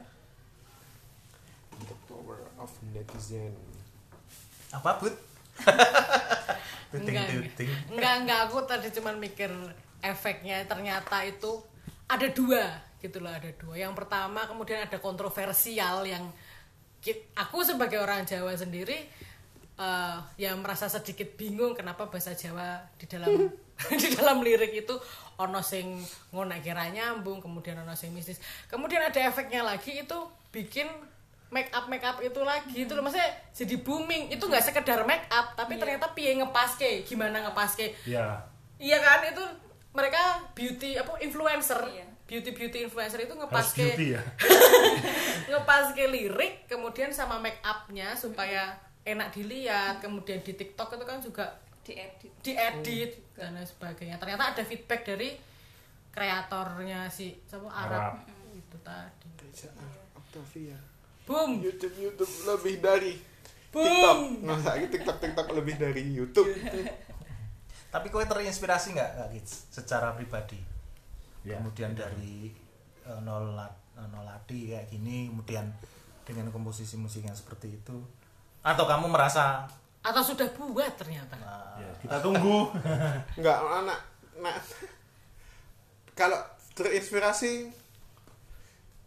The 1.83 1.97
power 2.07 2.39
of 2.55 2.71
netizen. 2.95 3.51
Apa 4.71 4.95
bud? 5.03 5.15
Enggak, 6.91 7.31
enggak 7.87 8.13
enggak. 8.23 8.39
Aku 8.51 8.67
tadi 8.67 8.91
cuman 8.91 9.15
mikir 9.15 9.47
efeknya 10.03 10.59
ternyata 10.67 11.23
itu 11.23 11.63
ada 12.11 12.27
dua 12.35 12.90
gitu 13.01 13.17
loh 13.19 13.33
ada 13.33 13.49
dua. 13.57 13.75
Yang 13.75 13.93
pertama 13.97 14.45
kemudian 14.45 14.85
ada 14.85 15.01
kontroversial 15.01 16.05
yang 16.05 16.29
aku 17.33 17.65
sebagai 17.65 17.97
orang 17.97 18.23
Jawa 18.29 18.53
sendiri 18.53 19.09
eh 19.81 20.17
ya 20.37 20.53
merasa 20.53 20.85
sedikit 20.85 21.33
bingung 21.33 21.73
kenapa 21.73 22.05
bahasa 22.05 22.37
Jawa 22.37 22.85
di 23.01 23.09
dalam 23.09 23.49
di 24.01 24.13
dalam 24.13 24.45
lirik 24.45 24.85
itu 24.85 24.93
ono 25.41 25.57
sing 25.65 25.97
ngonek 26.29 26.61
kira 26.61 26.93
nyambung 26.93 27.41
kemudian 27.41 27.81
ono 27.81 27.97
sing 27.97 28.13
mistis. 28.13 28.37
Kemudian 28.69 29.01
ada 29.01 29.17
efeknya 29.17 29.65
lagi 29.65 30.05
itu 30.05 30.17
bikin 30.53 30.85
make 31.49 31.73
up 31.73 31.89
make 31.89 32.05
up 32.05 32.21
itu 32.21 32.37
lagi. 32.45 32.85
Itu 32.85 32.93
loh 32.93 33.01
maksudnya 33.01 33.31
jadi 33.49 33.75
booming. 33.81 34.29
Itu 34.29 34.45
nggak 34.45 34.61
sekedar 34.69 35.01
make 35.09 35.25
up 35.33 35.57
tapi 35.57 35.75
Iya. 35.75 35.81
ternyata 35.81 36.13
piye 36.13 36.37
ngepaske 36.37 37.01
gimana 37.09 37.41
ngepaske. 37.49 37.97
Ya 38.05 38.45
iya 38.77 39.01
kan? 39.01 39.25
Itu 39.25 39.41
mereka 39.97 40.45
beauty 40.53 40.95
apa 41.01 41.17
influencer. 41.25 41.81
Iya. 41.89 42.05
Beauty 42.31 42.55
beauty 42.55 42.87
influencer 42.87 43.27
itu 43.27 43.35
ngepaske 43.35 43.91
beauty 43.91 44.15
ya. 44.15 44.23
Ngepaske 45.51 46.07
lirik 46.07 46.63
kemudian 46.71 47.11
sama 47.11 47.43
make 47.43 47.59
upnya 47.59 48.15
supaya 48.15 48.71
enak 49.03 49.35
dilihat 49.35 49.99
kemudian 49.99 50.39
di 50.39 50.55
TikTok 50.55 50.95
itu 50.95 51.03
kan 51.03 51.19
juga 51.19 51.59
diedit. 51.83 52.31
diedit 52.39 53.11
dan 53.35 53.51
lain 53.51 53.67
sebagainya. 53.67 54.15
Ternyata 54.15 54.55
ada 54.55 54.63
feedback 54.63 55.03
dari 55.03 55.35
kreatornya 56.15 57.11
si 57.11 57.35
siapa? 57.43 57.67
Arab, 57.67 58.23
Arab. 58.23 58.55
itu 58.55 58.77
tadi. 58.79 59.27
Octavia. 60.15 60.79
Boom. 61.27 61.59
YouTube 61.59 61.99
YouTube 61.99 62.31
lebih 62.47 62.79
dari 62.79 63.13
Boom. 63.75 63.83
TikTok. 63.83 64.17
Nah, 64.47 64.57
saiki 64.63 64.87
TikTok 64.87 65.17
TikTok 65.19 65.47
lebih 65.51 65.75
dari 65.75 65.99
YouTube. 66.07 66.47
tapi 67.91 68.07
kowe 68.07 68.23
terinspirasi 68.23 68.95
nggak 68.95 69.35
Gids 69.35 69.67
secara 69.67 70.15
pribadi 70.15 70.70
Ya. 71.41 71.57
kemudian 71.57 71.97
dari 71.97 72.53
eh, 73.05 73.19
nol 73.25 73.57
eh, 73.57 74.07
nol 74.09 74.23
lati 74.25 74.69
kayak 74.69 74.89
gini 74.93 75.29
kemudian 75.33 75.65
dengan 76.21 76.53
komposisi 76.53 76.95
musik 77.01 77.25
yang 77.25 77.35
seperti 77.35 77.81
itu. 77.81 77.97
Atau 78.61 78.85
kamu 78.85 79.09
merasa 79.09 79.65
atau 80.01 80.21
sudah 80.25 80.49
buat 80.57 80.93
ternyata? 80.97 81.37
Eh, 81.37 81.85
Ya, 81.85 81.89
kita 82.01 82.17
tunggu. 82.21 82.69
Enggak, 83.37 83.57
anak 83.57 83.99
nah, 84.41 84.57
kalau 86.17 86.39
terinspirasi 86.73 87.69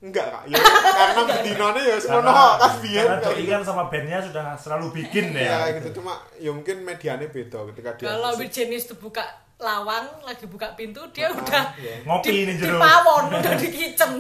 enggak 0.05 0.27
kak. 0.29 0.43
Ya 0.53 0.61
karena 0.61 1.23
bedinone 1.33 1.81
ya 1.81 1.97
semono 1.97 2.29
kan 2.31 2.73
biyen. 2.85 3.09
Doi 3.25 3.41
gitu. 3.41 3.51
kan 3.57 3.63
sama 3.65 3.83
bandnya 3.89 4.21
sudah 4.21 4.53
selalu 4.53 4.93
bikin 4.93 5.33
ya 5.33 5.73
ya 5.73 5.81
gitu. 5.81 6.01
cuma 6.01 6.21
ya 6.37 6.53
mungkin 6.53 6.85
medianya 6.85 7.25
beda 7.33 7.65
ketika 7.73 7.97
dia 7.97 8.13
kalau. 8.13 8.37
Wijenis 8.37 8.85
tuh 8.85 9.01
buka 9.01 9.25
lawang 9.59 10.07
lagi 10.27 10.51
buka 10.51 10.75
pintu 10.75 11.01
dia 11.15 11.31
udah 11.31 11.65
ya. 11.79 12.03
ngopi 12.03 12.31
di, 12.31 12.39
ini 12.43 12.53
di 12.59 12.67
pawon 12.67 13.25
udah 13.39 13.55
di 13.63 13.69
kitchen. 13.71 14.11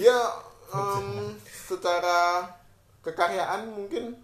Ya, 0.00 0.18
em, 0.72 1.36
secara 1.44 2.48
kekaryaan 3.04 3.68
mungkin 3.68 4.16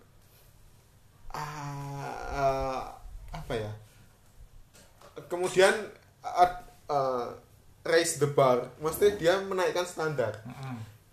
ah, 1.31 2.09
eh, 2.33 2.83
apa 3.37 3.53
ya? 3.53 3.73
Kemudian 5.29 5.75
ah, 6.25 6.65
eh, 6.89 7.27
raise 7.85 8.17
the 8.21 8.29
bar, 8.29 8.73
maksudnya 8.81 9.13
dia 9.17 9.35
menaikkan 9.45 9.85
standar. 9.85 10.41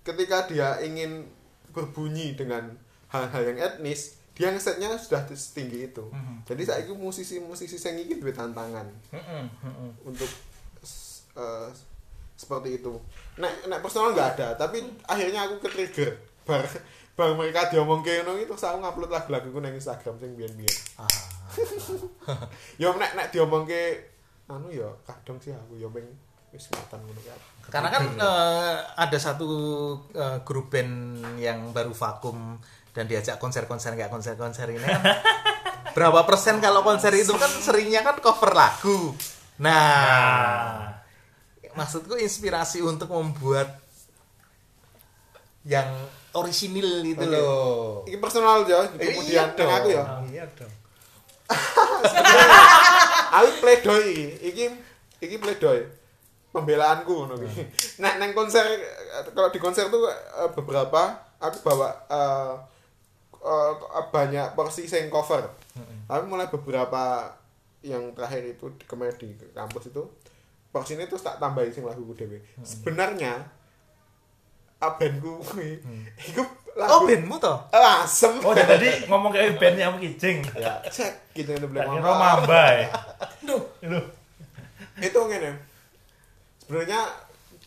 Ketika 0.08 0.48
dia 0.48 0.80
ingin 0.80 1.28
berbunyi 1.72 2.36
dengan 2.36 2.76
hal-hal 3.12 3.44
yang 3.54 3.60
etnis, 3.60 4.17
dia 4.38 4.54
ngesetnya 4.54 4.94
sudah 5.02 5.26
setinggi 5.34 5.90
itu. 5.90 6.06
Jadi 6.46 6.62
saya 6.62 6.86
itu 6.86 6.94
musisi-musisi 6.94 7.74
yang 7.82 7.98
ingin 8.06 8.18
duwe 8.22 8.30
tantangan 8.30 8.86
mm-mm, 9.10 9.44
mm-mm. 9.66 9.90
untuk 10.06 10.30
eh, 11.34 11.70
seperti 12.38 12.78
itu. 12.78 12.94
Nek 13.42 13.66
nek 13.66 13.82
personal 13.82 14.14
nggak 14.14 14.38
ada, 14.38 14.48
tapi 14.54 14.86
akhirnya 15.10 15.50
aku 15.50 15.66
ke 15.66 15.70
trigger 15.74 16.12
bar 16.46 16.64
bar 17.18 17.34
mereka 17.34 17.74
diomong 17.74 18.06
ke 18.06 18.22
ngono 18.22 18.38
itu 18.38 18.54
saya 18.54 18.78
ngupload 18.78 19.10
lagu-laguku 19.10 19.58
nang 19.58 19.74
Instagram 19.74 20.22
sing 20.22 20.38
biyen-biyen. 20.38 20.78
Ah. 21.02 21.10
Yo 22.82 22.94
nek 22.94 23.18
nek 23.18 23.34
diomong 23.34 23.66
ke 23.66 24.14
anu 24.48 24.72
yo 24.72 24.96
kadang 25.04 25.36
sih 25.44 25.52
aku 25.52 25.76
yo 25.76 25.92
peng 25.92 26.08
wis 26.54 26.70
ngono. 26.70 27.04
Karena 27.68 27.90
kan 27.90 28.04
eh, 28.16 28.78
ada 28.96 29.18
satu 29.18 29.50
eh, 30.14 30.40
grup 30.46 30.70
band 30.70 31.20
yang 31.42 31.74
baru 31.74 31.92
vakum 31.92 32.62
dan 32.98 33.06
diajak 33.06 33.38
konser-konser 33.38 33.94
kayak 33.94 34.10
konser-konser 34.10 34.74
ini 34.74 34.82
kan 34.82 35.06
berapa 35.98 36.26
persen 36.26 36.58
kalau 36.58 36.82
konser 36.82 37.14
itu 37.14 37.30
kan 37.38 37.50
seringnya 37.50 38.02
kan 38.02 38.18
cover 38.18 38.58
lagu. 38.58 39.14
Nah, 39.62 40.94
maksudku 41.78 42.18
inspirasi 42.18 42.82
untuk 42.82 43.14
membuat 43.14 43.82
yang 45.66 45.90
orisinil 46.34 47.06
itu 47.06 47.22
Oke. 47.22 47.34
loh. 47.34 48.06
Iki 48.06 48.18
personal 48.18 48.66
yo, 48.66 48.82
kemudian 48.94 49.26
Iya 49.26 49.44
nang 49.58 49.70
aku 49.78 49.88
yo. 49.94 50.04
Iya 50.34 50.46
dong. 50.54 50.74
Aku 53.38 53.48
playdoy 53.62 54.38
iki. 54.42 54.66
Iki 55.22 55.36
playdoy. 55.42 55.86
Pembelaanku 56.54 57.14
ngono 57.14 57.42
kuwi. 57.42 57.62
Nek 58.02 58.22
nang 58.22 58.32
konser 58.38 58.66
kalau 59.34 59.50
di 59.50 59.58
konser 59.58 59.90
tuh 59.90 60.06
eh, 60.10 60.50
beberapa 60.54 61.26
aku 61.42 61.58
bawa 61.66 61.90
eh, 62.06 62.54
eh, 63.40 63.72
banyak 64.08 64.54
porsi 64.54 64.84
sing 64.84 65.08
cover. 65.08 65.46
Tapi 66.04 66.24
mulai 66.24 66.48
beberapa 66.48 67.32
yang 67.80 68.12
terakhir 68.12 68.44
itu 68.50 68.72
di- 68.74 68.84
kemarin 68.84 69.14
di 69.16 69.28
kampus 69.52 69.88
itu 69.88 70.04
porsi 70.68 70.94
ini 70.94 71.06
terus 71.06 71.22
tak 71.22 71.38
tambahin 71.38 71.70
sing 71.70 71.82
lagu 71.82 72.04
dewe 72.12 72.38
sebenarnya 72.60 73.40
abenku 74.78 75.42
kuwi 75.42 75.80
iku 76.24 76.44
Oh, 76.78 76.86
lagu 77.02 77.10
bandmu 77.10 77.42
toh? 77.42 77.58
Ah, 77.74 78.06
asem. 78.06 78.38
Oh, 78.40 78.54
jadi 78.54 78.70
tadi 78.70 78.90
ngomong 79.10 79.34
kayak 79.34 79.58
bandnya 79.58 79.90
aku 79.90 79.98
kicing. 80.00 80.46
ya 80.54 80.78
cek 80.86 81.34
gitu 81.34 81.50
yang 81.52 81.66
bilang 81.66 81.90
kira 81.90 82.06
mambai. 82.06 82.86
Duh, 83.42 83.66
Lu. 83.82 83.98
itu 85.00 85.18
ngene. 85.18 85.58
Sebenarnya 86.62 87.02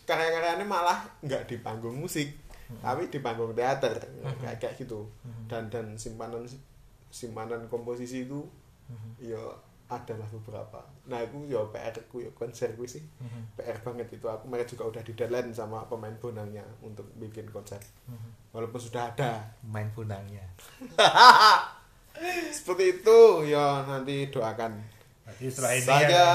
karya-karyanya 0.07 0.63
malah 0.63 1.03
nggak 1.21 1.43
di 1.45 1.59
panggung 1.59 1.99
musik 1.99 2.31
tapi 2.79 3.11
di 3.11 3.19
panggung 3.19 3.51
teater 3.59 3.99
kayak 4.39 4.63
kayak 4.63 4.75
gitu. 4.79 5.11
Dan 5.51 5.67
dan 5.67 5.99
simpanan 5.99 6.47
simpanan 7.11 7.67
komposisi 7.67 8.23
itu 8.31 8.47
ya 9.19 9.43
adalah 9.91 10.23
beberapa. 10.31 10.79
Nah 11.11 11.19
itu 11.19 11.51
ya 11.51 11.59
PR 11.75 11.91
ku 12.07 12.23
ya 12.23 12.31
konser 12.39 12.71
ku 12.79 12.87
sih. 12.87 13.03
PR 13.59 13.75
banget 13.83 14.07
itu. 14.15 14.27
Aku 14.31 14.47
mereka 14.47 14.71
juga 14.71 14.95
udah 14.95 15.03
di 15.03 15.13
deadline 15.19 15.51
sama 15.51 15.83
pemain 15.91 16.15
bonangnya 16.23 16.63
untuk 16.79 17.11
bikin 17.19 17.51
konser. 17.51 17.83
Walaupun 18.55 18.79
sudah 18.79 19.11
ada. 19.11 19.43
Main 19.67 19.91
punangnya. 19.91 20.47
seperti 22.57 23.03
itu 23.03 23.19
ya 23.51 23.83
nanti 23.87 24.31
doakan. 24.31 24.79
Saya 25.91 26.07
ya, 26.07 26.29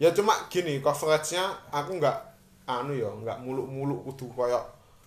ya 0.00 0.08
cuma 0.12 0.34
gini 0.50 0.80
coveragenya 0.84 1.44
aku 1.70 2.00
nggak 2.00 2.18
anu 2.64 2.96
ya 2.96 3.08
nggak 3.12 3.44
muluk-muluk 3.44 4.00
kudu 4.08 4.26
koyok 4.32 4.64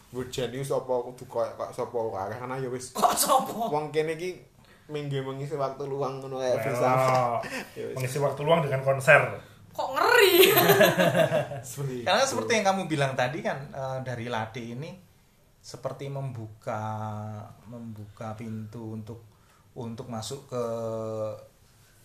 Virginius 0.08 0.72
apa 0.72 0.94
kudu 1.04 1.24
koyok 1.26 1.54
kok 1.54 1.72
sapa 1.72 1.98
wae 1.98 2.32
karena 2.32 2.56
ya 2.56 2.68
wis 2.68 2.92
kok 2.96 3.12
sopo? 3.12 3.68
wong 3.68 3.92
kene 3.92 4.16
iki 4.16 4.40
minggu 4.88 5.20
mengisi 5.20 5.54
waktu 5.54 5.84
luang 5.84 6.18
ngono 6.18 6.40
kayak 6.40 6.64
bisa 6.64 6.90
Ya 7.78 7.92
mengisi 7.92 8.18
waktu 8.18 8.40
luang 8.42 8.64
dengan 8.64 8.80
konser. 8.82 9.20
Kok 9.70 9.90
ngeri? 9.94 10.50
Seperti 11.62 12.02
Karena 12.02 12.24
itu. 12.24 12.32
seperti 12.32 12.52
yang 12.56 12.66
kamu 12.66 12.82
bilang 12.88 13.14
tadi 13.14 13.40
kan 13.42 13.60
eh, 13.68 14.00
dari 14.02 14.26
Lade 14.26 14.64
ini 14.64 14.96
seperti 15.60 16.08
membuka 16.08 16.80
membuka 17.68 18.32
pintu 18.34 18.96
untuk 18.96 19.20
untuk 19.76 20.08
masuk 20.08 20.48
ke 20.48 20.64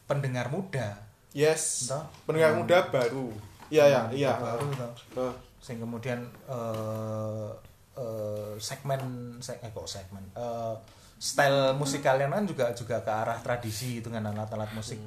pendengar 0.04 0.50
muda. 0.50 0.98
yes 1.32 1.88
Entah. 1.88 2.04
pendengar 2.26 2.52
muda 2.52 2.84
baru 2.84 3.32
iya 3.70 3.88
ya 3.88 4.02
iya 4.12 4.32
Baru 4.36 4.68
toh. 4.74 4.92
Eh, 5.16 5.34
Sing 5.62 5.78
kemudian 5.78 6.18
eh, 6.44 7.48
eh, 7.94 8.52
segmen 8.56 9.00
seg- 9.38 9.60
eh, 9.60 9.70
kok 9.70 9.84
segmen 9.84 10.24
eh, 10.32 10.74
style 11.16 11.76
musik 11.76 12.02
kalian 12.02 12.30
kan 12.30 12.42
juga 12.42 12.72
juga 12.72 12.98
ke 12.98 13.08
arah 13.08 13.38
tradisi 13.38 14.02
dengan 14.02 14.32
alat-alat 14.32 14.72
musik 14.72 14.98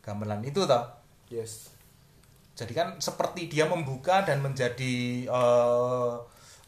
gamelan 0.00 0.42
itu 0.42 0.62
toh. 0.62 0.84
yes 1.28 1.72
Jadi 2.52 2.76
kan 2.76 3.00
seperti 3.00 3.48
dia 3.48 3.64
membuka 3.64 4.20
dan 4.20 4.44
menjadi 4.44 5.24
eh, 5.24 6.12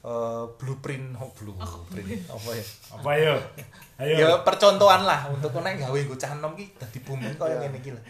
eh, 0.01 0.45
blueprint, 0.57 1.12
oh 1.20 1.29
blueprint, 1.37 2.25
apa 2.25 2.51
ya? 2.57 2.64
Apa 2.97 3.11
yo? 3.20 3.35
Ayo. 4.03 4.16
Ya 4.18 4.29
percontohan 4.43 5.07
lah 5.07 5.31
untuk 5.31 5.55
nek 5.62 5.79
gawe 5.79 5.95
nggo 5.95 6.18
cah 6.18 6.35
enom 6.35 6.59
ki 6.59 6.66
dadi 6.75 6.99
booming 6.99 7.39
koyo 7.39 7.62
ngene 7.62 7.79
iki 7.79 7.95
lho. 7.95 8.03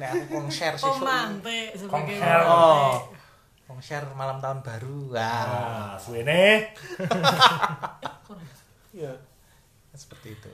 Nek 0.00 0.08
aku 0.08 0.24
konser 0.32 0.72
sesuk. 0.72 0.96
Pemantik 1.04 1.76
sebagai 1.76 2.16
Konser. 2.16 2.40
Oh. 2.48 2.96
Konser 3.66 4.06
malam 4.14 4.38
tahun 4.38 4.62
baru. 4.62 5.10
Wah, 5.10 5.18
Nah, 5.18 5.98
suwene. 5.98 6.70
iya 8.94 9.12
seperti 9.92 10.32
itu. 10.32 10.50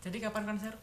Jadi 0.00 0.16
kapan 0.20 0.44
konser? 0.46 0.74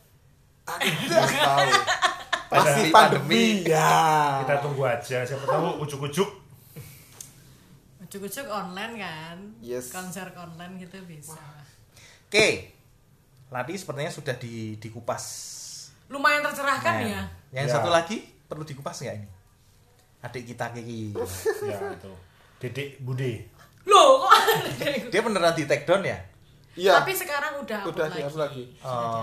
Nggak 0.64 1.30
tahu 1.30 1.70
pasti 2.53 2.88
Pandemi. 2.88 2.91
pandemi 2.91 3.43
ya 3.66 4.43
Kita 4.45 4.53
tunggu 4.59 4.84
aja 4.86 5.18
siapa 5.24 5.43
tahu 5.43 5.80
ujuk-ujuk 5.82 6.30
Ujuk-ujuk 8.01 8.45
online 8.45 8.93
kan? 8.95 9.38
Yes. 9.59 9.89
Konser 9.89 10.30
online 10.34 10.80
gitu 10.80 10.97
bisa. 11.03 11.39
Oke. 12.28 12.72
Lati 13.49 13.74
sepertinya 13.74 14.09
sudah 14.09 14.34
di 14.36 14.76
dikupas. 14.78 15.24
Lumayan 16.07 16.41
tercerahkan 16.41 16.93
Nah, 16.95 17.05
ya. 17.05 17.22
Yang 17.51 17.66
Ya. 17.68 17.74
satu 17.74 17.89
lagi 17.89 18.22
perlu 18.45 18.64
dikupas 18.64 18.95
nggak 18.97 19.16
ini? 19.18 19.28
Adik 20.24 20.43
kita 20.49 20.71
Kiki. 20.71 21.11
ya 21.69 21.78
itu. 21.91 22.13
Ada 24.24 24.69
kayak 24.74 24.93
gitu? 24.97 25.09
Dia 25.11 25.21
beneran 25.21 25.53
di 25.53 25.63
take 25.63 25.84
down 25.84 26.01
ya? 26.01 26.15
iya 26.74 26.97
Tapi 26.97 27.13
sekarang 27.13 27.61
udah 27.61 27.86
upload 27.86 27.93
udah 27.93 28.07
lagi. 28.09 28.21
lagi 28.34 28.63
Oh, 28.82 28.97
lagi. 28.97 29.21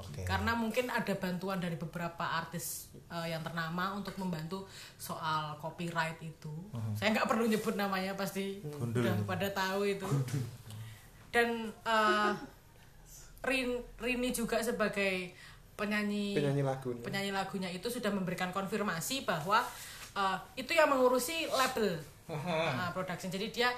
oke. 0.00 0.22
Karena 0.24 0.52
mungkin 0.54 0.88
ada 0.88 1.12
bantuan 1.12 1.58
dari 1.58 1.76
beberapa 1.76 2.24
artis 2.24 2.88
eh, 3.10 3.28
yang 3.28 3.42
ternama 3.42 3.92
untuk 3.92 4.16
membantu 4.16 4.64
soal 4.96 5.58
copyright 5.58 6.16
itu. 6.18 6.54
Saya 6.94 7.12
nggak 7.12 7.28
perlu 7.28 7.44
nyebut 7.44 7.76
namanya 7.76 8.16
pasti 8.16 8.64
Gundul. 8.64 9.04
udah 9.04 9.12
pada 9.28 9.48
tahu 9.50 9.84
itu. 9.84 10.08
Dan 11.28 11.68
eh, 11.68 12.32
Rin, 13.44 13.68
Rini 14.00 14.32
juga 14.32 14.58
sebagai 14.58 15.36
penyanyi 15.76 16.32
penyanyi 16.32 16.62
lagunya 16.64 17.02
penyanyi 17.04 17.30
lagunya 17.30 17.68
itu 17.68 17.84
sudah 17.86 18.08
memberikan 18.08 18.48
konfirmasi 18.48 19.28
bahwa 19.28 19.60
uh, 20.16 20.38
itu 20.56 20.72
yang 20.72 20.88
mengurusi 20.88 21.46
label 21.52 22.00
uh, 22.32 22.90
production. 22.96 23.28
Jadi 23.28 23.52
dia 23.52 23.68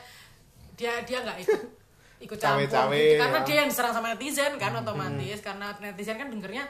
dia 0.79 1.03
dia 1.03 1.19
nggak 1.27 1.39
ikut 1.43 1.63
ikut 2.19 2.39
campur 2.39 2.67
Cawe-cawe, 2.67 2.99
gitu. 2.99 3.21
karena 3.23 3.39
ya. 3.43 3.47
dia 3.47 3.57
yang 3.63 3.69
diserang 3.71 3.95
sama 3.95 4.15
netizen 4.15 4.55
kan 4.59 4.75
otomatis. 4.75 5.39
karena 5.43 5.71
netizen 5.79 6.19
kan 6.19 6.31
dengernya 6.31 6.67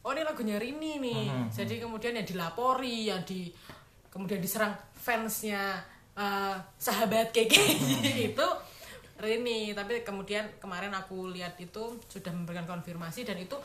oh 0.00 0.12
ini 0.16 0.24
lagunya 0.24 0.56
Rini 0.56 0.96
nih. 1.00 1.24
Jadi 1.52 1.80
kemudian 1.80 2.16
yang 2.16 2.26
dilapori 2.26 3.12
yang 3.12 3.20
di 3.24 3.52
kemudian 4.08 4.40
diserang 4.40 4.72
fansnya 4.96 5.80
uh, 6.16 6.56
sahabat 6.80 7.32
KKI 7.36 8.32
itu 8.32 8.48
Rini. 9.20 9.76
Tapi 9.76 10.00
kemudian 10.00 10.48
kemarin 10.56 10.92
aku 10.96 11.28
lihat 11.32 11.60
itu 11.60 12.00
sudah 12.08 12.32
memberikan 12.32 12.64
konfirmasi 12.64 13.28
dan 13.28 13.36
itu 13.36 13.56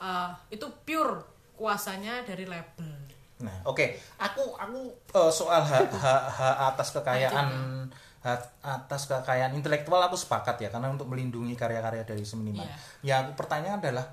uh, 0.00 0.32
itu 0.48 0.64
pure 0.84 1.24
kuasanya 1.56 2.20
dari 2.24 2.44
label 2.44 3.16
Nah, 3.36 3.52
oke, 3.68 3.84
aku 4.16 4.56
aku 4.56 4.80
eh, 5.12 5.28
soal 5.30 5.60
hak 5.60 5.92
hak 5.92 6.22
hak 6.32 6.56
atas 6.72 6.88
kekayaan 6.96 7.48
hak 8.24 8.40
atas 8.64 9.06
kekayaan 9.06 9.52
intelektual 9.52 10.00
aku 10.00 10.16
sepakat 10.16 10.56
ya 10.58 10.68
karena 10.72 10.88
untuk 10.88 11.04
melindungi 11.06 11.52
karya-karya 11.52 12.02
dari 12.02 12.24
seniman. 12.24 12.64
Ya 13.04 13.20
aku 13.20 13.36
pertanyaan 13.36 13.76
adalah 13.78 14.08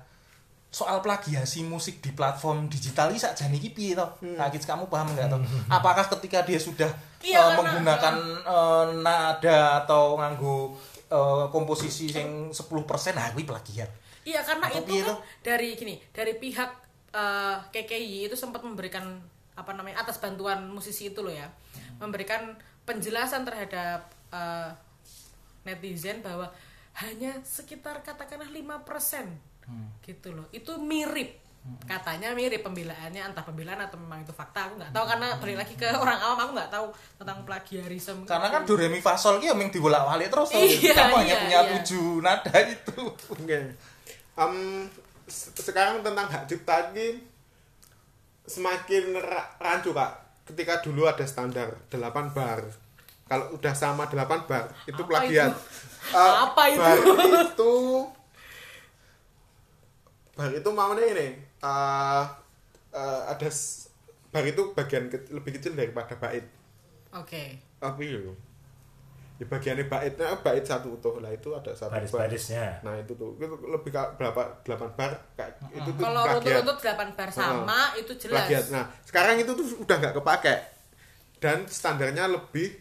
soal 0.68 0.98
plagiasi 1.00 1.62
musik 1.62 2.02
di 2.02 2.10
platform 2.10 2.66
digital 2.66 3.08
ini 3.08 3.16
saja 3.16 3.46
nih 3.46 3.70
piye 3.70 3.94
toh? 3.94 4.10
Kak 4.20 4.50
Kits, 4.50 4.66
kamu 4.66 4.90
paham 4.90 5.14
nggak 5.14 5.30
toh? 5.30 5.40
Apakah 5.70 6.04
ketika 6.18 6.42
dia 6.42 6.58
sudah 6.58 6.90
karena- 7.22 7.56
menggunakan 7.56 8.14
eh, 8.44 8.84
nada 9.00 9.58
atau 9.80 10.20
nganggo 10.20 10.74
eh, 11.08 11.46
komposisi 11.48 12.12
yang 12.12 12.52
10% 12.52 12.60
nah 13.14 13.32
kuwi 13.32 13.46
plagiat. 13.46 13.88
Iya 14.24 14.40
karena 14.40 14.66
Atau 14.68 14.82
itu 14.82 15.04
kan 15.04 15.16
dari 15.40 15.68
gini 15.74 15.94
dari 16.10 16.36
pihak 16.36 16.83
eh, 17.14 17.56
KKI 17.70 18.26
itu 18.26 18.34
sempat 18.34 18.60
memberikan 18.60 19.22
apa 19.54 19.70
namanya 19.70 20.02
atas 20.02 20.18
bantuan 20.18 20.66
musisi 20.66 21.14
itu 21.14 21.22
loh 21.22 21.30
ya 21.30 21.46
memberikan 21.96 22.58
penjelasan 22.82 23.46
terhadap 23.46 24.04
eh, 24.28 24.70
netizen 25.64 26.20
bahwa 26.20 26.50
hanya 26.94 27.34
sekitar 27.42 28.02
katakanlah 28.02 28.50
5% 28.50 29.54
Hmm. 29.64 29.88
gitu 30.04 30.36
loh 30.36 30.44
itu 30.52 30.76
mirip 30.76 31.40
katanya 31.88 32.36
mirip 32.36 32.60
pembelaannya 32.60 33.32
entah 33.32 33.40
pembelaan 33.40 33.80
atau 33.80 33.96
memang 33.96 34.20
itu 34.20 34.28
fakta 34.28 34.68
aku 34.68 34.76
nggak 34.76 34.92
tahu 34.92 35.04
karena 35.08 35.28
balik 35.40 35.56
lagi 35.56 35.72
ke 35.72 35.88
orang 35.88 36.20
awam 36.20 36.36
aku 36.36 36.50
nggak 36.52 36.68
tahu 36.68 36.86
tentang 37.16 37.38
plagiarisme 37.48 38.28
Karena 38.28 38.52
kan 38.52 38.68
do 38.68 38.76
re 38.76 38.92
mi 38.92 39.00
fa 39.00 39.16
sol 39.16 39.40
ki 39.40 39.48
ya 39.48 39.56
mung 39.56 39.72
dibolak-balik 39.72 40.28
terus. 40.28 40.52
Iya, 40.52 40.92
Kamu 40.92 41.16
hanya 41.16 41.32
iya, 41.32 41.40
punya 41.40 41.60
iya. 41.64 41.70
tujuh 41.72 42.20
nada 42.20 42.52
itu. 42.60 43.00
Oke. 43.08 43.56
Em, 44.36 44.54
se- 44.92 45.03
sekarang 45.26 46.02
tentang 46.02 46.26
hak 46.26 46.44
cipta 46.44 46.92
ini 46.92 47.22
semakin 48.44 49.16
ra- 49.16 49.56
rancu 49.56 49.90
kak. 49.90 50.12
Ketika 50.44 50.84
dulu 50.84 51.08
ada 51.08 51.24
standar 51.24 51.72
8 51.88 52.28
bar. 52.30 52.60
Kalau 53.24 53.56
udah 53.56 53.72
sama 53.72 54.04
8 54.04 54.44
bar 54.44 54.68
itu 54.84 55.00
Apa 55.00 55.08
plagiat. 55.08 55.48
itu? 55.48 55.60
Eh, 56.12 56.34
Apa 56.44 56.62
itu? 56.68 56.80
Bar 56.80 56.98
itu 57.40 57.74
bar 60.34 60.50
itu 60.50 60.70
mamanya 60.70 61.04
ini. 61.08 61.28
eh, 61.64 62.24
eh, 62.92 63.20
ada 63.24 63.48
bar 64.28 64.44
itu 64.44 64.62
bagian 64.74 65.08
ke- 65.08 65.30
lebih 65.30 65.56
kecil 65.56 65.72
daripada 65.72 66.12
bait. 66.18 66.44
oke 67.10 67.44
Apa 67.80 68.00
itu? 68.02 68.34
Di 69.34 69.44
bagiannya 69.50 69.90
baitnya 69.90 70.38
bait 70.46 70.62
satu 70.62 70.94
utuh 70.94 71.18
lah 71.18 71.34
itu 71.34 71.50
ada 71.50 71.74
satu 71.74 71.90
bar. 71.90 72.02
Baris-barisnya. 72.02 72.80
Nah 72.86 72.94
itu 73.02 73.18
tuh 73.18 73.34
itu 73.34 73.54
lebih 73.66 73.90
ke 73.90 74.02
berapa 74.14 74.62
8 74.62 74.98
bar 74.98 75.12
kayak 75.34 75.58
itu 75.74 75.90
tuh 75.90 76.02
kalau 76.06 76.22
plagiat. 76.22 76.62
runtut-runtut 76.62 76.78
8 76.78 77.18
bar 77.18 77.30
sama 77.34 77.80
itu 77.98 78.12
jelas 78.14 78.46
Plagiat. 78.46 78.64
Nah, 78.70 78.84
sekarang 79.02 79.36
itu 79.42 79.50
tuh 79.54 79.66
udah 79.82 79.96
nggak 79.98 80.14
kepake. 80.22 80.54
Dan 81.42 81.66
standarnya 81.66 82.30
lebih 82.30 82.78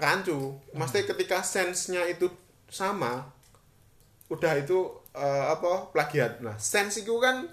rancu. 0.00 0.58
Maksudnya 0.72 1.04
ketika 1.12 1.44
sense-nya 1.44 2.08
itu 2.08 2.26
sama 2.72 3.34
udah 4.32 4.52
itu 4.58 4.78
eh, 5.14 5.44
apa 5.52 5.92
plagiat 5.92 6.40
nah 6.40 6.56
sense 6.58 7.04
itu 7.04 7.14
kan 7.20 7.46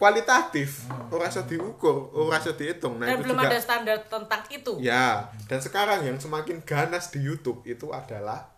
kualitatif 0.00 0.88
ora 1.12 1.28
iso 1.28 1.44
diukur 1.44 2.08
ora 2.16 2.40
iso 2.40 2.56
dihitung 2.56 2.96
nah 2.96 3.04
Dan 3.10 3.20
itu 3.20 3.24
belum 3.28 3.36
juga 3.36 3.48
ada 3.52 3.60
standar 3.60 3.96
tentang 4.08 4.42
itu. 4.48 4.72
Ya, 4.80 5.28
dan 5.44 5.60
sekarang 5.60 6.00
yang 6.08 6.16
semakin 6.16 6.64
ganas 6.64 7.12
di 7.12 7.20
YouTube 7.20 7.60
itu 7.68 7.92
adalah 7.92 8.48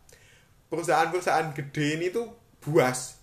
perusahaan-perusahaan 0.71 1.51
gede 1.51 1.99
ini 1.99 2.07
tuh 2.15 2.31
buas. 2.63 3.19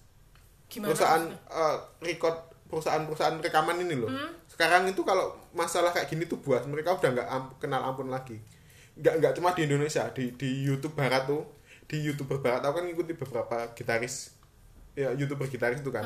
Gimana? 0.68 0.92
perusahaan 0.94 1.24
eh, 1.32 1.78
record 2.04 2.38
perusahaan-perusahaan 2.70 3.40
rekaman 3.42 3.82
ini 3.82 3.96
loh. 3.98 4.12
Hmm? 4.12 4.36
Sekarang 4.46 4.86
itu 4.86 5.02
kalau 5.02 5.34
masalah 5.56 5.90
kayak 5.90 6.12
gini 6.12 6.30
tuh 6.30 6.38
buas, 6.44 6.62
mereka 6.70 6.94
udah 6.94 7.10
nggak 7.10 7.28
am- 7.32 7.54
kenal 7.58 7.82
ampun 7.82 8.12
lagi. 8.12 8.38
Nggak 9.00 9.14
nggak 9.24 9.34
cuma 9.40 9.56
di 9.58 9.66
Indonesia, 9.66 10.06
di 10.14 10.36
di 10.36 10.62
YouTube 10.68 10.94
barat 10.94 11.26
tuh, 11.26 11.48
di 11.90 12.04
YouTuber 12.06 12.44
barat 12.44 12.62
aku 12.62 12.84
kan 12.84 12.86
ngikuti 12.86 13.18
beberapa 13.18 13.72
gitaris 13.74 14.36
ya 14.94 15.16
YouTuber 15.16 15.48
gitaris 15.50 15.80
itu 15.82 15.90
kan. 15.90 16.06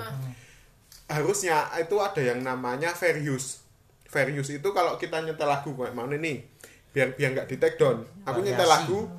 Harusnya 1.06 1.56
itu 1.78 1.95
ada 1.97 2.20
yang 2.20 2.39
namanya 2.39 2.91
fair 2.91 3.20
use. 3.20 3.62
Fair 4.06 4.30
use 4.30 4.56
itu 4.56 4.70
kalau 4.70 4.95
kita 4.95 5.20
nyetel 5.20 5.45
lagu 5.45 5.74
kayak 5.74 5.91
mana 5.91 6.16
nih, 6.16 6.41
biar 6.89 7.14
biar 7.14 7.30
nggak 7.34 7.47
di 7.47 7.56
take 7.58 7.76
down. 7.76 8.01
Aku 8.24 8.39
nyetel 8.39 8.66
lagu 8.66 9.10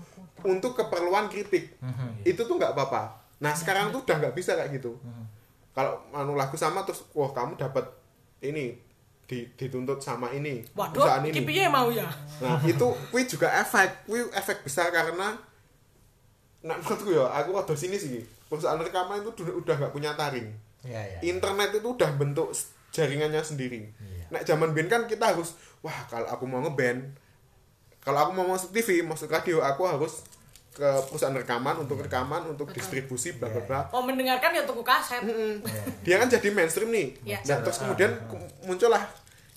untuk 0.42 0.74
keperluan 0.74 1.26
kritik. 1.26 1.76
Itu 2.22 2.44
tuh 2.44 2.56
nggak 2.56 2.72
apa-apa. 2.72 3.02
Nah 3.38 3.52
sekarang 3.52 3.90
tuh 3.90 4.00
udah 4.00 4.16
nggak 4.18 4.34
bisa 4.34 4.54
kayak 4.54 4.72
gitu. 4.72 4.96
Kalau 5.70 5.98
anu 6.10 6.34
lagu 6.34 6.54
sama 6.54 6.86
terus, 6.86 7.02
wah 7.10 7.28
kamu 7.28 7.58
dapat 7.58 7.82
ini 8.40 8.78
di- 9.24 9.48
dituntut 9.56 9.98
sama 9.98 10.30
ini 10.30 10.62
perusahaan 10.70 11.18
Waduh, 11.18 11.26
ini. 11.26 11.34
iki 11.34 11.42
piye 11.42 11.66
mau 11.66 11.88
ya? 11.88 12.06
Nah, 12.38 12.60
itu 12.62 12.86
kui 13.08 13.24
juga 13.24 13.48
efek, 13.50 14.04
kui 14.04 14.20
efek 14.30 14.62
besar 14.62 14.92
karena 14.92 15.32
nah 16.60 16.76
menurutku 16.78 17.10
ya, 17.10 17.26
aku 17.28 17.52
rada 17.52 17.74
sini 17.74 17.96
sih. 17.98 18.22
Perusahaan 18.46 18.78
rekaman 18.78 19.20
itu 19.20 19.32
udah 19.42 19.54
udah 19.58 19.74
nggak 19.80 19.92
punya 19.92 20.14
taring. 20.14 20.48
Ya 20.84 21.00
ya 21.00 21.18
Internet 21.22 21.74
itu 21.74 21.88
udah 21.90 22.10
bentuk 22.12 22.52
jaringannya 22.90 23.40
sendiri. 23.40 23.90
Iya. 23.90 24.24
Nah, 24.28 24.40
zaman 24.40 24.70
band 24.70 24.86
kan 24.86 25.02
kita 25.04 25.34
harus 25.34 25.52
wah 25.80 26.06
kalau 26.06 26.24
aku 26.26 26.44
mau 26.44 26.60
ngeband 26.60 27.16
kalau 27.98 28.20
aku 28.20 28.30
mau 28.32 28.46
masuk 28.46 28.68
TV, 28.70 29.00
masuk 29.00 29.28
radio, 29.28 29.58
aku 29.58 29.82
harus 29.82 30.20
ke 30.70 30.84
perusahaan 31.08 31.32
rekaman 31.32 31.78
untuk 31.78 31.96
rekaman, 31.98 32.44
untuk 32.46 32.68
distribusi 32.68 33.32
bla 33.32 33.48
bla 33.48 33.62
bla. 33.62 33.80
Mau 33.88 34.02
mendengarkan 34.02 34.52
ya 34.52 34.62
tuku 34.62 34.82
kaset. 34.82 35.22
Mm-mm. 35.22 35.64
Dia 36.02 36.18
kan 36.18 36.28
jadi 36.28 36.50
mainstream 36.50 36.90
nih. 36.90 37.16
Iya. 37.24 37.38
Nah, 37.46 37.56
terus 37.62 37.78
kemudian 37.78 38.12
ke- 38.28 38.36
muncullah 38.62 39.00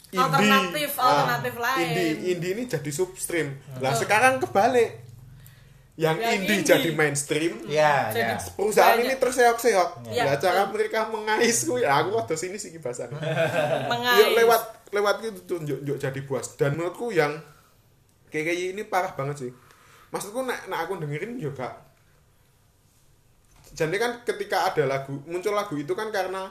indie. 0.07 0.23
Alternatif, 0.23 0.89
Ah, 0.95 1.03
alternatif 1.03 1.53
lain. 1.57 1.83
Indie, 1.83 2.09
indie 2.31 2.51
ini 2.53 2.63
jadi 2.65 2.87
substream. 2.87 3.51
Lah 3.77 3.91
sekarang 3.91 4.39
kebalik. 4.39 5.03
Yang, 5.97 6.17
Yang 6.21 6.33
indie, 6.37 6.55
indie. 6.55 6.69
jadi 6.69 6.89
mainstream. 6.93 7.53
ya 7.65 8.13
Jadi- 8.13 8.21
ya 8.21 8.37
Perusahaan 8.53 8.95
Banyak. 8.95 9.05
ini 9.09 9.15
terseok-seok. 9.17 9.89
Iya. 10.07 10.23
Lah 10.29 10.35
cara 10.37 10.61
mereka 10.69 10.99
mengais 11.09 11.57
kuwi 11.65 11.81
ya 11.81 11.97
aku 11.97 12.13
waktu 12.13 12.37
sini 12.37 12.55
sih 12.55 12.77
bahasanya. 12.77 13.17
Mengais. 13.91 14.21
Yuk 14.21 14.29
lewat 14.37 14.61
lewat 14.93 15.15
itu 15.25 15.41
tuh 15.43 15.57
yuk, 15.65 15.79
yuk 15.83 15.97
jadi 15.97 16.19
puas. 16.21 16.53
Dan 16.53 16.77
menurutku 16.77 17.09
yang 17.09 17.41
kayak 18.29 18.45
kayak 18.45 18.77
ini 18.77 18.83
parah 18.85 19.09
banget 19.11 19.35
sih. 19.41 19.51
Maksudku 20.07 20.45
nek 20.45 20.69
nek 20.69 20.85
aku 20.85 21.01
dengerin 21.01 21.35
juga 21.35 21.81
jadi 23.67 23.93
kan 23.99 24.23
ketika 24.23 24.71
ada 24.71 24.83
lagu 24.87 25.21
muncul 25.27 25.53
lagu 25.53 25.75
itu 25.75 25.91
kan 25.91 26.09
karena 26.09 26.49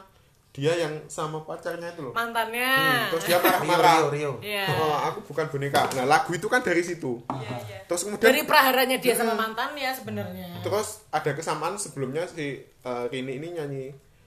dia 0.56 0.72
yang 0.74 1.04
sama 1.04 1.38
pacarnya 1.40 1.92
itu 1.92 2.00
loh. 2.00 2.10
Mantannya. 2.10 2.64
Hmm, 2.64 3.12
terus 3.12 3.24
dia 3.24 3.36
Rio 3.36 3.44
marah-marah. 3.44 3.96
Rio 3.98 4.08
Rio 4.08 4.32
Iya. 4.40 4.64
Oh, 4.72 4.96
aku 5.04 5.18
bukan 5.26 5.44
boneka. 5.46 5.84
Nah, 5.92 6.08
lagu 6.08 6.32
itu 6.32 6.48
kan 6.48 6.60
dari 6.60 6.80
situ. 6.80 7.20
Iya, 7.28 7.56
iya. 7.62 7.78
Terus 7.84 8.00
kemudian 8.02 8.24
Dari 8.24 8.40
praharanya 8.42 8.96
dia 8.96 9.12
sama 9.12 9.36
mantannya 9.36 9.92
sebenarnya. 9.92 10.48
terus 10.58 11.04
ada 11.08 11.30
kesamaan 11.30 11.76
sebelumnya 11.76 12.24
si 12.24 12.56
eh, 12.58 13.04
Rini 13.06 13.36
ini 13.36 13.48
nyanyi 13.52 13.84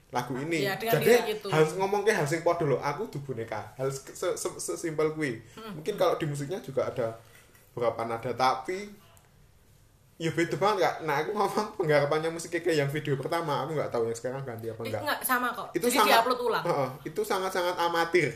lagu 0.08 0.34
ini 0.34 0.62
dengan 0.62 0.94
jadi 0.96 1.22
harus 1.46 1.74
ngomong 1.74 2.02
ke 2.02 2.10
hal 2.10 2.24
sing 2.24 2.40
podo 2.40 2.66
loh 2.66 2.80
aku 2.80 3.06
tuh 3.08 3.20
boneka 3.20 3.74
harus 3.76 4.02
se- 4.04 4.34
se- 4.34 4.58
sesimpel 4.58 5.12
kui 5.12 5.38
Hmm. 5.52 5.70
mungkin 5.72 5.94
kalau 5.94 6.14
di 6.14 6.26
musiknya 6.26 6.58
juga 6.58 6.82
ada 6.84 7.14
beberapa 7.70 8.02
nada 8.04 8.30
tapi 8.32 8.90
ya 10.20 10.28
beda 10.30 10.52
banget 10.54 10.78
kak 10.82 10.94
nah 11.02 11.16
aku 11.18 11.32
ngomong 11.32 11.66
penggarapannya 11.74 12.28
musik 12.28 12.52
kayak 12.52 12.76
yang 12.76 12.88
video 12.88 13.16
pertama 13.16 13.64
aku 13.64 13.72
nggak 13.72 13.88
tahu 13.88 14.04
yang 14.04 14.12
sekarang 14.14 14.44
ganti 14.44 14.68
apa 14.68 14.76
Eh, 14.78 14.86
enggak 14.86 15.02
enggak 15.02 15.20
sama 15.22 15.48
kok. 15.50 15.72
itu 15.72 15.80
Jadi 15.82 15.96
sangat 15.96 16.12
diupload 16.14 16.40
ulang. 16.42 16.62
Heeh, 16.62 16.88
itu 17.06 17.20
sangat 17.22 17.50
sangat 17.50 17.74
amatir 17.74 18.28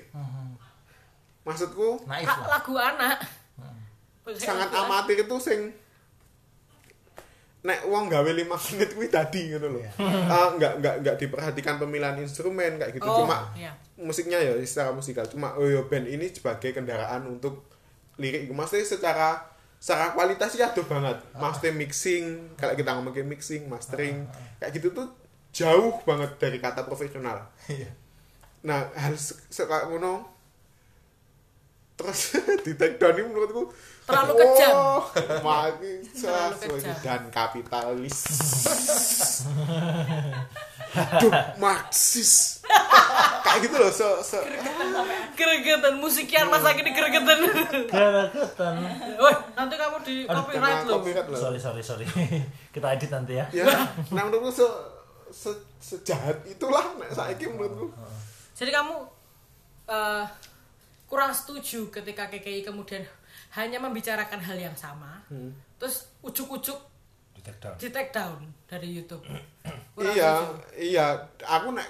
maksudku 1.45 2.01
naif 2.05 2.25
Ra- 2.25 2.41
lah 2.41 2.49
lagu 2.57 2.73
anak. 2.75 3.19
Musik 4.25 4.41
sangat 4.43 4.67
lagu 4.67 4.81
anak. 4.81 4.89
amatir 4.97 5.17
itu 5.21 5.37
sing 5.39 5.61
nek 7.61 7.81
uang 7.83 8.09
gawe 8.09 8.29
5 8.29 8.45
menit 8.71 8.91
kuwi 8.93 9.09
tadi 9.09 9.49
gitu 9.51 9.65
loh. 9.67 9.81
Ah, 9.99 10.53
nggak 10.53 10.81
nggak 10.81 10.95
nggak 11.01 11.17
diperhatikan 11.19 11.77
pemilihan 11.79 12.17
instrumen 12.19 12.77
kayak 12.77 12.93
gitu 12.93 13.05
Oh, 13.05 13.25
cuma 13.25 13.49
iya. 13.55 13.73
musiknya 13.97 14.37
ya 14.37 14.53
secara 14.63 14.89
musikal 14.91 15.25
cuma 15.25 15.53
oh 15.55 15.65
ya 15.65 15.81
band 15.83 16.05
ini 16.07 16.29
sebagai 16.29 16.73
kendaraan 16.73 17.25
untuk 17.27 17.65
lirik 18.17 18.49
maksudnya 18.49 18.85
secara 18.87 19.41
secara 19.85 20.17
kualitas 20.17 20.49
sih 20.49 20.65
aduh 20.65 20.81
banget 20.89 21.21
maksudnya 21.37 21.77
mixing 21.77 22.25
kalau 22.57 22.73
kita 22.73 22.97
ngomongin 22.97 23.29
mixing 23.29 23.69
mastering 23.69 24.25
kayak 24.57 24.73
gitu 24.73 24.89
tuh 24.97 25.13
jauh 25.53 26.01
banget 26.03 26.41
dari 26.41 26.57
kata 26.57 26.89
profesional 26.89 27.53
Iya. 27.69 27.93
nah 28.65 28.89
harus 28.97 29.37
sekarang 29.53 29.93
ngono 29.93 30.25
terus 31.95 32.33
di 32.65 32.73
take 32.75 32.97
down 32.97 33.13
ini 33.13 33.29
menurutku 33.29 33.69
Terlalu 34.05 34.37
kejam. 34.37 34.73
oh, 34.77 35.05
maki 35.41 35.93
Terlalu 36.21 36.57
kejam. 36.81 36.97
dan 37.01 37.23
kapitalis 37.29 38.17
hidup 40.95 41.35
marxis 41.59 42.63
kayak 43.43 43.59
gitu 43.67 43.77
loh 43.77 43.91
se, 43.91 44.07
se 44.23 44.39
Gregetan 45.35 45.99
musikian 45.99 46.47
masa 46.47 46.71
kini 46.71 46.95
gregetan. 46.95 47.39
Gregetan. 47.91 48.75
Woi, 49.19 49.35
nanti 49.65 49.75
kamu 49.75 49.97
di 50.01 50.17
copyright 50.25 50.85
loh. 50.85 51.01
copyright 51.01 51.27
loh 51.27 51.39
Sorry 51.39 51.57
sorry 51.57 51.81
sorry. 51.81 52.05
Kita 52.75 52.87
edit 52.91 53.09
nanti 53.09 53.35
ya. 53.35 53.47
ya 53.51 53.65
nah 54.11 54.23
menurutku 54.23 54.53
se, 54.53 54.67
se, 55.27 55.51
sejahat 55.79 56.45
itulah 56.45 56.95
nek 56.95 57.09
saiki 57.09 57.47
menurutku 57.47 57.89
Jadi 58.53 58.71
kamu 58.71 58.95
eh, 59.87 60.25
kurang 61.05 61.31
setuju 61.31 61.91
ketika 61.91 62.27
KKI 62.27 62.63
kemudian 62.63 63.03
hanya 63.51 63.79
membicarakan 63.79 64.39
hal 64.39 64.57
yang 64.57 64.75
sama, 64.75 65.23
Hmm. 65.25 65.51
terus 65.77 66.11
ujuk-ujuk 66.21 66.75
Di 67.33 67.43
take 67.43 67.59
down. 67.59 67.75
di 67.77 67.89
take 67.89 68.11
down 68.11 68.39
dari 68.65 68.89
YouTube. 68.93 69.23
Kurang 69.95 70.11
iya 70.11 70.31
setuju. 70.37 70.55
iya 70.77 71.07
aku 71.41 71.71
nek 71.71 71.87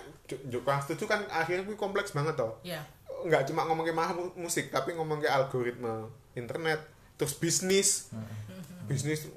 juga 0.47 0.77
setuju 0.79 1.05
kan 1.07 1.21
akhirnya 1.27 1.65
kompleks 1.75 2.13
banget 2.13 2.33
toh 2.35 2.53
Ya. 2.61 2.81
nggak 3.23 3.45
cuma 3.47 3.65
ngomong 3.65 3.81
ke 3.83 3.93
mahal 3.93 4.13
mu- 4.15 4.37
musik 4.39 4.69
tapi 4.69 4.93
ngomong 4.93 5.19
ke 5.19 5.27
algoritma 5.27 6.05
internet 6.35 6.81
terus 7.15 7.35
bisnis 7.35 8.11
bisnis 8.85 9.31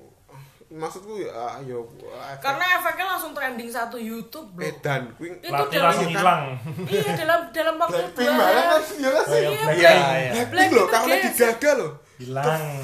maksudku 0.67 1.15
ya 1.15 1.31
ayo 1.57 1.87
efek 1.87 2.43
Karena 2.43 2.65
efeknya 2.75 3.05
langsung 3.07 3.31
trending 3.31 3.69
satu 3.69 3.95
YouTube, 3.95 4.51
Bro. 4.51 4.67
edan 4.67 5.15
Itu 5.15 5.47
dalam 5.47 5.71
langsung 5.87 6.11
hilang. 6.11 6.43
iya 6.85 7.11
dalam 7.15 7.39
dalam 7.49 7.75
waktu 7.77 8.03
dua 8.11 8.27
banget 8.29 8.63
kan 8.65 8.81
iya 8.91 9.09
lah 9.09 9.23
sih 9.23 9.39
Iya, 9.39 9.49
Iya, 9.49 9.69
iya 9.71 9.91
iya 10.33 10.43
Blackpink 10.45 10.75
loh 10.75 10.87
karena 10.87 11.15
digagal 11.23 11.75
loh 11.77 11.91
Hilang. 12.17 12.83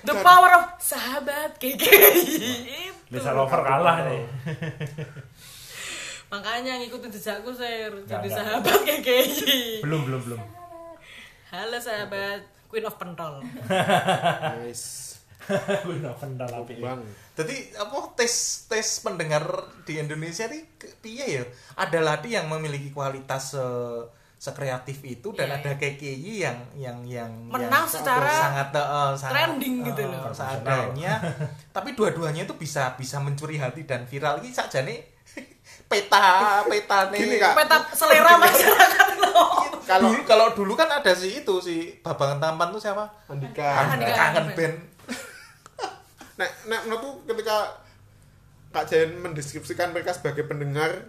The 0.00 0.14
power 0.16 0.50
of 0.54 0.64
sahabat 0.78 1.58
KKI 1.58 1.76
itu. 1.76 3.12
Lisa 3.12 3.30
Lover 3.30 3.60
kalah 3.60 4.06
nih. 4.06 4.22
Makanya 6.26 6.78
ngikutin 6.78 7.10
jejakku 7.10 7.50
saya 7.50 7.90
jadi 8.02 8.28
sahabat 8.30 8.80
KKI. 8.80 9.82
Belum 9.82 10.00
belum 10.02 10.20
belum. 10.22 10.40
Halo 11.48 11.76
sahabat 11.76 12.40
Queen 12.68 12.84
of 12.84 12.94
Pentol. 12.98 13.42
nice 14.62 15.16
Gue 15.86 15.96
nggak 16.02 16.16
pendal 16.18 16.50
api. 16.50 16.82
bang 16.82 17.00
Jadi 17.38 17.56
apa 17.78 17.96
tes 18.18 18.66
tes 18.66 18.88
pendengar 18.98 19.46
di 19.86 20.02
Indonesia 20.02 20.50
nih 20.50 20.62
piye 20.98 21.26
ya? 21.38 21.44
Ada 21.78 22.02
ladi 22.02 22.34
yang 22.34 22.50
memiliki 22.50 22.90
kualitas 22.90 23.54
se 23.54 23.64
sekreatif 24.36 25.00
itu 25.00 25.32
dan 25.32 25.48
Iya, 25.48 25.56
ada 25.64 25.72
KKI 25.80 26.32
yang 26.44 26.58
yang 26.76 26.98
yang 27.08 27.32
Menang 27.48 27.88
yang 27.88 27.88
secara 27.88 28.28
sangat 28.28 28.68
eh, 28.76 29.12
sangat 29.16 29.32
trending 29.32 29.74
gitu 29.88 30.00
eh, 30.04 30.06
loh. 30.12 30.28
seadanya. 30.36 31.12
Tapi 31.76 31.96
dua-duanya 31.96 32.44
itu 32.44 32.52
bisa 32.58 32.92
bisa 33.00 33.16
mencuri 33.22 33.56
hati 33.56 33.88
dan 33.88 34.04
viral 34.04 34.44
iki 34.44 34.52
sakjane 34.52 35.15
peta 35.86 36.62
peta 36.66 36.98
nih. 37.14 37.18
Gini, 37.22 37.36
Kak. 37.38 37.54
Peta 37.54 37.76
selera 37.94 38.34
masyarakat 38.38 39.08
loh. 39.22 39.48
kalau 39.86 40.10
dulu 40.10 40.22
kalau 40.26 40.46
dulu 40.50 40.72
kan 40.74 40.90
ada 40.90 41.14
si 41.14 41.42
itu 41.42 41.54
si 41.62 41.94
Babangan 42.02 42.42
Tampan 42.42 42.74
tuh 42.74 42.82
siapa? 42.82 43.06
Andika 43.30 43.86
Andika. 43.86 44.14
Kangen 44.14 44.46
band. 44.58 44.76
nek 46.38 46.50
nek 46.66 46.80
menurutku 46.90 47.24
ketika 47.30 47.80
Kak 48.74 48.84
Jayan 48.90 49.16
mendeskripsikan 49.22 49.94
mereka 49.94 50.12
sebagai 50.12 50.44
pendengar 50.44 51.06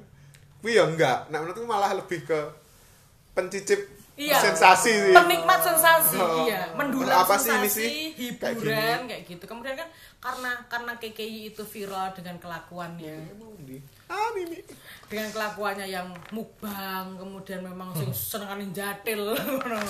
kuwi 0.62 0.78
ya 0.78 0.86
enggak 0.86 1.28
nek 1.34 1.42
menurutku 1.42 1.66
malah 1.66 1.92
lebih 1.98 2.24
ke 2.24 2.40
pencicip 3.34 3.82
Iya. 4.18 4.34
Sensasi 4.42 4.90
sih. 4.90 5.14
Penikmat 5.14 5.62
sensasi, 5.62 6.18
Oh. 6.18 6.50
iya. 6.50 6.74
Mendulang 6.74 7.22
Apa 7.22 7.38
sih 7.38 7.54
ini 7.54 7.70
sensasi, 7.70 7.70
sih? 7.70 7.90
Kayak 8.34 8.58
hiburan 8.58 9.00
kayak, 9.06 9.22
gitu. 9.30 9.44
Kemudian 9.46 9.76
kan 9.78 9.90
karena 10.18 10.52
karena 10.66 10.92
KKI 10.98 11.54
itu 11.54 11.62
viral 11.62 12.10
dengan 12.18 12.42
kelakuannya. 12.42 13.14
Ah, 14.10 14.34
Mimi. 14.34 14.58
Dengan 15.06 15.30
kelakuannya 15.30 15.86
yang 15.86 16.10
mukbang, 16.34 17.14
kemudian 17.14 17.62
memang 17.62 17.94
sing 17.94 18.10
senenganin 18.10 18.74
jatil. 18.74 19.38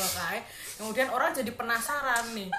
Kemudian 0.77 1.07
orang 1.07 1.31
jadi 1.31 1.51
penasaran 1.55 2.35
nih. 2.35 2.51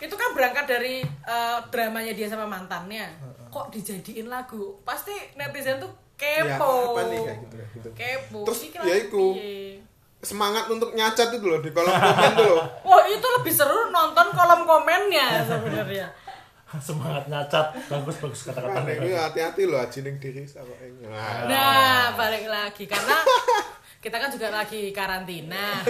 Itu 0.00 0.16
kan 0.16 0.32
berangkat 0.32 0.64
dari 0.64 1.04
eh, 1.04 1.58
dramanya 1.68 2.16
dia 2.16 2.24
sama 2.24 2.48
mantannya. 2.48 3.04
Kok 3.52 3.68
dijadiin 3.68 4.32
lagu? 4.32 4.80
Pasti 4.80 5.12
netizen 5.36 5.76
tuh 5.76 5.92
Ya, 6.20 6.44
kepo. 6.60 6.92
apa 6.92 7.08
nih 7.08 7.20
kayak 7.24 7.38
gitu, 7.40 7.56
kayak 7.56 7.68
gitu. 7.72 7.88
Kepo. 7.96 8.40
Terus, 8.44 8.60
ya 8.60 8.80
piye? 9.08 9.89
Semangat 10.20 10.68
untuk 10.68 10.92
nyacat 10.92 11.32
itu 11.32 11.42
loh 11.42 11.58
di 11.58 11.70
kolom 11.70 11.90
komen 11.90 12.30
tuh 12.34 12.46
loh. 12.50 12.64
Wah 12.88 13.04
itu 13.04 13.26
lebih 13.40 13.50
seru 13.50 13.88
nonton 13.88 14.26
kolom 14.30 14.62
komennya 14.62 15.42
sebenarnya. 15.42 16.06
Semangat 16.86 17.24
nyacat. 17.26 17.66
Bagus 17.88 18.16
bagus 18.18 18.40
kata-kata. 18.44 18.84
ini 18.86 19.10
hati-hati 19.10 19.62
loh 19.64 19.80
ajining 19.80 20.16
diri 20.16 20.44
sama 20.44 20.70
ini. 20.78 21.02
Nah, 21.02 21.44
Nah 21.44 22.02
balik 22.14 22.46
lagi 22.46 22.84
karena 22.84 23.16
kita 24.04 24.16
kan 24.16 24.28
juga 24.28 24.48
lagi 24.50 24.88
karantina. 24.90 25.80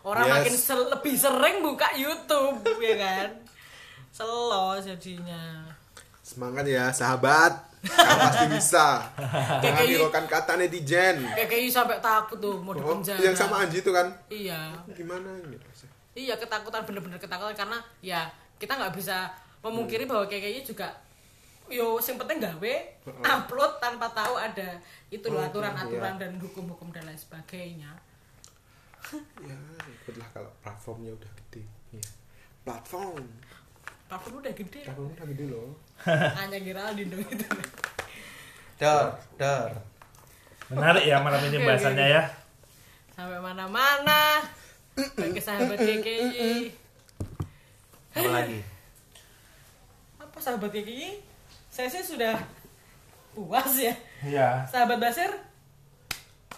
Orang 0.00 0.24
Yes. 0.24 0.34
makin 0.34 0.54
se- 0.56 0.88
lebih 0.88 1.14
sering 1.14 1.56
buka 1.60 1.92
YouTube 1.92 2.62
ya 2.78 2.96
kan. 2.96 3.28
Selo 4.08 4.78
jadinya. 4.78 5.66
Semangat 6.20 6.64
ya 6.64 6.88
sahabat. 6.88 7.69
Kamu 7.80 8.16
pasti 8.20 8.44
bisa. 8.50 8.86
Jangan 9.64 9.80
KKI. 9.80 9.90
hiraukan 9.90 10.24
kata 10.26 10.52
netizen. 10.54 11.16
Kayak 11.26 11.48
kayak 11.48 11.62
sampai 11.66 11.96
takut 11.98 12.36
tuh 12.36 12.56
mau 12.56 12.72
di 12.72 12.80
Oh, 12.80 12.92
penjara. 12.94 13.16
yang 13.18 13.32
sama 13.32 13.64
Anji 13.64 13.80
itu 13.80 13.88
kan 13.88 14.06
Iya. 14.26 14.76
gimana 14.90 15.28
ini? 15.40 15.56
Iya 16.12 16.36
ketakutan 16.36 16.84
bener-bener 16.84 17.16
ketakutan 17.16 17.54
karena 17.54 17.78
ya 18.00 18.28
kita 18.56 18.74
nggak 18.74 18.92
bisa 18.92 19.32
memungkiri 19.60 20.04
bahwa 20.04 20.24
kayak 20.24 20.42
kayaknya 20.42 20.64
juga 20.66 20.88
yo 21.66 21.96
yang 21.96 22.18
penting 22.18 22.38
gawe 22.38 22.74
upload 23.22 23.72
tanpa 23.78 24.10
tahu 24.10 24.34
ada 24.34 24.74
itu 25.08 25.22
loh 25.24 25.38
Oh, 25.38 25.46
aturan-aturan 25.46 26.18
dan 26.18 26.32
hukum-hukum 26.36 26.90
dan 26.90 27.04
lain 27.04 27.16
sebagainya. 27.16 27.88
Ya, 29.40 29.56
ikutlah 29.88 30.28
kalau 30.30 30.52
platformnya 30.60 31.10
udah 31.10 31.30
gede. 31.34 31.64
Ya. 31.90 32.04
Platform. 32.60 33.24
Platform 34.10 34.42
udah 34.42 34.54
gede. 34.58 34.82
Platform 34.82 35.14
udah 35.14 35.26
gede 35.30 35.44
loh. 35.46 35.70
Hanya 36.42 36.58
Geraldine 36.58 37.14
dong 37.14 37.22
itu. 37.30 37.46
Dar, 38.74 39.14
dar. 39.38 39.70
Menarik 40.66 41.06
ya 41.06 41.22
malam 41.22 41.38
ini 41.46 41.62
bahasannya 41.62 42.06
ya. 42.10 42.22
Sampai 43.14 43.38
mana-mana. 43.38 44.42
Bagi 44.98 45.38
sahabat 45.38 45.78
KKI. 45.78 46.74
Apa 48.18 48.30
lagi? 48.34 48.58
Apa 50.18 50.38
sahabat 50.42 50.74
KKI? 50.74 51.22
Saya 51.70 51.86
sih 51.86 52.02
sudah 52.02 52.34
puas 53.30 53.78
ya. 53.78 53.94
Iya. 54.26 54.66
Sahabat 54.66 54.98
Basir, 54.98 55.30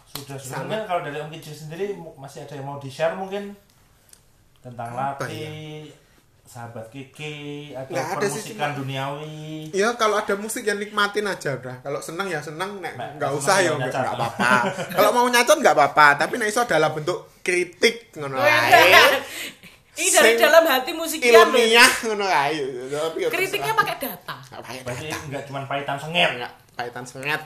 Sudah 0.08 0.40
sudah. 0.40 0.64
Mungkin 0.64 0.88
kalau 0.88 1.04
dari 1.04 1.20
Om 1.20 1.28
Kijing 1.28 1.68
sendiri 1.68 1.92
masih 2.16 2.48
ada 2.48 2.56
yang 2.56 2.64
mau 2.64 2.80
di-share 2.80 3.12
mungkin 3.12 3.52
tentang 4.64 4.96
Apa 4.96 5.28
Lati, 5.28 5.92
sahabat 6.44 6.86
Kiki 6.88 7.70
atau 7.72 7.90
Nggak 7.90 8.06
ada 8.08 8.26
sih, 8.28 8.42
permusikan 8.52 8.68
cuma- 8.68 8.78
duniawi. 8.78 9.72
Ya 9.72 9.88
kalau 9.94 10.16
ada 10.16 10.34
musik 10.34 10.62
yang 10.62 10.76
nikmatin 10.76 11.24
aja 11.24 11.54
udah. 11.54 11.80
Kalau 11.80 11.98
seneng 11.98 12.26
ya 12.26 12.38
seneng, 12.38 12.76
nek 12.78 12.92
Nggak- 13.16 13.32
usah 13.32 13.56
ya 13.58 13.72
ya 13.72 13.80
nggak 13.80 13.94
apa-apa. 14.12 14.50
kalau 14.90 15.10
mau 15.12 15.26
nyacat 15.26 15.56
nggak 15.56 15.72
apa-apa, 15.72 16.06
tapi 16.18 16.36
nek 16.36 16.46
iso 16.46 16.60
adalah 16.60 16.90
bentuk 16.90 17.30
kritik 17.40 18.12
ngono 18.14 18.36
Oh, 18.36 18.42
ae. 18.42 18.68
iya. 18.86 19.04
Ini 19.92 20.08
dari 20.10 20.30
Sing 20.30 20.40
dalam 20.40 20.64
hati 20.64 20.92
musikian 20.92 21.30
loh. 21.32 21.52
Ilmiah 21.52 21.90
ngono 22.02 22.24
ae. 22.24 22.58
Ya 23.14 23.28
Kritiknya 23.28 23.72
pakai 23.72 23.96
data. 23.98 24.36
Nggak 24.42 24.60
pakai 24.62 24.80
Berarti 24.82 25.04
data. 25.06 25.24
nggak 25.28 25.42
cuma 25.46 25.58
pahitan 25.62 25.96
sengir. 25.96 26.30
Nggak 26.34 26.52
kaitan 26.74 27.04
sengat. 27.04 27.40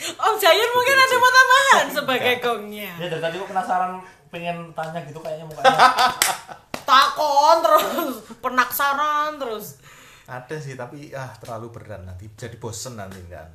Om 0.00 0.34
Jayan 0.34 0.70
mungkin 0.70 0.96
ada 0.96 1.16
mau 1.16 1.30
tambahan 1.30 1.84
sebagai 1.92 2.34
gongnya. 2.40 2.90
Ya 2.96 3.06
dari 3.06 3.20
tadi 3.20 3.34
kok 3.36 3.46
penasaran 3.46 3.92
pengen 4.28 4.56
tanya 4.72 4.98
gitu 5.02 5.18
kayaknya 5.18 5.44
mukanya. 5.44 5.76
Takon 6.90 7.56
terus, 7.62 8.14
penaksaran 8.42 9.38
terus. 9.38 9.78
Ada 10.26 10.56
sih 10.58 10.74
tapi 10.74 11.14
ah 11.14 11.30
terlalu 11.38 11.70
berat 11.70 12.02
nanti 12.02 12.26
jadi 12.34 12.58
bosen 12.58 12.98
nanti 12.98 13.22
kan. 13.30 13.46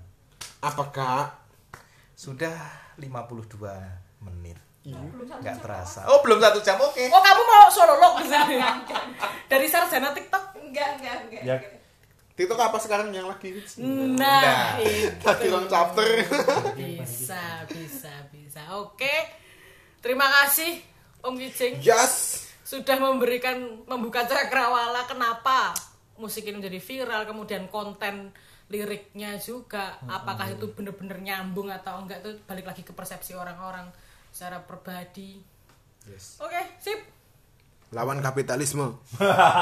Apakah 0.64 1.46
Sudah 2.16 2.56
52 2.96 3.60
menit. 4.24 4.56
belum 4.88 5.28
satu 5.28 5.44
Nggak 5.44 5.56
jam 5.60 5.64
terasa. 5.68 6.02
Oh, 6.08 6.24
belum 6.24 6.40
satu 6.40 6.60
jam. 6.64 6.80
Oke. 6.80 7.12
Oh 7.12 7.20
kamu 7.20 7.42
mau 7.44 7.68
sololog 7.68 8.24
di 8.24 8.32
sini? 8.32 8.56
Dari 9.52 9.68
sarjana 9.68 10.16
TikTok? 10.16 10.56
enggak 10.56 10.90
enggak 11.00 11.16
enggak 11.28 11.44
Ya. 11.44 11.56
TikTok 12.36 12.60
apa 12.60 12.78
sekarang 12.80 13.16
yang 13.16 13.32
lagi 13.32 13.52
hits? 13.52 13.80
Nah, 13.80 14.76
itu. 14.80 15.24
Lagi 15.24 15.48
long 15.48 15.68
chapter. 15.72 16.08
Bisa, 16.76 17.64
bisa, 17.68 18.12
bisa. 18.32 18.62
Oke. 18.76 19.12
Terima 20.04 20.28
kasih 20.28 20.84
Om 21.24 21.36
Kijing 21.36 21.80
yes. 21.84 22.45
Sudah 22.66 22.98
memberikan 22.98 23.86
membuka 23.86 24.26
cakrawala 24.26 25.06
kenapa 25.06 25.78
musik 26.18 26.50
ini 26.50 26.58
menjadi 26.58 26.82
viral, 26.82 27.22
kemudian 27.30 27.70
konten 27.70 28.34
liriknya 28.66 29.38
juga 29.38 30.02
apakah 30.10 30.50
itu 30.50 30.66
benar-benar 30.74 31.22
nyambung 31.22 31.70
atau 31.70 32.02
enggak 32.02 32.26
itu 32.26 32.34
balik 32.50 32.66
lagi 32.66 32.82
ke 32.82 32.98
persepsi 32.98 33.38
orang-orang 33.38 33.86
secara 34.34 34.66
pribadi. 34.66 35.38
Yes. 36.10 36.42
Oke, 36.42 36.58
sip. 36.82 36.98
Lawan 37.94 38.26
kapitalisme. 38.26 38.98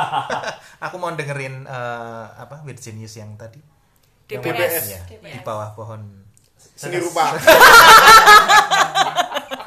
Aku 0.88 0.96
mau 0.96 1.12
dengerin 1.12 1.68
eh, 1.68 2.26
apa 2.40 2.64
Virginius 2.64 3.20
yang 3.20 3.36
tadi. 3.36 3.60
DPS. 4.32 4.84
Ya, 4.88 5.04
DPS. 5.04 5.34
di 5.36 5.40
bawah 5.44 5.76
pohon 5.76 6.24
Seni 6.74 6.98
rupa. 6.98 7.36